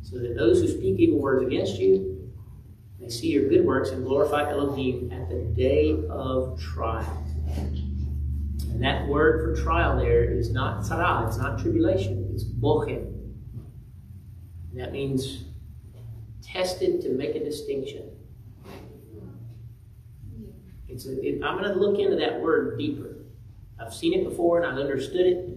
so 0.00 0.16
that 0.16 0.36
those 0.36 0.60
who 0.60 0.68
speak 0.68 1.00
evil 1.00 1.18
words 1.18 1.44
against 1.44 1.76
you 1.80 2.19
may 3.00 3.08
see 3.08 3.28
your 3.28 3.48
good 3.48 3.64
works 3.64 3.90
and 3.90 4.04
glorify 4.04 4.50
Elohim 4.50 5.10
at 5.12 5.28
the 5.28 5.36
day 5.56 5.96
of 6.10 6.60
trial. 6.60 7.26
And 7.56 8.82
that 8.84 9.08
word 9.08 9.56
for 9.56 9.62
trial 9.62 9.98
there 9.98 10.24
is 10.24 10.52
not 10.52 10.84
tzara, 10.84 11.26
it's 11.26 11.38
not 11.38 11.58
tribulation, 11.58 12.30
it's 12.32 12.44
bochim. 12.44 13.16
That 14.74 14.92
means 14.92 15.44
tested 16.42 17.00
to 17.02 17.10
make 17.10 17.34
a 17.34 17.44
distinction. 17.44 18.10
It's 20.88 21.06
a, 21.06 21.20
it, 21.20 21.42
I'm 21.42 21.58
going 21.58 21.72
to 21.72 21.78
look 21.78 21.98
into 21.98 22.16
that 22.16 22.40
word 22.40 22.78
deeper. 22.78 23.16
I've 23.80 23.94
seen 23.94 24.18
it 24.18 24.28
before 24.28 24.60
and 24.60 24.66
I've 24.66 24.78
understood 24.78 25.26
it, 25.26 25.48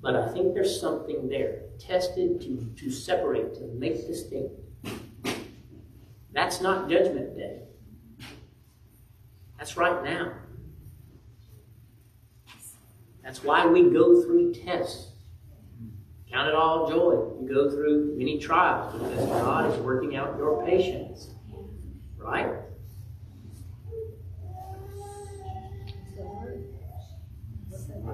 but 0.00 0.14
I 0.14 0.28
think 0.28 0.54
there's 0.54 0.80
something 0.80 1.28
there. 1.28 1.62
Tested 1.78 2.40
to, 2.42 2.72
to 2.76 2.90
separate, 2.90 3.54
to 3.54 3.66
make 3.74 4.06
distinct. 4.06 4.54
That's 6.36 6.60
not 6.60 6.90
judgment 6.90 7.34
day. 7.34 7.62
That's 9.56 9.74
right 9.78 10.04
now. 10.04 10.34
That's 13.24 13.42
why 13.42 13.66
we 13.66 13.88
go 13.88 14.22
through 14.22 14.52
tests. 14.52 15.12
Count 16.30 16.48
it 16.48 16.54
all 16.54 16.90
joy. 16.90 17.40
You 17.40 17.48
go 17.48 17.70
through 17.70 18.16
many 18.18 18.38
trials 18.38 18.92
because 18.92 19.26
God 19.30 19.72
is 19.72 19.80
working 19.80 20.14
out 20.14 20.36
your 20.36 20.62
patience. 20.66 21.30
Right? 22.18 22.52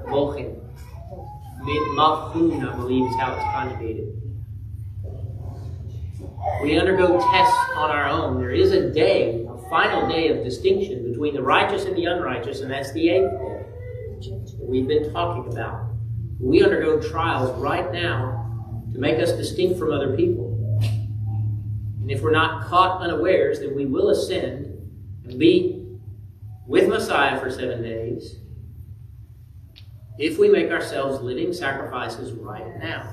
Mochin. 0.07 0.61
Mafun, 1.61 2.73
I 2.73 2.77
believe, 2.77 3.11
is 3.11 3.17
how 3.17 3.35
it's 3.35 3.43
conjugated. 3.43 4.22
We 6.63 6.79
undergo 6.79 7.21
tests 7.31 7.57
on 7.77 7.91
our 7.91 8.09
own. 8.09 8.39
There 8.39 8.51
is 8.51 8.73
a 8.73 8.91
day, 8.91 9.47
a 9.49 9.57
final 9.69 10.09
day 10.09 10.29
of 10.29 10.45
distinction 10.45 11.11
between 11.11 11.35
the 11.35 11.43
righteous 11.43 11.85
and 11.85 11.97
the 11.97 12.05
unrighteous, 12.07 12.61
and 12.61 12.71
that's 12.71 12.93
the 12.93 13.09
eighth 13.11 13.31
day 13.31 13.63
that 14.21 14.59
we've 14.61 14.87
been 14.87 15.13
talking 15.13 15.53
about. 15.53 15.91
We 16.41 16.63
undergo 16.63 17.01
trials 17.01 17.57
right 17.61 17.93
now 17.93 18.83
to 18.93 18.99
make 18.99 19.21
us 19.21 19.33
distinct 19.33 19.79
from 19.79 19.93
other 19.93 20.17
people. 20.17 20.59
And 22.01 22.11
if 22.11 22.23
we're 22.23 22.33
not 22.33 22.67
caught 22.67 23.01
unawares, 23.01 23.61
then 23.61 23.75
we 23.77 23.87
will 23.87 24.11
ascend 24.11 24.67
and 25.25 25.39
be 25.39 25.87
with 26.67 26.89
Messiah 26.89 27.39
for 27.39 27.51
seven 27.51 27.83
days 27.83 28.37
if 30.19 30.39
we 30.39 30.49
make 30.49 30.71
ourselves 30.71 31.21
living 31.21 31.53
sacrifices 31.53 32.33
right 32.33 32.77
now. 32.79 33.13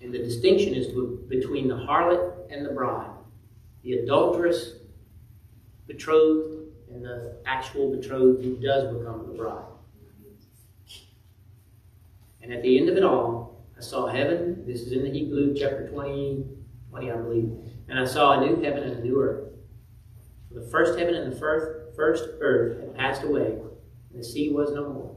And 0.00 0.01
the 0.12 0.18
distinction 0.18 0.74
is 0.74 0.88
between 1.28 1.68
the 1.68 1.74
harlot 1.74 2.34
and 2.50 2.66
the 2.66 2.70
bride, 2.70 3.10
the 3.82 3.94
adulterous 3.94 4.74
betrothed 5.86 6.68
and 6.90 7.02
the 7.02 7.36
actual 7.46 7.96
betrothed 7.96 8.44
who 8.44 8.56
does 8.56 8.94
become 8.94 9.26
the 9.26 9.34
bride. 9.34 9.64
And 12.42 12.52
at 12.52 12.62
the 12.62 12.78
end 12.78 12.90
of 12.90 12.96
it 12.96 13.04
all, 13.04 13.64
I 13.76 13.80
saw 13.80 14.06
heaven. 14.06 14.64
This 14.66 14.82
is 14.82 14.92
in 14.92 15.02
the 15.02 15.10
Hebrew 15.10 15.54
chapter 15.54 15.88
20, 15.88 16.44
20, 16.90 17.10
I 17.10 17.16
believe. 17.16 17.50
And 17.88 17.98
I 17.98 18.04
saw 18.04 18.32
a 18.32 18.46
new 18.46 18.62
heaven 18.62 18.82
and 18.82 18.98
a 18.98 19.00
new 19.02 19.20
earth. 19.20 19.48
For 20.48 20.60
the 20.60 20.66
first 20.66 20.98
heaven 20.98 21.14
and 21.14 21.32
the 21.32 21.36
first, 21.36 21.96
first 21.96 22.24
earth 22.40 22.80
had 22.80 22.94
passed 22.94 23.22
away, 23.22 23.58
and 24.10 24.20
the 24.20 24.24
sea 24.24 24.50
was 24.50 24.72
no 24.72 24.88
more. 24.88 25.16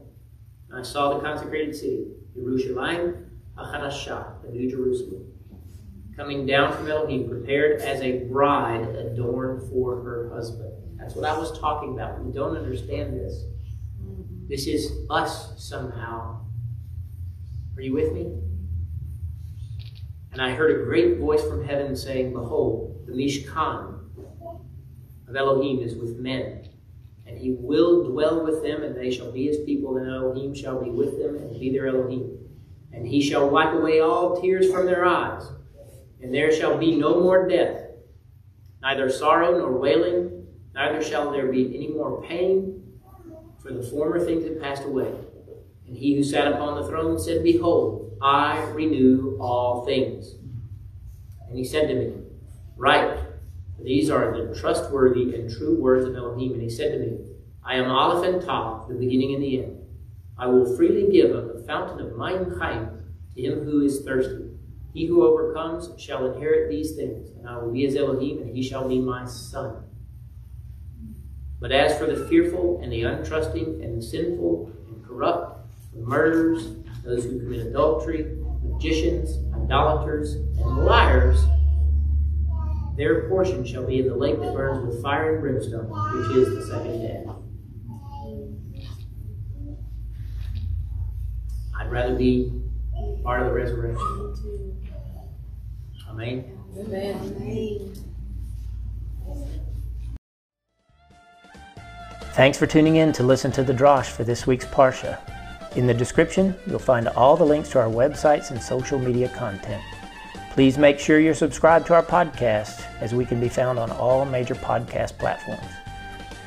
And 0.70 0.78
I 0.78 0.82
saw 0.82 1.14
the 1.14 1.20
consecrated 1.20 1.74
city, 1.76 2.06
Jerusalem, 2.34 3.26
Ahadashah, 3.58 4.35
the 4.46 4.52
New 4.52 4.70
Jerusalem, 4.70 5.32
coming 6.16 6.46
down 6.46 6.76
from 6.76 6.90
Elohim, 6.90 7.28
prepared 7.28 7.80
as 7.80 8.00
a 8.00 8.24
bride 8.24 8.88
adorned 8.94 9.68
for 9.70 10.02
her 10.02 10.30
husband. 10.32 10.72
That's 10.98 11.14
what 11.14 11.24
I 11.24 11.36
was 11.36 11.58
talking 11.58 11.94
about. 11.94 12.24
We 12.24 12.32
don't 12.32 12.56
understand 12.56 13.14
this. 13.14 13.44
This 14.48 14.66
is 14.66 14.92
us 15.10 15.52
somehow. 15.62 16.40
Are 17.76 17.82
you 17.82 17.92
with 17.92 18.12
me? 18.12 18.32
And 20.32 20.40
I 20.40 20.52
heard 20.54 20.80
a 20.80 20.84
great 20.84 21.18
voice 21.18 21.42
from 21.42 21.64
heaven 21.64 21.96
saying, 21.96 22.32
Behold, 22.32 23.04
the 23.06 23.12
Mishkan 23.12 24.00
of 25.28 25.36
Elohim 25.36 25.80
is 25.80 25.94
with 25.94 26.18
men, 26.18 26.68
and 27.26 27.38
he 27.38 27.52
will 27.52 28.04
dwell 28.04 28.44
with 28.44 28.62
them, 28.62 28.82
and 28.82 28.96
they 28.96 29.10
shall 29.10 29.32
be 29.32 29.46
his 29.46 29.58
people, 29.64 29.96
and 29.96 30.08
Elohim 30.08 30.54
shall 30.54 30.82
be 30.82 30.90
with 30.90 31.18
them, 31.18 31.36
and 31.36 31.58
be 31.58 31.72
their 31.72 31.88
Elohim. 31.88 32.38
And 32.96 33.06
he 33.06 33.20
shall 33.20 33.50
wipe 33.50 33.74
away 33.74 34.00
all 34.00 34.40
tears 34.40 34.72
from 34.72 34.86
their 34.86 35.04
eyes, 35.04 35.44
and 36.22 36.32
there 36.32 36.50
shall 36.50 36.78
be 36.78 36.96
no 36.96 37.20
more 37.20 37.46
death, 37.46 37.82
neither 38.80 39.10
sorrow 39.10 39.58
nor 39.58 39.78
wailing, 39.78 40.46
neither 40.74 41.02
shall 41.02 41.30
there 41.30 41.52
be 41.52 41.76
any 41.76 41.88
more 41.88 42.22
pain, 42.22 42.82
for 43.58 43.70
the 43.70 43.82
former 43.82 44.18
things 44.24 44.44
have 44.44 44.62
passed 44.62 44.84
away. 44.84 45.12
And 45.86 45.94
he 45.94 46.16
who 46.16 46.24
sat 46.24 46.50
upon 46.50 46.80
the 46.80 46.88
throne 46.88 47.18
said, 47.18 47.44
Behold, 47.44 48.16
I 48.22 48.64
renew 48.70 49.36
all 49.40 49.84
things. 49.84 50.34
And 51.48 51.56
he 51.56 51.64
said 51.64 51.88
to 51.88 51.94
me, 51.94 52.14
Write, 52.76 53.18
these 53.82 54.08
are 54.08 54.36
the 54.36 54.58
trustworthy 54.58 55.34
and 55.34 55.50
true 55.50 55.78
words 55.80 56.06
of 56.06 56.16
Elohim. 56.16 56.54
And 56.54 56.62
he 56.62 56.70
said 56.70 56.92
to 56.92 56.98
me, 56.98 57.18
I 57.62 57.76
am 57.76 57.90
Aleph 57.90 58.26
and 58.26 58.42
Tav, 58.42 58.88
the 58.88 58.94
beginning 58.94 59.34
and 59.34 59.42
the 59.42 59.62
end. 59.62 59.82
I 60.38 60.46
will 60.46 60.76
freely 60.76 61.10
give 61.10 61.30
of 61.30 61.55
fountain 61.66 62.00
of 62.00 62.12
Mayim 62.12 62.58
Chaim 62.58 62.88
to 63.34 63.42
him 63.42 63.64
who 63.64 63.82
is 63.82 64.04
thirsty. 64.04 64.50
He 64.92 65.06
who 65.06 65.26
overcomes 65.26 65.90
shall 66.00 66.32
inherit 66.32 66.70
these 66.70 66.96
things, 66.96 67.30
and 67.30 67.48
I 67.48 67.58
will 67.58 67.72
be 67.72 67.84
his 67.84 67.96
Elohim, 67.96 68.42
and 68.42 68.56
he 68.56 68.62
shall 68.62 68.88
be 68.88 68.98
my 68.98 69.26
son. 69.26 69.84
But 71.60 71.72
as 71.72 71.98
for 71.98 72.06
the 72.06 72.26
fearful 72.28 72.80
and 72.82 72.90
the 72.92 73.02
untrusting 73.02 73.84
and 73.84 73.98
the 73.98 74.02
sinful 74.02 74.72
and 74.88 75.04
corrupt, 75.04 75.68
the 75.92 76.00
murderers, 76.00 76.76
those 77.04 77.24
who 77.24 77.38
commit 77.38 77.66
adultery, 77.66 78.38
magicians, 78.62 79.38
idolaters, 79.54 80.34
and 80.34 80.84
liars, 80.84 81.44
their 82.96 83.28
portion 83.28 83.64
shall 83.64 83.86
be 83.86 84.00
in 84.00 84.08
the 84.08 84.16
lake 84.16 84.40
that 84.40 84.54
burns 84.54 84.86
with 84.86 85.02
fire 85.02 85.34
and 85.34 85.42
brimstone, 85.42 85.90
which 85.90 86.36
is 86.36 86.54
the 86.54 86.66
second 86.66 87.02
death. 87.02 87.35
I'd 91.86 91.92
rather 91.92 92.16
be 92.16 92.50
part 93.22 93.42
of 93.42 93.46
the 93.46 93.52
resurrection. 93.52 94.82
Amen. 96.10 96.58
Amen. 96.76 97.94
Thanks 102.32 102.58
for 102.58 102.66
tuning 102.66 102.96
in 102.96 103.12
to 103.12 103.22
listen 103.22 103.52
to 103.52 103.62
the 103.62 103.72
Drosh 103.72 104.06
for 104.06 104.24
this 104.24 104.48
week's 104.48 104.64
Parsha. 104.64 105.20
In 105.76 105.86
the 105.86 105.94
description, 105.94 106.56
you'll 106.66 106.80
find 106.80 107.06
all 107.06 107.36
the 107.36 107.46
links 107.46 107.68
to 107.70 107.78
our 107.78 107.88
websites 107.88 108.50
and 108.50 108.60
social 108.60 108.98
media 108.98 109.28
content. 109.28 109.80
Please 110.50 110.78
make 110.78 110.98
sure 110.98 111.20
you're 111.20 111.34
subscribed 111.34 111.86
to 111.86 111.94
our 111.94 112.02
podcast, 112.02 112.84
as 113.00 113.14
we 113.14 113.24
can 113.24 113.38
be 113.38 113.48
found 113.48 113.78
on 113.78 113.92
all 113.92 114.24
major 114.24 114.56
podcast 114.56 115.16
platforms. 115.18 115.70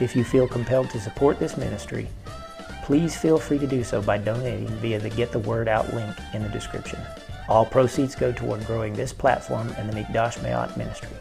If 0.02 0.18
you 0.18 0.26
feel 0.26 0.50
compelled 0.50 0.90
to 0.90 1.00
support 1.00 1.40
this 1.40 1.56
ministry, 1.56 2.10
please 2.90 3.16
feel 3.16 3.38
free 3.38 3.60
to 3.60 3.68
do 3.68 3.84
so 3.84 4.02
by 4.02 4.18
donating 4.18 4.68
via 4.78 4.98
the 4.98 5.12
Get 5.12 5.32
the 5.32 5.38
Word 5.38 5.68
Out 5.68 5.94
link 5.94 6.18
in 6.34 6.42
the 6.42 6.50
description. 6.50 7.00
All 7.48 7.64
proceeds 7.64 8.16
go 8.16 8.32
toward 8.32 8.66
growing 8.66 8.94
this 8.94 9.14
platform 9.14 9.72
and 9.78 9.88
the 9.88 9.94
Mikdash 9.94 10.40
Meh'at 10.40 10.76
ministry. 10.76 11.16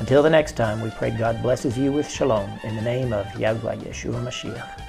Until 0.00 0.20
the 0.20 0.30
next 0.30 0.56
time, 0.56 0.80
we 0.80 0.90
pray 0.90 1.16
God 1.16 1.40
blesses 1.42 1.78
you 1.78 1.92
with 1.92 2.10
shalom 2.10 2.50
in 2.64 2.74
the 2.74 2.82
name 2.82 3.12
of 3.12 3.24
Yahweh 3.38 3.76
Yeshua 3.76 4.20
Mashiach. 4.24 4.83